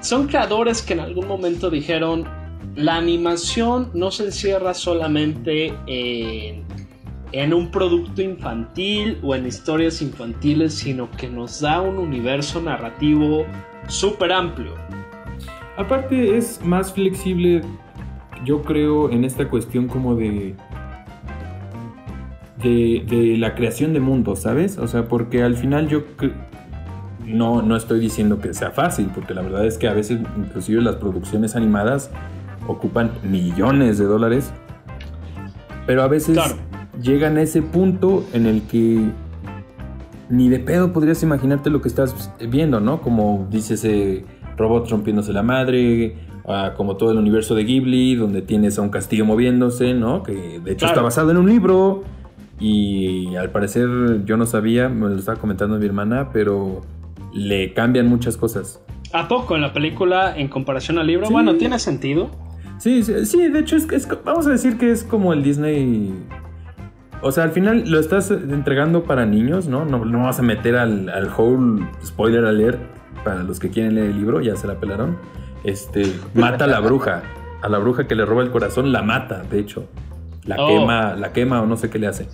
son 0.00 0.28
creadores 0.28 0.82
que 0.82 0.92
en 0.92 1.00
algún 1.00 1.26
momento 1.26 1.70
dijeron, 1.70 2.28
la 2.76 2.96
animación 2.96 3.90
no 3.94 4.10
se 4.10 4.26
encierra 4.26 4.74
solamente 4.74 5.74
en, 5.86 6.64
en 7.32 7.54
un 7.54 7.70
producto 7.70 8.22
infantil 8.22 9.18
o 9.22 9.34
en 9.34 9.46
historias 9.46 10.02
infantiles, 10.02 10.74
sino 10.74 11.10
que 11.12 11.28
nos 11.28 11.60
da 11.60 11.80
un 11.80 11.98
universo 11.98 12.60
narrativo 12.60 13.44
súper 13.88 14.32
amplio. 14.32 14.74
Aparte 15.76 16.36
es 16.36 16.60
más 16.64 16.92
flexible, 16.92 17.62
yo 18.44 18.62
creo, 18.62 19.10
en 19.10 19.24
esta 19.24 19.48
cuestión 19.48 19.88
como 19.88 20.14
de... 20.14 20.54
De, 22.62 23.06
de 23.08 23.38
la 23.38 23.54
creación 23.54 23.94
de 23.94 24.00
mundos, 24.00 24.40
¿sabes? 24.40 24.76
O 24.76 24.86
sea, 24.86 25.08
porque 25.08 25.42
al 25.42 25.56
final 25.56 25.88
yo 25.88 26.02
no, 27.24 27.62
no 27.62 27.74
estoy 27.74 28.00
diciendo 28.00 28.38
que 28.38 28.52
sea 28.52 28.70
fácil, 28.70 29.10
porque 29.14 29.32
la 29.32 29.40
verdad 29.40 29.64
es 29.64 29.78
que 29.78 29.88
a 29.88 29.94
veces 29.94 30.20
inclusive 30.36 30.82
las 30.82 30.96
producciones 30.96 31.56
animadas 31.56 32.10
ocupan 32.66 33.12
millones 33.22 33.96
de 33.96 34.04
dólares, 34.04 34.52
pero 35.86 36.02
a 36.02 36.08
veces 36.08 36.34
Claro. 36.34 36.56
Llegan 37.02 37.36
a 37.36 37.42
ese 37.42 37.62
punto 37.62 38.24
en 38.32 38.46
el 38.46 38.62
que 38.62 39.00
ni 40.28 40.48
de 40.48 40.58
pedo 40.60 40.92
podrías 40.92 41.22
imaginarte 41.22 41.70
lo 41.70 41.80
que 41.80 41.88
estás 41.88 42.32
viendo, 42.48 42.80
¿no? 42.80 43.00
Como 43.00 43.48
dice 43.50 43.74
ese 43.74 44.24
robot 44.56 44.88
rompiéndose 44.88 45.32
la 45.32 45.42
madre, 45.42 46.16
ah, 46.46 46.74
como 46.76 46.96
todo 46.96 47.10
el 47.12 47.18
universo 47.18 47.54
de 47.54 47.64
Ghibli, 47.64 48.14
donde 48.14 48.42
tienes 48.42 48.78
a 48.78 48.82
un 48.82 48.90
castillo 48.90 49.24
moviéndose, 49.24 49.94
¿no? 49.94 50.22
Que 50.22 50.32
de 50.32 50.72
hecho 50.72 50.86
Claro. 50.86 50.92
está 50.92 51.02
basado 51.02 51.30
en 51.32 51.36
un 51.38 51.48
libro. 51.48 52.04
Y 52.60 53.34
al 53.36 53.50
parecer 53.50 53.88
yo 54.26 54.36
no 54.36 54.44
sabía, 54.46 54.88
me 54.90 55.08
lo 55.08 55.16
estaba 55.16 55.38
comentando 55.40 55.78
mi 55.78 55.86
hermana, 55.86 56.28
pero 56.32 56.82
le 57.32 57.72
cambian 57.72 58.06
muchas 58.06 58.36
cosas. 58.36 58.82
¿A 59.12 59.26
poco 59.28 59.56
en 59.56 59.62
la 59.62 59.72
película 59.72 60.36
en 60.36 60.48
comparación 60.48 60.98
al 60.98 61.06
libro? 61.06 61.26
Sí. 61.26 61.32
Bueno, 61.32 61.54
tiene 61.56 61.78
sentido. 61.78 62.30
Sí, 62.78 63.02
sí, 63.02 63.24
sí, 63.26 63.48
de 63.48 63.58
hecho 63.60 63.76
es, 63.76 63.90
es- 63.90 64.08
vamos 64.24 64.46
a 64.46 64.50
decir 64.50 64.76
que 64.78 64.90
es 64.92 65.02
como 65.04 65.32
el 65.32 65.42
Disney. 65.42 66.12
O 67.22 67.32
sea, 67.32 67.44
al 67.44 67.50
final 67.50 67.84
lo 67.90 67.98
estás 68.00 68.30
entregando 68.30 69.04
para 69.04 69.26
niños, 69.26 69.66
¿no? 69.66 69.84
No, 69.84 70.04
no 70.04 70.24
vas 70.24 70.38
a 70.38 70.42
meter 70.42 70.76
al, 70.76 71.08
al 71.10 71.28
whole 71.36 71.86
spoiler 72.04 72.44
alert 72.46 72.78
para 73.24 73.42
los 73.42 73.58
que 73.60 73.68
quieren 73.70 73.94
leer 73.94 74.10
el 74.10 74.16
libro, 74.16 74.40
ya 74.40 74.56
se 74.56 74.66
la 74.66 74.74
pelaron. 74.76 75.18
Este, 75.64 76.02
mata 76.34 76.64
a 76.64 76.68
la 76.68 76.80
bruja. 76.80 77.22
A 77.62 77.68
la 77.68 77.78
bruja 77.78 78.06
que 78.08 78.14
le 78.14 78.24
roba 78.24 78.42
el 78.42 78.50
corazón, 78.50 78.90
la 78.92 79.02
mata, 79.02 79.42
de 79.50 79.58
hecho. 79.58 79.84
La 80.46 80.56
Oh. 80.58 80.66
quema, 80.68 81.14
la 81.16 81.32
quema 81.32 81.60
o 81.60 81.66
no 81.66 81.76
sé 81.76 81.90
qué 81.90 81.98
le 81.98 82.06
hace. 82.06 82.26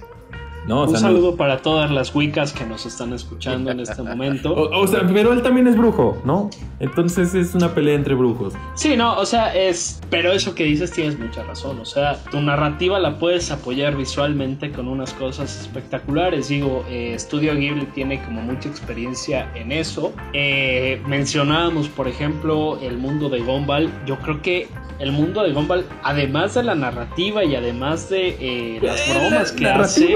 No, 0.66 0.82
o 0.82 0.86
Un 0.86 0.92
no- 0.94 0.98
saludo 0.98 1.36
para 1.36 1.58
todas 1.58 1.90
las 1.90 2.14
wicas 2.14 2.52
que 2.52 2.64
nos 2.66 2.86
están 2.86 3.12
escuchando 3.12 3.70
en 3.70 3.80
este 3.80 4.02
momento. 4.02 4.52
o, 4.54 4.80
o 4.82 4.86
sea, 4.86 5.02
pero 5.12 5.32
él 5.32 5.42
también 5.42 5.68
es 5.68 5.76
brujo, 5.76 6.20
¿no? 6.24 6.50
Entonces 6.80 7.34
es 7.34 7.54
una 7.54 7.72
pelea 7.74 7.94
entre 7.94 8.14
brujos. 8.14 8.54
Sí, 8.74 8.96
no, 8.96 9.16
o 9.16 9.24
sea, 9.26 9.54
es. 9.54 10.00
Pero 10.10 10.32
eso 10.32 10.54
que 10.54 10.64
dices 10.64 10.90
tienes 10.90 11.18
mucha 11.18 11.42
razón. 11.44 11.78
O 11.80 11.84
sea, 11.84 12.16
tu 12.30 12.40
narrativa 12.40 12.98
la 12.98 13.18
puedes 13.18 13.50
apoyar 13.50 13.96
visualmente 13.96 14.72
con 14.72 14.88
unas 14.88 15.12
cosas 15.14 15.60
espectaculares. 15.60 16.48
Digo, 16.48 16.84
eh, 16.88 17.14
Studio 17.18 17.54
Ghibli 17.54 17.86
tiene 17.86 18.22
como 18.24 18.42
mucha 18.42 18.68
experiencia 18.68 19.48
en 19.54 19.70
eso. 19.72 20.12
Eh, 20.32 21.00
mencionábamos, 21.06 21.88
por 21.88 22.08
ejemplo, 22.08 22.78
el 22.80 22.98
mundo 22.98 23.28
de 23.28 23.40
Gumball. 23.40 23.90
Yo 24.04 24.18
creo 24.18 24.42
que 24.42 24.68
el 24.98 25.12
mundo 25.12 25.42
de 25.42 25.52
Gumball, 25.52 25.84
además 26.02 26.54
de 26.54 26.62
la 26.62 26.74
narrativa 26.74 27.44
y 27.44 27.54
además 27.54 28.08
de 28.08 28.36
eh, 28.40 28.78
las 28.82 29.00
bromas 29.10 29.52
que 29.52 29.66
hace. 29.66 30.14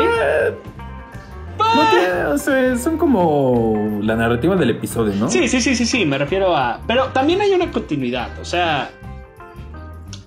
No 1.59 1.91
tiene- 1.91 2.25
o 2.27 2.39
sea, 2.39 2.77
son 2.79 2.97
como 2.97 4.01
la 4.03 4.17
narrativa 4.17 4.57
del 4.57 4.71
episodio, 4.71 5.15
¿no? 5.15 5.31
Sí, 5.31 5.47
sí, 5.49 5.61
sí, 5.61 5.77
sí, 5.77 5.85
sí, 5.87 6.05
me 6.07 6.17
refiero 6.19 6.57
a... 6.57 6.81
Pero 6.87 7.07
también 7.09 7.41
hay 7.43 7.53
una 7.53 7.71
continuidad, 7.71 8.31
o 8.41 8.45
sea... 8.45 8.91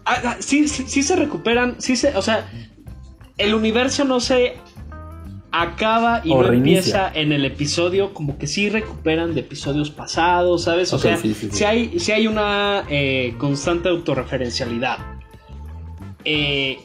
ah, 0.06 0.16
ah, 0.26 0.36
Sí, 0.40 0.68
sí, 0.68 0.84
sí 0.88 1.02
se 1.04 1.16
recuperan, 1.16 1.76
sí 1.80 1.96
se... 1.96 2.16
O 2.16 2.22
sea, 2.22 2.48
el 3.38 3.56
universo 3.56 4.04
no 4.06 4.20
se 4.20 4.58
acaba 5.52 6.22
y 6.24 6.32
O 6.32 6.42
no 6.42 6.50
reinicia. 6.50 6.78
empieza 7.08 7.12
en 7.20 7.32
el 7.32 7.46
episodio, 7.46 8.14
como 8.14 8.38
que 8.38 8.46
sí 8.48 8.70
recuperan 8.70 9.34
de 9.34 9.42
episodios 9.42 9.90
pasados, 9.90 10.64
¿sabes? 10.64 10.94
O 10.94 11.00
sea, 11.00 11.18
sí, 11.18 11.34
sí, 11.34 11.50
sí. 11.50 11.58
sí 11.58 11.64
hay, 11.64 12.00
sí 12.00 12.12
hay 12.12 12.28
una 12.28 12.84
eh, 12.90 13.34
constante 13.40 13.90
autorreferencialidad. 13.90 14.98
Eh, 16.26 16.80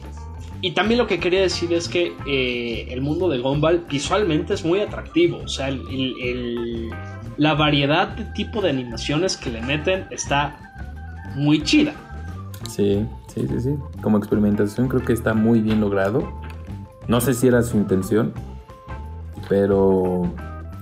y 0.61 0.71
también 0.71 0.97
lo 0.97 1.07
que 1.07 1.19
quería 1.19 1.41
decir 1.41 1.71
es 1.73 1.87
que 1.87 2.13
eh, 2.27 2.87
el 2.91 3.01
mundo 3.01 3.29
de 3.29 3.39
Gumball 3.39 3.85
visualmente 3.89 4.53
es 4.53 4.65
muy 4.65 4.79
atractivo. 4.81 5.37
O 5.43 5.47
sea, 5.47 5.69
el- 5.69 5.87
el- 5.89 6.15
el- 6.21 6.89
la 7.37 7.53
variedad 7.53 8.09
de 8.09 8.25
tipo 8.25 8.61
de 8.61 8.69
animaciones 8.71 9.37
que 9.37 9.49
le 9.49 9.61
meten 9.61 10.05
está 10.11 10.57
muy 11.35 11.63
chida. 11.63 11.93
Sí, 12.67 13.05
sí, 13.33 13.47
sí, 13.47 13.61
sí. 13.61 13.75
Como 14.01 14.17
experimentación 14.17 14.87
creo 14.89 15.03
que 15.05 15.13
está 15.13 15.33
muy 15.33 15.61
bien 15.61 15.79
logrado. 15.79 16.29
No 17.07 17.21
sé 17.21 17.33
si 17.33 17.47
era 17.47 17.61
su 17.63 17.77
intención. 17.77 18.33
Pero 19.47 20.31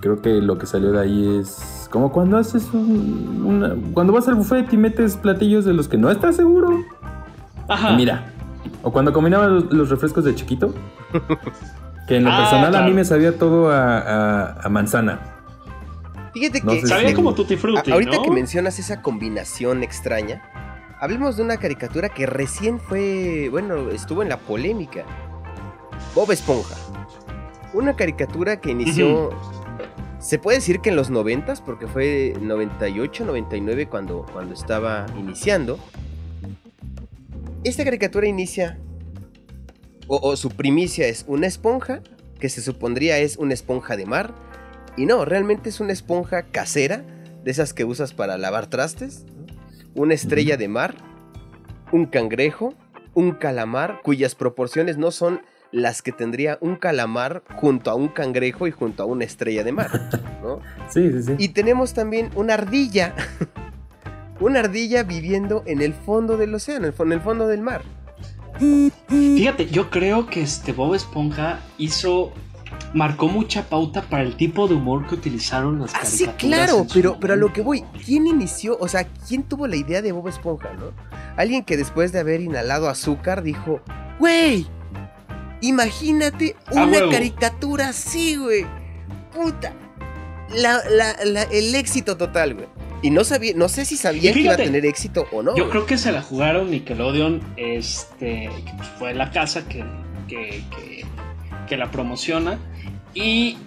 creo 0.01 0.21
que 0.21 0.41
lo 0.41 0.57
que 0.57 0.65
salió 0.65 0.91
de 0.91 0.99
ahí 1.01 1.37
es 1.39 1.87
como 1.91 2.11
cuando 2.11 2.37
haces 2.37 2.67
un, 2.73 3.43
una, 3.45 3.75
cuando 3.93 4.11
vas 4.13 4.27
al 4.27 4.35
buffet 4.35 4.71
y 4.73 4.77
metes 4.77 5.15
platillos 5.15 5.63
de 5.65 5.73
los 5.73 5.87
que 5.87 5.97
no 5.97 6.09
estás 6.11 6.35
seguro. 6.35 6.83
Ajá. 7.69 7.93
Y 7.93 7.95
mira, 7.95 8.33
o 8.83 8.91
cuando 8.91 9.11
combinaba 9.13 9.47
los, 9.47 9.71
los 9.71 9.89
refrescos 9.89 10.23
de 10.23 10.35
chiquito, 10.35 10.73
que 12.07 12.17
en 12.17 12.23
lo 12.25 12.29
Ah, 12.33 12.37
personal 12.39 12.75
a 12.75 12.81
mí 12.83 12.93
me 12.93 13.03
sabía 13.05 13.37
todo 13.37 13.69
a, 13.71 13.99
a- 13.99 14.61
a 14.61 14.69
manzana. 14.69 15.19
Fíjate 16.33 16.61
No 16.61 16.71
que... 16.73 16.81
sé 16.81 16.87
Sabía 16.87 17.09
Sí. 17.09 17.15
como 17.15 17.33
Tutti 17.33 17.55
Frutti, 17.57 17.89
A- 17.91 17.93
ahorita 17.93 18.17
¿no? 18.17 18.23
que 18.23 18.31
mencionas 18.31 18.79
esa 18.79 19.01
combinación 19.01 19.83
extraña, 19.83 20.43
hablemos 20.99 21.37
de 21.37 21.43
una 21.43 21.57
caricatura 21.57 22.09
que 22.09 22.25
recién 22.25 22.79
fue, 22.79 23.47
bueno, 23.49 23.89
estuvo 23.89 24.21
en 24.23 24.29
la 24.29 24.37
polémica. 24.37 25.03
Bob 26.15 26.31
Esponja. 26.31 26.75
Una 27.73 27.95
caricatura 27.95 28.59
que 28.61 28.71
inició, 28.71 29.29
se 30.19 30.39
puede 30.39 30.57
decir 30.57 30.79
que 30.79 30.89
en 30.89 30.95
los 30.95 31.09
90 31.09 31.53
porque 31.65 31.85
fue 31.87 32.33
98, 32.39 33.25
99 33.25 33.87
cuando, 33.87 34.25
cuando 34.31 34.53
estaba 34.53 35.05
iniciando. 35.17 35.77
Esta 37.63 37.83
caricatura 37.83 38.27
inicia, 38.27 38.79
o, 40.07 40.17
o 40.17 40.35
su 40.35 40.49
primicia 40.49 41.07
es 41.07 41.25
una 41.27 41.47
esponja, 41.47 42.01
que 42.39 42.49
se 42.49 42.61
supondría 42.61 43.17
es 43.17 43.37
una 43.37 43.53
esponja 43.53 43.97
de 43.97 44.05
mar, 44.05 44.33
y 44.95 45.05
no, 45.05 45.25
realmente 45.25 45.69
es 45.69 45.79
una 45.79 45.93
esponja 45.93 46.43
casera, 46.43 47.03
de 47.43 47.51
esas 47.51 47.73
que 47.73 47.85
usas 47.85 48.13
para 48.13 48.37
lavar 48.37 48.67
trastes, 48.67 49.25
una 49.95 50.13
estrella 50.13 50.57
de 50.57 50.67
mar, 50.67 50.95
un 51.91 52.05
cangrejo, 52.05 52.73
un 53.13 53.31
calamar, 53.31 54.01
cuyas 54.03 54.35
proporciones 54.35 54.97
no 54.97 55.11
son 55.11 55.41
las 55.71 56.01
que 56.01 56.11
tendría 56.11 56.57
un 56.61 56.75
calamar 56.75 57.43
junto 57.55 57.89
a 57.91 57.95
un 57.95 58.07
cangrejo 58.09 58.67
y 58.67 58.71
junto 58.71 59.03
a 59.03 59.05
una 59.05 59.25
estrella 59.25 59.63
de 59.63 59.71
mar, 59.71 60.09
¿no? 60.41 60.59
Sí, 60.89 61.11
sí, 61.11 61.23
sí. 61.23 61.35
Y 61.37 61.49
tenemos 61.49 61.93
también 61.93 62.29
una 62.35 62.53
ardilla, 62.53 63.15
una 64.39 64.59
ardilla 64.59 65.03
viviendo 65.03 65.63
en 65.65 65.81
el 65.81 65.93
fondo 65.93 66.37
del 66.37 66.53
océano, 66.55 66.87
en 66.97 67.11
el 67.11 67.21
fondo 67.21 67.47
del 67.47 67.61
mar. 67.61 67.81
Fíjate, 69.09 69.67
yo 69.67 69.89
creo 69.89 70.27
que 70.27 70.41
este 70.41 70.73
Bob 70.73 70.95
Esponja 70.95 71.59
hizo. 71.77 72.31
Marcó 72.93 73.27
mucha 73.27 73.63
pauta 73.63 74.01
para 74.01 74.23
el 74.23 74.35
tipo 74.35 74.67
de 74.67 74.75
humor 74.75 75.07
que 75.07 75.15
utilizaron 75.15 75.79
las 75.79 75.93
Ah, 75.95 75.99
sí, 76.05 76.25
caricaturas. 76.25 76.37
claro, 76.67 76.77
en 76.83 76.89
su 76.89 76.93
pero, 76.95 77.17
pero 77.19 77.33
a 77.33 77.37
lo 77.37 77.51
que 77.53 77.61
voy, 77.61 77.83
¿quién 78.05 78.27
inició? 78.27 78.77
O 78.79 78.87
sea, 78.87 79.07
¿quién 79.27 79.43
tuvo 79.43 79.67
la 79.67 79.77
idea 79.77 80.01
de 80.01 80.11
Bob 80.11 80.27
Esponja, 80.27 80.73
no? 80.73 80.91
Alguien 81.37 81.63
que 81.63 81.75
después 81.77 82.11
de 82.11 82.19
haber 82.19 82.41
inhalado 82.41 82.89
azúcar 82.89 83.41
dijo, 83.41 83.79
güey, 84.19 84.67
imagínate 85.61 86.55
una 86.71 87.09
caricatura 87.09 87.89
así, 87.89 88.35
güey. 88.35 88.65
Puta. 89.33 89.73
La, 90.55 90.79
la- 90.89 91.25
la- 91.25 91.43
el 91.43 91.73
éxito 91.75 92.15
total, 92.17 92.53
güey. 92.55 92.67
Y 93.01 93.11
no 93.11 93.23
sabía, 93.23 93.53
no 93.55 93.69
sé 93.69 93.85
si 93.85 93.95
sabían 93.97 94.33
que 94.33 94.39
iba 94.41 94.53
a 94.53 94.57
tener 94.57 94.85
éxito 94.85 95.27
o 95.31 95.43
no. 95.43 95.55
Yo 95.55 95.69
creo 95.69 95.85
que 95.85 95.97
se 95.97 96.11
la 96.11 96.21
jugaron 96.21 96.71
Nickelodeon, 96.71 97.41
este, 97.57 98.49
que 98.65 98.71
pues 98.75 98.87
fue 98.97 99.13
la 99.13 99.31
casa 99.31 99.67
que, 99.67 99.83
que, 100.27 100.63
que- 100.75 101.05
que 101.67 101.77
la 101.77 101.91
promociona. 101.91 102.57
Y 103.13 103.57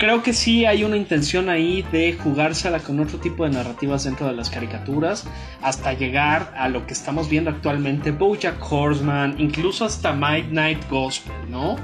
creo 0.00 0.22
que 0.22 0.32
sí 0.32 0.64
hay 0.64 0.82
una 0.82 0.96
intención 0.96 1.48
ahí 1.50 1.84
de 1.92 2.14
jugársela 2.14 2.78
con 2.80 2.98
otro 2.98 3.18
tipo 3.18 3.44
de 3.44 3.50
narrativas 3.50 4.02
dentro 4.04 4.26
de 4.26 4.32
las 4.32 4.48
caricaturas, 4.50 5.26
hasta 5.62 5.92
llegar 5.92 6.52
a 6.56 6.68
lo 6.68 6.86
que 6.86 6.94
estamos 6.94 7.28
viendo 7.28 7.50
actualmente, 7.50 8.10
BoJack 8.10 8.56
Horseman, 8.72 9.36
incluso 9.38 9.84
hasta 9.84 10.12
Midnight 10.12 10.88
Gospel, 10.90 11.34
¿no? 11.50 11.76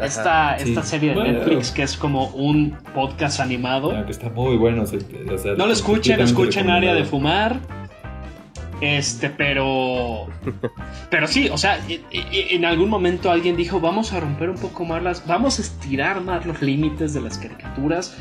Esta, 0.00 0.58
sí. 0.58 0.68
esta 0.70 0.82
serie 0.82 1.10
de 1.10 1.14
Bueno. 1.14 1.32
Netflix 1.38 1.70
que 1.70 1.82
es 1.84 1.96
como 1.96 2.26
un 2.30 2.76
podcast 2.94 3.38
animado. 3.40 3.92
Ah, 3.96 4.04
que 4.04 4.12
está 4.12 4.28
muy 4.30 4.56
bueno. 4.56 4.84
se- 4.86 4.96
o 5.32 5.38
sea, 5.38 5.54
No 5.54 5.66
lo 5.66 5.72
escuchen, 5.72 6.20
escuchen 6.20 6.68
área 6.70 6.92
de 6.92 7.04
fumar. 7.04 7.60
Este, 8.80 9.28
pero. 9.30 10.26
Pero 11.10 11.26
sí, 11.26 11.48
o 11.50 11.58
sea, 11.58 11.78
e- 11.88 12.00
e- 12.10 12.54
en 12.54 12.64
algún 12.64 12.88
momento 12.88 13.30
alguien 13.30 13.56
dijo: 13.56 13.80
Vamos 13.80 14.12
a 14.12 14.20
romper 14.20 14.50
un 14.50 14.56
poco 14.56 14.84
más 14.84 15.02
las. 15.02 15.26
Vamos 15.26 15.58
a 15.58 15.62
estirar 15.62 16.20
más 16.22 16.46
los 16.46 16.62
límites 16.62 17.12
de 17.14 17.20
las 17.20 17.38
caricaturas. 17.38 18.16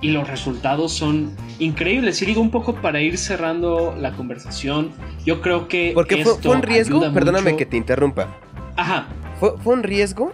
Y 0.00 0.08
los 0.10 0.28
resultados 0.28 0.92
son 0.92 1.34
increíbles. 1.58 2.20
Y 2.20 2.26
digo 2.26 2.42
un 2.42 2.50
poco 2.50 2.74
para 2.74 3.00
ir 3.00 3.16
cerrando 3.16 3.94
la 3.98 4.12
conversación. 4.12 4.90
Yo 5.24 5.40
creo 5.40 5.66
que. 5.66 5.92
Porque 5.94 6.22
fue, 6.22 6.32
esto 6.32 6.42
fue 6.42 6.56
un 6.56 6.62
riesgo, 6.62 7.00
perdóname 7.12 7.44
mucho- 7.52 7.56
que 7.56 7.66
te 7.66 7.76
interrumpa. 7.78 8.28
Ajá. 8.76 9.06
Fue, 9.40 9.56
fue 9.58 9.72
un 9.74 9.82
riesgo 9.82 10.32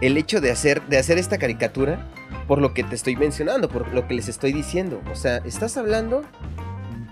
el 0.00 0.16
hecho 0.16 0.40
de 0.40 0.52
hacer, 0.52 0.82
de 0.86 0.98
hacer 0.98 1.18
esta 1.18 1.36
caricatura 1.38 2.06
por 2.46 2.60
lo 2.62 2.72
que 2.72 2.84
te 2.84 2.94
estoy 2.94 3.16
mencionando, 3.16 3.68
por 3.68 3.92
lo 3.92 4.06
que 4.06 4.14
les 4.14 4.28
estoy 4.28 4.52
diciendo. 4.52 5.02
O 5.10 5.16
sea, 5.16 5.38
estás 5.38 5.76
hablando 5.76 6.22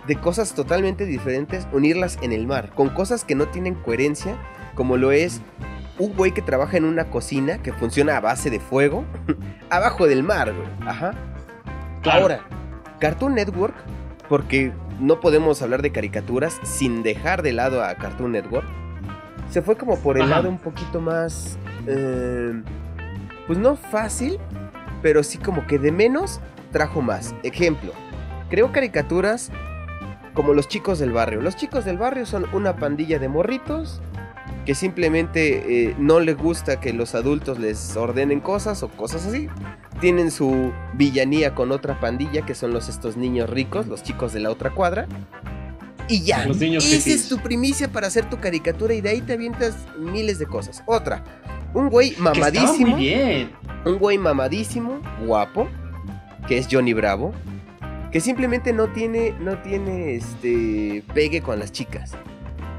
de 0.06 0.16
cosas 0.16 0.54
totalmente 0.54 1.04
diferentes, 1.04 1.66
unirlas 1.72 2.18
en 2.22 2.32
el 2.32 2.46
mar, 2.46 2.70
con 2.74 2.90
cosas 2.90 3.24
que 3.24 3.34
no 3.34 3.48
tienen 3.48 3.74
coherencia, 3.74 4.36
como 4.74 4.96
lo 4.96 5.12
es 5.12 5.40
un 5.98 6.14
güey 6.14 6.32
que 6.32 6.42
trabaja 6.42 6.76
en 6.76 6.84
una 6.84 7.06
cocina 7.06 7.58
que 7.58 7.72
funciona 7.72 8.16
a 8.16 8.20
base 8.20 8.50
de 8.50 8.60
fuego, 8.60 9.04
abajo 9.70 10.06
del 10.06 10.22
mar, 10.22 10.52
güey. 10.52 10.68
Ajá. 10.88 11.12
Claro. 12.02 12.20
Ahora, 12.22 12.40
Cartoon 13.00 13.34
Network, 13.34 13.74
porque 14.28 14.72
no 15.00 15.20
podemos 15.20 15.62
hablar 15.62 15.82
de 15.82 15.92
caricaturas 15.92 16.60
sin 16.62 17.02
dejar 17.02 17.42
de 17.42 17.52
lado 17.52 17.82
a 17.82 17.94
Cartoon 17.94 18.32
Network, 18.32 18.66
se 19.50 19.62
fue 19.62 19.76
como 19.76 19.98
por 19.98 20.16
el 20.16 20.24
Ajá. 20.24 20.36
lado 20.36 20.48
un 20.48 20.58
poquito 20.58 21.00
más, 21.00 21.58
eh, 21.86 22.62
pues 23.46 23.58
no 23.58 23.76
fácil, 23.76 24.38
pero 25.02 25.22
sí 25.22 25.38
como 25.38 25.66
que 25.66 25.78
de 25.78 25.92
menos 25.92 26.40
trajo 26.72 27.00
más. 27.00 27.34
Ejemplo, 27.42 27.92
creó 28.50 28.72
caricaturas 28.72 29.50
como 30.36 30.54
los 30.54 30.68
chicos 30.68 31.00
del 31.00 31.10
barrio. 31.10 31.40
Los 31.40 31.56
chicos 31.56 31.84
del 31.84 31.96
barrio 31.96 32.26
son 32.26 32.46
una 32.52 32.76
pandilla 32.76 33.18
de 33.18 33.28
morritos 33.28 34.00
que 34.66 34.74
simplemente 34.74 35.88
eh, 35.88 35.96
no 35.98 36.20
les 36.20 36.36
gusta 36.36 36.78
que 36.78 36.92
los 36.92 37.14
adultos 37.14 37.58
les 37.58 37.96
ordenen 37.96 38.40
cosas 38.40 38.82
o 38.82 38.88
cosas 38.88 39.26
así. 39.26 39.48
Tienen 40.00 40.30
su 40.30 40.72
villanía 40.94 41.54
con 41.54 41.72
otra 41.72 41.98
pandilla 41.98 42.44
que 42.44 42.54
son 42.54 42.72
los 42.72 42.88
estos 42.88 43.16
niños 43.16 43.48
ricos, 43.48 43.86
los 43.86 44.02
chicos 44.02 44.32
de 44.32 44.40
la 44.40 44.50
otra 44.50 44.70
cuadra. 44.70 45.06
Y 46.08 46.22
ya. 46.22 46.46
Los 46.46 46.58
niños 46.58 46.84
Esa 46.84 47.10
es 47.10 47.28
tu 47.28 47.38
primicia 47.38 47.88
para 47.90 48.06
hacer 48.06 48.28
tu 48.28 48.38
caricatura 48.38 48.94
y 48.94 49.00
de 49.00 49.08
ahí 49.08 49.20
te 49.22 49.32
avientas 49.32 49.74
miles 49.98 50.38
de 50.38 50.46
cosas. 50.46 50.82
Otra, 50.86 51.24
un 51.72 51.88
güey 51.88 52.10
Que 52.10 52.20
mamadísimo 52.20 52.90
muy 52.92 53.00
bien. 53.00 53.52
un 53.84 53.98
güey 53.98 54.18
mamadísimo, 54.18 55.00
guapo, 55.24 55.68
que 56.46 56.58
es 56.58 56.68
Johnny 56.70 56.92
Bravo, 56.92 57.32
que 58.16 58.20
simplemente 58.22 58.72
no 58.72 58.86
tiene, 58.86 59.34
no 59.40 59.58
tiene 59.58 60.14
este 60.14 61.04
pegue 61.12 61.42
con 61.42 61.58
las 61.58 61.70
chicas. 61.70 62.12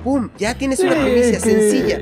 ¡Pum! 0.03 0.29
Ya 0.39 0.57
tienes 0.57 0.79
una 0.79 0.95
primicia 0.95 1.33
que- 1.33 1.39
sencilla. 1.39 1.99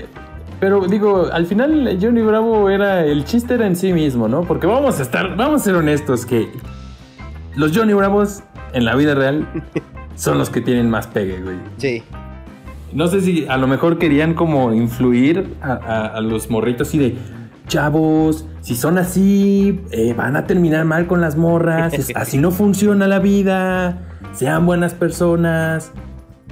Pero 0.61 0.87
digo, 0.87 1.27
al 1.33 1.45
final 1.45 1.99
Johnny 2.01 2.21
Bravo 2.21 2.69
era. 2.69 3.03
El 3.05 3.25
chiste 3.25 3.55
era 3.55 3.67
en 3.67 3.75
sí 3.75 3.91
mismo, 3.91 4.29
¿no? 4.29 4.43
Porque 4.45 4.67
vamos 4.67 4.99
a 4.99 5.01
estar. 5.01 5.35
Vamos 5.35 5.63
a 5.63 5.65
ser 5.65 5.75
honestos 5.75 6.25
que. 6.25 6.47
Los 7.57 7.75
Johnny 7.77 7.91
Bravos 7.91 8.41
en 8.71 8.85
la 8.85 8.95
vida 8.95 9.15
real 9.15 9.45
son 10.15 10.37
los 10.37 10.49
que 10.49 10.61
tienen 10.61 10.89
más 10.89 11.05
pegue, 11.07 11.41
güey. 11.41 11.57
Sí. 11.75 12.03
No 12.93 13.09
sé 13.09 13.19
si 13.19 13.45
a 13.49 13.57
lo 13.57 13.67
mejor 13.67 13.97
querían 13.99 14.33
como 14.33 14.73
influir 14.73 15.55
a, 15.61 15.73
a- 15.73 16.05
a 16.07 16.21
los 16.21 16.49
morritos 16.49 16.95
y 16.95 16.99
de. 16.99 17.17
Chavos, 17.67 18.45
si 18.61 18.75
son 18.75 18.97
así, 18.97 19.81
eh, 19.91 20.13
van 20.13 20.35
a 20.35 20.45
terminar 20.47 20.85
mal 20.85 21.07
con 21.07 21.21
las 21.21 21.35
morras. 21.35 21.93
es- 21.93 22.11
así 22.15 22.37
no 22.37 22.51
funciona 22.51 23.07
la 23.07 23.19
vida. 23.19 24.01
Sean 24.33 24.65
buenas 24.65 24.93
personas. 24.93 25.91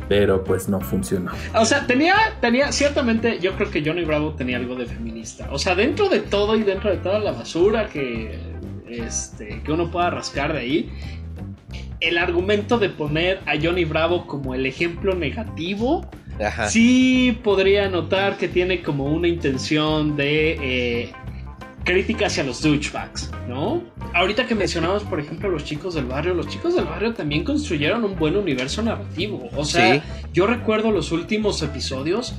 Pero 0.09 0.43
pues 0.43 0.67
no 0.67 0.81
funcionó. 0.81 1.31
O 1.55 1.65
sea, 1.65 1.87
tenía, 1.87 2.15
tenía, 2.41 2.71
ciertamente, 2.73 3.39
yo 3.39 3.53
creo 3.55 3.71
que 3.71 3.81
Johnny 3.85 4.03
Bravo 4.03 4.33
tenía 4.33 4.57
algo 4.57 4.75
de 4.75 4.85
feminista. 4.85 5.47
O 5.51 5.57
sea, 5.57 5.75
dentro 5.75 6.09
de 6.09 6.19
todo 6.19 6.55
y 6.57 6.63
dentro 6.63 6.89
de 6.89 6.97
toda 6.97 7.19
la 7.19 7.31
basura 7.31 7.87
que, 7.87 8.37
este, 8.89 9.61
que 9.63 9.71
uno 9.71 9.89
pueda 9.89 10.09
rascar 10.09 10.51
de 10.53 10.59
ahí, 10.59 10.89
el 12.01 12.17
argumento 12.17 12.79
de 12.79 12.89
poner 12.89 13.39
a 13.45 13.53
Johnny 13.61 13.85
Bravo 13.85 14.27
como 14.27 14.53
el 14.53 14.65
ejemplo 14.65 15.15
negativo, 15.15 16.05
Ajá. 16.39 16.67
sí 16.67 17.37
podría 17.43 17.89
notar 17.89 18.37
que 18.37 18.47
tiene 18.47 18.81
como 18.81 19.05
una 19.05 19.27
intención 19.27 20.15
de 20.15 20.57
eh, 21.03 21.11
crítica 21.83 22.27
hacia 22.27 22.43
los 22.43 22.61
douchebags, 22.61 23.29
¿no? 23.47 23.83
Ahorita 24.13 24.47
que 24.47 24.55
mencionamos, 24.55 25.03
por 25.03 25.19
ejemplo, 25.19 25.49
los 25.49 25.63
chicos 25.65 25.95
del 25.95 26.05
barrio, 26.05 26.33
los 26.33 26.47
chicos 26.47 26.75
del 26.75 26.85
barrio 26.85 27.13
también 27.13 27.43
construyeron 27.43 28.03
un 28.05 28.15
buen 28.15 28.35
universo 28.37 28.81
narrativo. 28.81 29.49
O 29.55 29.65
sea, 29.65 29.95
Sí. 29.95 30.01
yo 30.33 30.47
recuerdo 30.47 30.91
los 30.91 31.11
últimos 31.11 31.61
episodios. 31.61 32.35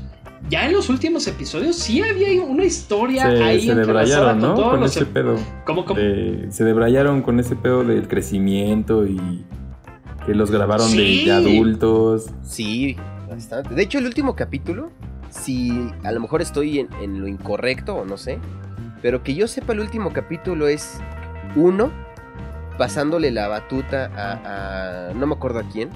Ya 0.51 0.66
en 0.66 0.72
los 0.74 0.90
últimos 0.90 1.26
episodios 1.26 1.76
sí 1.76 2.03
había 2.03 2.42
una 2.42 2.64
historia 2.66 3.26
ahí 3.28 3.61
Se, 3.61 3.66
se 3.66 3.72
entrelazada 3.72 4.34
debrayaron, 4.34 4.40
¿no? 4.40 4.70
Con 4.70 4.84
ese 4.84 5.01
ep- 5.07 5.12
pedo. 5.12 5.36
¿Cómo, 5.64 5.84
cómo? 5.86 5.99
se 6.51 6.64
debrayaron 6.64 7.22
con 7.22 7.40
ese 7.40 7.57
pedo 7.57 7.82
del 7.84 8.09
crecimiento 8.09 9.07
y 9.07 9.18
que 10.26 10.34
los 10.34 10.51
grabaron 10.51 10.95
de, 10.95 11.30
adultos. 11.32 12.26
Sí, 12.42 12.97
bastante. 13.35 13.74
De 13.74 13.82
hecho, 13.82 13.99
el 13.99 14.07
último 14.07 14.35
capítulo, 14.37 14.91
si 15.30 15.91
a 16.05 16.12
lo 16.12 16.20
mejor 16.20 16.43
estoy 16.43 16.80
en, 16.80 16.89
en 17.01 17.20
lo 17.20 17.28
incorrecto 17.28 17.97
o 17.97 18.05
no 18.05 18.16
sé, 18.16 18.39
Pero 19.03 19.22
que 19.22 19.35
yo 19.35 19.47
sepa, 19.49 19.74
el 19.74 19.80
último 19.80 20.12
capítulo 20.12 20.66
es 20.66 20.99
uno 21.57 21.91
pasándole 22.78 23.30
la 23.30 23.49
batuta 23.49 24.11
a, 24.16 25.11
a 25.11 25.14
no 25.14 25.26
me 25.26 25.35
acuerdo 25.35 25.59
a 25.61 25.62
quién, 25.64 25.91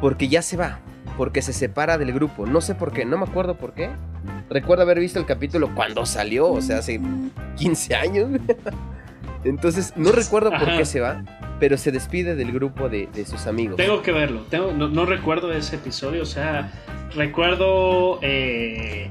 porque 0.00 0.28
ya 0.28 0.42
se 0.42 0.56
va, 0.56 0.80
porque 1.16 1.40
se 1.40 1.52
separa 1.52 1.98
del 1.98 2.12
grupo. 2.12 2.44
No 2.46 2.60
sé 2.60 2.74
por 2.74 2.92
qué, 2.92 3.04
no 3.04 3.16
me 3.16 3.24
acuerdo 3.24 3.56
por 3.56 3.72
qué. 3.74 3.90
Recuerdo 4.50 4.82
haber 4.82 4.98
visto 4.98 5.18
el 5.20 5.26
capítulo 5.26 5.72
cuando 5.74 6.04
salió, 6.04 6.48
o 6.50 6.60
sea, 6.60 6.78
hace 6.78 7.00
15 7.56 7.94
años. 7.94 8.28
Entonces, 9.44 9.92
no 9.96 10.10
recuerdo 10.12 10.50
por 10.50 10.68
Ajá. 10.68 10.78
qué 10.78 10.84
se 10.84 11.00
va, 11.00 11.22
pero 11.58 11.76
se 11.78 11.92
despide 11.92 12.34
del 12.34 12.52
grupo 12.52 12.88
de, 12.88 13.08
de 13.14 13.24
sus 13.24 13.46
amigos. 13.46 13.76
Tengo 13.76 14.02
que 14.02 14.12
verlo. 14.12 14.42
Tengo, 14.50 14.72
no, 14.72 14.88
no 14.88 15.06
recuerdo 15.06 15.52
ese 15.52 15.76
episodio. 15.76 16.22
O 16.22 16.26
sea, 16.26 16.72
recuerdo 17.14 18.18
eh, 18.22 19.10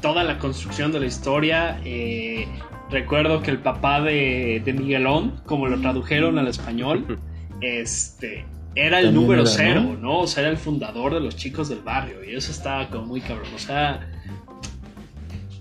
toda 0.00 0.24
la 0.24 0.38
construcción 0.38 0.92
de 0.92 1.00
la 1.00 1.06
historia. 1.06 1.80
eh, 1.84 2.46
recuerdo 2.90 3.40
que 3.42 3.50
el 3.52 3.58
papá 3.58 4.00
de, 4.00 4.60
de 4.64 4.72
Miguelón, 4.72 5.40
como 5.46 5.68
lo 5.68 5.80
tradujeron 5.80 6.38
al 6.38 6.48
español, 6.48 7.18
este 7.60 8.44
era 8.74 8.98
el 9.00 9.06
También 9.06 9.22
número 9.22 9.42
era, 9.42 9.50
cero, 9.50 9.80
¿no? 9.82 9.96
¿no? 9.96 10.18
O 10.20 10.26
sea, 10.26 10.42
era 10.42 10.50
el 10.50 10.56
fundador 10.56 11.14
de 11.14 11.20
los 11.20 11.36
chicos 11.36 11.68
del 11.68 11.80
barrio. 11.80 12.24
Y 12.24 12.34
eso 12.34 12.52
estaba 12.52 12.88
como 12.88 13.06
muy 13.06 13.20
cabrón. 13.20 13.48
O 13.54 13.58
sea. 13.58 14.08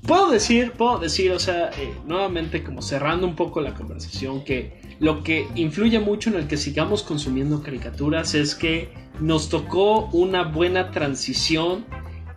Puedo 0.06 0.32
decir, 0.32 0.72
puedo 0.72 0.97
decir, 0.97 1.32
o 1.32 1.39
sea, 1.39 1.70
eh, 1.78 1.93
nuevamente 2.08 2.64
como 2.64 2.82
cerrando 2.82 3.28
un 3.28 3.36
poco 3.36 3.62
la 3.62 3.76
conversación, 3.76 4.43
que 4.43 4.79
lo 5.00 5.24
que 5.24 5.47
influye 5.56 6.00
mucho 6.00 6.30
en 6.30 6.36
el 6.36 6.47
que 6.47 6.58
sigamos 6.58 7.04
consumiendo 7.04 7.64
caricaturas 7.64 8.36
es 8.36 8.56
que 8.56 8.89
nos 9.20 9.50
tocó 9.50 10.06
una 10.12 10.43
buena 10.43 10.91
transición 10.91 11.86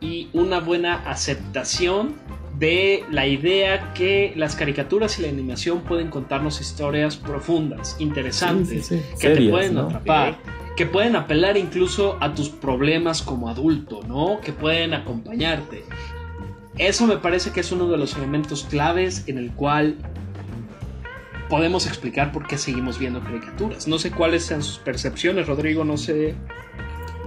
y 0.01 0.29
una 0.33 0.61
buena 0.61 0.97
aceptación 1.09 2.15
de 2.59 3.05
la 3.11 3.27
idea 3.27 3.93
que 3.95 4.33
las 4.37 4.55
caricaturas 4.55 5.19
y 5.19 5.23
la 5.23 5.29
animación 5.29 5.81
pueden 5.81 6.09
contarnos 6.11 6.61
historias 6.61 7.17
profundas, 7.17 7.97
interesantes, 7.99 8.87
Sí, 8.87 8.99
sí, 8.99 9.03
sí. 9.17 9.21
que 9.21 9.31
te 9.35 9.49
pueden 9.49 9.75
¿no? 9.75 9.81
atrapar, 9.83 10.39
que 10.77 10.87
pueden 10.87 11.17
apelar 11.17 11.57
incluso 11.57 12.17
a 12.21 12.35
tus 12.35 12.49
problemas 12.49 13.23
como 13.23 13.49
adulto, 13.49 14.01
¿no? 14.07 14.41
Que 14.41 14.53
pueden 14.53 14.95
acompañarte. 14.95 15.85
Eso 16.79 17.07
me 17.07 17.17
parece 17.17 17.51
que 17.51 17.61
es 17.61 17.73
uno 17.73 17.89
de 17.89 17.99
los 17.99 18.17
elementos 18.17 18.65
claves 18.65 19.25
en 19.27 19.39
el 19.39 19.51
cual 19.53 19.97
podemos 21.53 21.87
explicar 21.87 22.33
por 22.33 22.47
qué 22.47 22.57
seguimos 22.57 22.99
viendo 22.99 23.21
caricaturas. 23.21 23.87
No 23.87 23.99
sé 23.99 24.11
cuáles 24.11 24.43
sean 24.47 24.63
sus 24.63 24.79
percepciones, 24.79 25.47
Rodrigo, 25.47 25.85
no 25.85 25.99
sé 25.99 26.35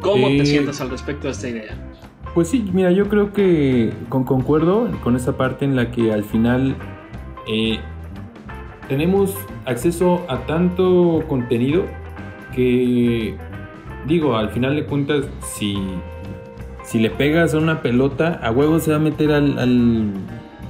cómo 0.01 0.30
te 0.30 0.47
sientas 0.47 0.82
al 0.82 0.89
respecto 0.89 1.28
de 1.28 1.34
esta 1.34 1.47
idea. 1.47 1.76
Pues 2.34 2.47
sí, 2.49 2.67
mira, 2.73 2.89
yo 2.89 3.07
creo 3.07 3.32
que 3.34 3.93
con, 4.09 4.23
concuerdo 4.23 4.89
con 5.03 5.15
esa 5.15 5.38
parte 5.38 5.63
en 5.63 5.76
la 5.76 5.91
que 5.91 6.11
al 6.11 6.23
final 6.23 6.76
eh, 7.47 7.78
tenemos 8.89 9.36
acceso 9.65 10.26
a 10.28 10.39
tanto 10.47 11.23
contenido 11.30 11.86
que, 12.55 13.36
digo, 14.07 14.38
al 14.38 14.49
final 14.49 14.76
de 14.76 14.86
cuentas, 14.88 15.26
si, 15.55 15.78
si 16.84 16.97
le 16.97 17.11
pegas 17.11 17.53
a 17.53 17.59
una 17.59 17.84
pelota, 17.84 18.39
a 18.41 18.49
huevo 18.49 18.80
se 18.80 18.89
va 18.89 18.97
a 18.97 18.99
meter 18.99 19.32
al... 19.32 19.59
al- 19.59 20.13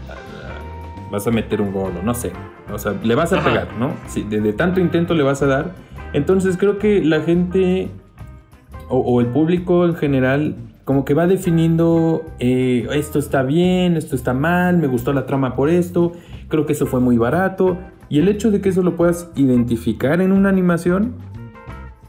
a- 0.09 1.09
vas 1.09 1.25
a 1.25 1.31
meter 1.31 1.61
un 1.61 1.71
gol 1.71 1.93
no 2.03 2.13
sé. 2.13 2.33
O 2.73 2.79
sea, 2.79 2.93
le 3.03 3.15
vas 3.15 3.31
a 3.33 3.37
Ajá. 3.37 3.49
pegar, 3.49 3.67
¿no? 3.79 3.91
Si 4.07 4.23
de, 4.23 4.41
de 4.41 4.53
tanto 4.53 4.79
intento 4.79 5.13
le 5.13 5.23
vas 5.23 5.41
a 5.41 5.45
dar. 5.47 5.73
Entonces 6.13 6.57
creo 6.57 6.77
que 6.79 7.03
la 7.03 7.21
gente 7.21 7.89
o, 8.89 8.97
o 8.99 9.21
el 9.21 9.27
público 9.27 9.85
en 9.85 9.95
general 9.95 10.55
como 10.83 11.03
que 11.03 11.13
va 11.15 11.25
definiendo 11.25 12.23
eh, 12.39 12.87
esto 12.93 13.17
está 13.19 13.41
bien, 13.43 13.97
esto 13.97 14.15
está 14.15 14.33
mal, 14.33 14.77
me 14.77 14.85
gustó 14.87 15.13
la 15.13 15.25
trama 15.25 15.55
por 15.55 15.69
esto, 15.69 16.11
creo 16.47 16.65
que 16.67 16.73
eso 16.73 16.85
fue 16.85 16.99
muy 16.99 17.17
barato. 17.17 17.77
Y 18.07 18.19
el 18.19 18.27
hecho 18.27 18.51
de 18.51 18.61
que 18.61 18.69
eso 18.69 18.83
lo 18.83 18.95
puedas 18.95 19.31
identificar 19.35 20.21
en 20.21 20.31
una 20.31 20.49
animación 20.49 21.13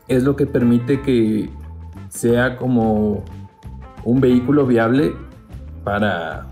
es 0.09 0.24
lo 0.24 0.36
que 0.36 0.46
permite 0.46 1.00
que 1.00 1.48
sea 2.11 2.57
como 2.57 3.24
un 4.04 4.20
vehículo 4.20 4.66
viable 4.66 5.12
para, 5.82 6.46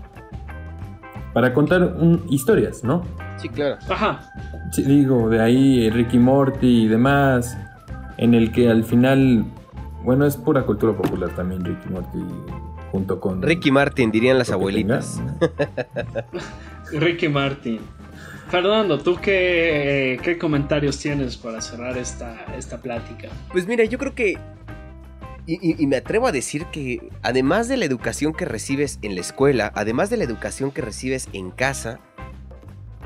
para 1.33 1.53
contar 1.53 1.83
un- 1.99 2.23
historias, 2.29 2.83
¿no? 2.83 3.03
Sí, 3.45 3.49
claro. 3.49 3.77
Ajá. 3.89 4.31
Sí, 4.71 4.81
digo, 4.83 5.29
de 5.29 5.41
ahí 5.41 5.89
Ricky 5.89 6.17
Morty 6.19 6.85
y 6.85 6.87
demás, 6.87 7.57
en 8.17 8.33
el 8.33 8.51
que 8.51 8.69
al 8.69 8.83
final, 8.83 9.45
bueno, 10.03 10.25
es 10.25 10.35
pura 10.37 10.63
cultura 10.63 10.93
popular 10.93 11.29
también 11.35 11.63
Ricky 11.63 11.89
Morty 11.89 12.19
junto 12.91 13.19
con... 13.19 13.41
Ricky 13.41 13.71
Martin, 13.71 14.09
dirían 14.11 14.37
las 14.37 14.51
abuelitas. 14.51 15.21
Ricky 16.91 17.27
Martin. 17.29 17.79
Fernando, 18.49 18.99
¿tú 18.99 19.17
qué, 19.21 20.19
qué 20.23 20.37
comentarios 20.37 20.99
tienes 20.99 21.35
para 21.35 21.61
cerrar 21.61 21.97
esta, 21.97 22.45
esta 22.57 22.77
plática? 22.79 23.29
Pues 23.51 23.67
mira, 23.67 23.83
yo 23.85 23.97
creo 23.97 24.13
que. 24.13 24.37
Y, 25.47 25.53
y- 25.71 25.75
y 25.83 25.87
me 25.87 25.97
atrevo 25.97 26.27
a 26.27 26.31
decir 26.31 26.65
que 26.67 27.09
además 27.21 27.67
de 27.67 27.77
la 27.77 27.85
educación 27.85 28.33
que 28.33 28.45
recibes 28.45 28.97
en 29.01 29.15
la 29.15 29.21
escuela, 29.21 29.71
además 29.75 30.09
de 30.09 30.17
la 30.17 30.23
educación 30.23 30.71
que 30.71 30.81
recibes 30.81 31.27
en 31.33 31.51
casa, 31.51 31.99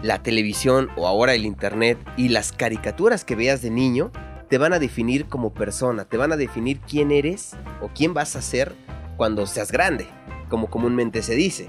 la 0.01 0.21
televisión 0.23 0.89
o 0.95 1.07
ahora 1.07 1.33
el 1.33 1.45
internet 1.45 1.97
y 2.17 2.29
las 2.29 2.51
caricaturas 2.51 3.25
que 3.25 3.35
veas 3.35 3.61
de 3.61 3.69
niño 3.69 4.11
te 4.49 4.57
van 4.57 4.73
a 4.73 4.79
definir 4.79 5.25
como 5.27 5.53
persona, 5.53 6.05
te 6.05 6.17
van 6.17 6.31
a 6.31 6.37
definir 6.37 6.79
quién 6.79 7.11
eres 7.11 7.55
o 7.81 7.89
quién 7.89 8.13
vas 8.13 8.35
a 8.35 8.41
ser 8.41 8.73
cuando 9.17 9.45
seas 9.45 9.71
grande, 9.71 10.07
como 10.49 10.69
comúnmente 10.69 11.21
se 11.21 11.35
dice. 11.35 11.67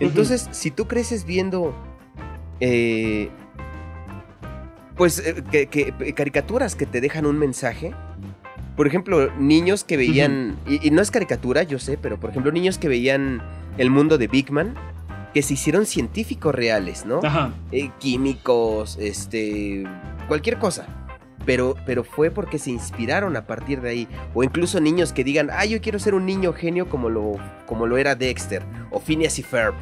Entonces, 0.00 0.48
si 0.52 0.70
tú 0.70 0.86
creces 0.86 1.24
viendo 1.24 1.74
eh, 2.60 3.28
pues 4.96 5.18
eh, 5.18 5.42
que, 5.50 5.66
que- 5.66 6.12
caricaturas 6.14 6.74
que 6.76 6.86
te 6.86 7.00
dejan 7.00 7.26
un 7.26 7.38
mensaje. 7.38 7.94
Por 8.76 8.86
ejemplo, 8.86 9.30
niños 9.38 9.84
que 9.84 9.96
veían, 9.98 10.56
y, 10.66 10.86
y 10.86 10.90
no 10.90 11.02
es 11.02 11.10
caricatura, 11.10 11.62
yo 11.62 11.78
sé, 11.78 11.98
pero 11.98 12.18
por 12.18 12.30
ejemplo, 12.30 12.52
niños 12.52 12.78
que 12.78 12.88
veían 12.88 13.42
el 13.78 13.90
mundo 13.90 14.16
de 14.16 14.28
Big 14.28 14.50
Man, 14.50 14.74
que 15.34 15.42
se 15.42 15.54
hicieron 15.54 15.86
científicos 15.86 16.54
reales, 16.54 17.06
¿no? 17.06 17.20
Ajá. 17.22 17.52
Eh, 17.70 17.90
químicos, 17.98 18.96
este, 19.00 19.84
cualquier 20.28 20.58
cosa. 20.58 20.86
Pero, 21.44 21.74
pero 21.86 22.04
fue 22.04 22.30
porque 22.30 22.58
se 22.58 22.70
inspiraron 22.70 23.36
a 23.36 23.46
partir 23.46 23.80
de 23.80 23.90
ahí. 23.90 24.08
O 24.32 24.44
incluso 24.44 24.80
niños 24.80 25.12
que 25.12 25.24
digan, 25.24 25.48
ah, 25.52 25.64
yo 25.64 25.80
quiero 25.80 25.98
ser 25.98 26.14
un 26.14 26.24
niño 26.24 26.52
genio 26.52 26.88
como 26.88 27.08
lo, 27.08 27.32
como 27.66 27.86
lo 27.86 27.96
era 27.98 28.14
Dexter 28.14 28.62
o 28.90 29.00
Phineas 29.00 29.38
y 29.38 29.42
Ferb. 29.42 29.74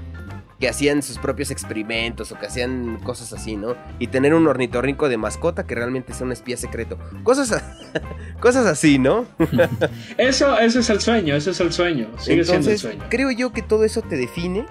Que 0.58 0.68
hacían 0.68 1.02
sus 1.02 1.16
propios 1.18 1.50
experimentos 1.50 2.32
o 2.32 2.38
que 2.38 2.46
hacían 2.46 2.98
cosas 3.02 3.32
así, 3.32 3.56
¿no? 3.56 3.76
Y 3.98 4.08
tener 4.08 4.34
un 4.34 4.46
ornitorrinco 4.46 5.08
de 5.08 5.16
mascota 5.16 5.66
que 5.66 5.74
realmente 5.74 6.12
sea 6.12 6.26
un 6.26 6.32
espía 6.32 6.58
secreto. 6.58 6.98
Cosas, 7.24 7.52
a- 7.52 7.78
cosas 8.40 8.66
así, 8.66 8.98
¿no? 8.98 9.24
Eso, 10.18 10.58
ese 10.58 10.80
es 10.80 10.90
el 10.90 11.00
sueño, 11.00 11.34
ese 11.34 11.50
es 11.52 11.60
el 11.60 11.72
sueño. 11.72 12.08
Sigue 12.18 12.44
siendo 12.44 12.68
el 12.70 12.74
Entonces, 12.74 12.80
sueño. 12.82 13.04
creo 13.08 13.30
yo 13.30 13.52
que 13.52 13.62
todo 13.62 13.84
eso 13.84 14.02
te 14.02 14.16
define. 14.16 14.66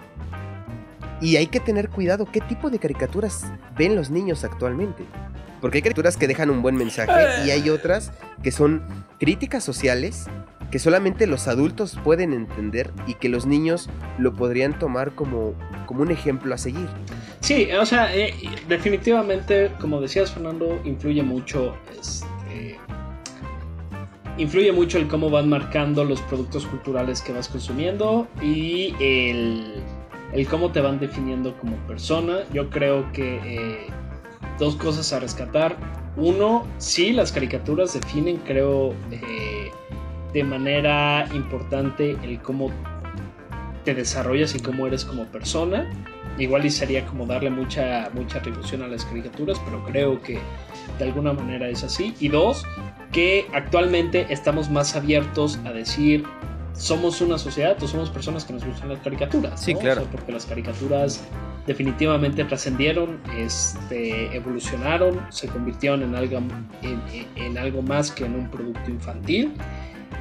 Y 1.21 1.35
hay 1.35 1.47
que 1.47 1.59
tener 1.59 1.89
cuidado 1.89 2.25
qué 2.31 2.41
tipo 2.41 2.69
de 2.69 2.79
caricaturas 2.79 3.45
ven 3.77 3.95
los 3.95 4.09
niños 4.09 4.43
actualmente. 4.43 5.03
Porque 5.61 5.79
hay 5.79 5.81
caricaturas 5.81 6.15
que 6.15 6.27
dejan 6.27 6.49
un 6.49 6.61
buen 6.61 6.75
mensaje 6.75 7.45
y 7.45 7.51
hay 7.51 7.69
otras 7.69 8.11
que 8.41 8.51
son 8.51 8.81
críticas 9.19 9.63
sociales 9.63 10.27
que 10.71 10.79
solamente 10.79 11.27
los 11.27 11.47
adultos 11.47 11.97
pueden 12.03 12.33
entender 12.33 12.91
y 13.07 13.15
que 13.15 13.29
los 13.29 13.45
niños 13.45 13.89
lo 14.17 14.33
podrían 14.33 14.77
tomar 14.77 15.15
como, 15.15 15.53
como 15.85 16.01
un 16.03 16.11
ejemplo 16.11 16.53
a 16.53 16.57
seguir. 16.57 16.87
Sí, 17.39 17.69
o 17.71 17.85
sea, 17.85 18.15
eh, 18.15 18.33
definitivamente, 18.67 19.71
como 19.79 19.99
decías 19.99 20.31
Fernando, 20.31 20.79
influye 20.85 21.23
mucho, 21.23 21.75
este, 21.99 22.77
influye 24.37 24.71
mucho 24.71 24.99
el 24.99 25.07
cómo 25.07 25.29
van 25.29 25.49
marcando 25.49 26.03
los 26.03 26.21
productos 26.21 26.65
culturales 26.67 27.21
que 27.21 27.33
vas 27.33 27.47
consumiendo 27.47 28.27
y 28.41 28.93
el, 28.99 29.81
el 30.33 30.47
cómo 30.47 30.71
te 30.71 30.81
van 30.81 30.99
definiendo 30.99 31.57
como 31.57 31.75
persona. 31.87 32.39
Yo 32.53 32.69
creo 32.69 33.11
que 33.11 33.39
eh, 33.43 33.87
dos 34.57 34.75
cosas 34.75 35.11
a 35.13 35.19
rescatar. 35.19 35.75
Uno, 36.15 36.67
sí, 36.77 37.13
las 37.13 37.31
caricaturas 37.31 37.93
definen, 37.93 38.37
creo, 38.37 38.93
eh, 39.11 39.71
de 40.33 40.43
manera 40.43 41.27
importante 41.33 42.17
el 42.23 42.39
cómo 42.41 42.71
te 43.83 43.93
desarrollas 43.93 44.53
y 44.55 44.59
cómo 44.59 44.85
eres 44.85 45.05
como 45.05 45.25
persona. 45.25 45.89
Igual 46.37 46.65
y 46.65 46.69
sería 46.69 47.05
como 47.05 47.25
darle 47.25 47.49
mucha, 47.49 48.09
mucha 48.13 48.39
atribución 48.39 48.81
a 48.81 48.87
las 48.87 49.03
caricaturas, 49.05 49.59
pero 49.65 49.83
creo 49.85 50.21
que 50.21 50.39
de 50.97 51.05
alguna 51.05 51.33
manera 51.33 51.67
es 51.67 51.83
así. 51.83 52.13
Y 52.19 52.29
dos, 52.29 52.65
que 53.11 53.47
actualmente 53.53 54.27
estamos 54.29 54.69
más 54.69 54.95
abiertos 54.95 55.59
a 55.65 55.71
decir 55.71 56.23
somos 56.79 57.21
una 57.21 57.37
sociedad 57.37 57.81
o 57.83 57.87
somos 57.87 58.09
personas 58.09 58.45
que 58.45 58.53
nos 58.53 58.65
gustan 58.65 58.89
las 58.89 58.99
caricaturas. 58.99 59.61
Sí, 59.61 59.73
¿no? 59.73 59.79
claro. 59.81 60.01
O 60.01 60.03
sea, 60.05 60.11
porque 60.11 60.31
las 60.31 60.45
caricaturas 60.45 61.21
definitivamente 61.67 62.43
trascendieron, 62.45 63.19
este, 63.37 64.35
evolucionaron, 64.35 65.19
se 65.29 65.47
convirtieron 65.47 66.01
en 66.01 66.15
algo, 66.15 66.37
en, 66.37 67.01
en 67.35 67.57
algo 67.57 67.81
más 67.81 68.11
que 68.11 68.25
en 68.25 68.35
un 68.35 68.49
producto 68.49 68.89
infantil. 68.89 69.53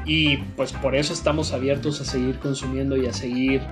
Y 0.05 0.39
pues 0.57 0.73
por 0.73 0.95
eso 0.97 1.13
estamos 1.13 1.53
abiertos 1.53 2.01
a 2.01 2.05
seguir 2.05 2.39
consumiendo 2.39 2.97
y 2.97 3.07
a 3.07 3.13
seguir 3.13 3.63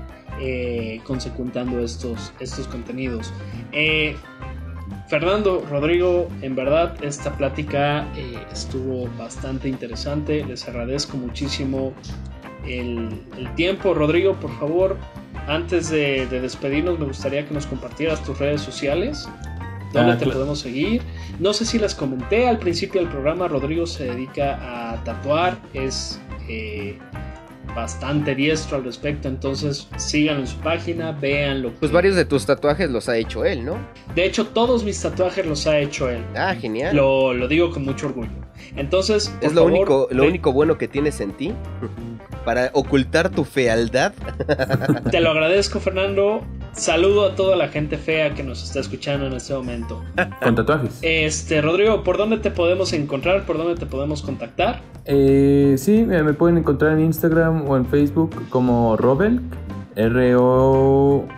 eh, 0.40 1.00
consecutando 1.04 1.80
estos, 1.80 2.32
estos 2.40 2.68
contenidos. 2.68 3.32
Eh, 3.72 4.14
Fernando, 5.08 5.64
Rodrigo, 5.70 6.28
en 6.42 6.54
verdad 6.54 6.94
esta 7.02 7.36
plática 7.36 8.06
eh, 8.16 8.36
estuvo 8.52 9.08
bastante 9.16 9.68
interesante. 9.68 10.44
Les 10.44 10.68
agradezco 10.68 11.16
muchísimo 11.16 11.94
el, 12.66 13.08
el 13.38 13.54
tiempo. 13.54 13.94
Rodrigo, 13.94 14.34
por 14.34 14.56
favor, 14.58 14.96
antes 15.46 15.90
de, 15.90 16.26
de, 16.26 16.40
despedirnos, 16.40 16.98
me 16.98 17.06
gustaría 17.06 17.46
que 17.46 17.54
nos 17.54 17.66
compartieras 17.66 18.22
tus 18.24 18.38
redes 18.38 18.60
sociales. 18.60 19.28
¿Dónde 19.92 20.12
ah, 20.12 20.18
te 20.18 20.24
claro. 20.24 20.40
podemos 20.40 20.58
seguir? 20.60 21.02
No 21.38 21.52
sé 21.52 21.64
si 21.64 21.78
las 21.78 21.94
comenté 21.94 22.48
al 22.48 22.58
principio 22.58 23.00
del 23.00 23.10
programa. 23.10 23.48
Rodrigo 23.48 23.86
se 23.86 24.04
dedica 24.04 24.92
a 24.92 25.02
tatuar, 25.04 25.58
es 25.72 26.20
eh, 26.48 26.98
bastante 27.74 28.34
diestro 28.34 28.78
al 28.78 28.84
respecto. 28.84 29.28
Entonces, 29.28 29.88
síganlo 29.96 30.42
en 30.42 30.48
su 30.48 30.56
página, 30.58 31.12
véanlo. 31.12 31.72
Pues 31.78 31.92
varios 31.92 32.16
de 32.16 32.24
tus 32.24 32.46
tatuajes 32.46 32.90
los 32.90 33.08
ha 33.08 33.16
hecho 33.16 33.44
él, 33.44 33.64
¿no? 33.64 33.78
De 34.14 34.24
hecho, 34.24 34.46
todos 34.48 34.84
mis 34.84 35.00
tatuajes 35.00 35.46
los 35.46 35.66
ha 35.66 35.78
hecho 35.78 36.10
él. 36.10 36.22
Ah, 36.34 36.54
genial. 36.54 36.94
Lo, 36.94 37.32
lo 37.32 37.48
digo 37.48 37.70
con 37.70 37.84
mucho 37.84 38.06
orgullo. 38.06 38.45
Entonces, 38.76 39.34
es 39.40 39.52
lo, 39.52 39.62
favor, 39.62 39.72
único, 39.72 40.08
lo 40.10 40.24
único 40.24 40.52
bueno 40.52 40.78
que 40.78 40.88
tienes 40.88 41.20
en 41.20 41.32
ti 41.32 41.52
para 42.46 42.70
ocultar 42.74 43.28
tu 43.30 43.44
fealdad. 43.44 44.12
Te 45.10 45.20
lo 45.20 45.30
agradezco, 45.30 45.80
Fernando. 45.80 46.42
Saludo 46.72 47.26
a 47.26 47.34
toda 47.34 47.56
la 47.56 47.68
gente 47.68 47.98
fea 47.98 48.34
que 48.34 48.44
nos 48.44 48.62
está 48.62 48.78
escuchando 48.80 49.26
en 49.26 49.32
este 49.32 49.52
momento. 49.52 50.04
Con 50.42 50.54
tatuajes. 50.54 50.98
Este, 51.02 51.60
Rodrigo, 51.60 52.04
¿por 52.04 52.18
dónde 52.18 52.38
te 52.38 52.52
podemos 52.52 52.92
encontrar? 52.92 53.44
¿Por 53.46 53.58
dónde 53.58 53.74
te 53.74 53.86
podemos 53.86 54.22
contactar? 54.22 54.80
Eh, 55.06 55.74
sí, 55.76 56.04
me 56.04 56.34
pueden 56.34 56.58
encontrar 56.58 56.92
en 56.92 57.00
Instagram 57.00 57.68
o 57.68 57.76
en 57.76 57.84
Facebook 57.86 58.48
como 58.50 58.96
Robelk, 58.96 59.42
R-O-V-E-L-C. 59.96 61.28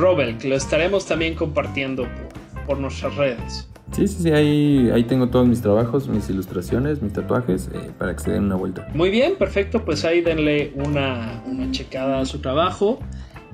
Robelk, 0.00 0.44
lo 0.44 0.56
estaremos 0.56 1.06
también 1.06 1.34
compartiendo 1.34 2.04
por, 2.04 2.66
por 2.66 2.78
nuestras 2.78 3.14
redes. 3.14 3.69
Sí, 3.92 4.06
sí, 4.06 4.22
sí, 4.22 4.30
ahí, 4.30 4.90
ahí 4.94 5.04
tengo 5.04 5.28
todos 5.28 5.46
mis 5.46 5.60
trabajos, 5.60 6.08
mis 6.08 6.28
ilustraciones, 6.30 7.02
mis 7.02 7.12
tatuajes, 7.12 7.68
eh, 7.74 7.90
para 7.98 8.14
que 8.14 8.22
se 8.22 8.30
den 8.30 8.44
una 8.44 8.54
vuelta. 8.54 8.88
Muy 8.94 9.10
bien, 9.10 9.36
perfecto, 9.36 9.84
pues 9.84 10.04
ahí 10.04 10.20
denle 10.20 10.72
una, 10.76 11.42
una 11.46 11.70
checada 11.72 12.20
a 12.20 12.24
su 12.24 12.40
trabajo. 12.40 13.00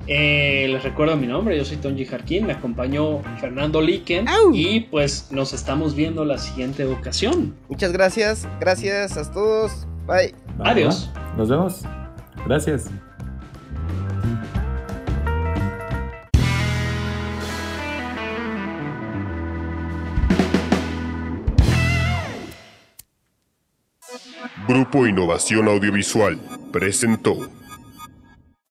Eh, 0.07 0.67
les 0.69 0.83
recuerdo 0.83 1.17
mi 1.17 1.27
nombre, 1.27 1.57
yo 1.57 1.65
soy 1.65 1.77
Tonji 1.77 2.05
Jarquín, 2.05 2.45
me 2.45 2.53
acompañó 2.53 3.21
Fernando 3.41 3.81
Liken 3.81 4.27
¡Au! 4.29 4.53
y 4.53 4.81
pues 4.89 5.27
nos 5.31 5.53
estamos 5.53 5.95
viendo 5.95 6.23
la 6.23 6.37
siguiente 6.37 6.85
ocasión. 6.85 7.55
Muchas 7.67 7.91
gracias, 7.91 8.47
gracias 8.61 9.17
a 9.17 9.29
todos, 9.29 9.85
bye. 10.07 10.33
bye 10.57 10.69
Adiós. 10.69 11.11
Nos 11.35 11.49
vemos. 11.49 11.81
Gracias. 12.45 12.89
Grupo 24.67 25.07
Innovación 25.07 25.69
Audiovisual 25.69 26.37
presentó 26.73 27.37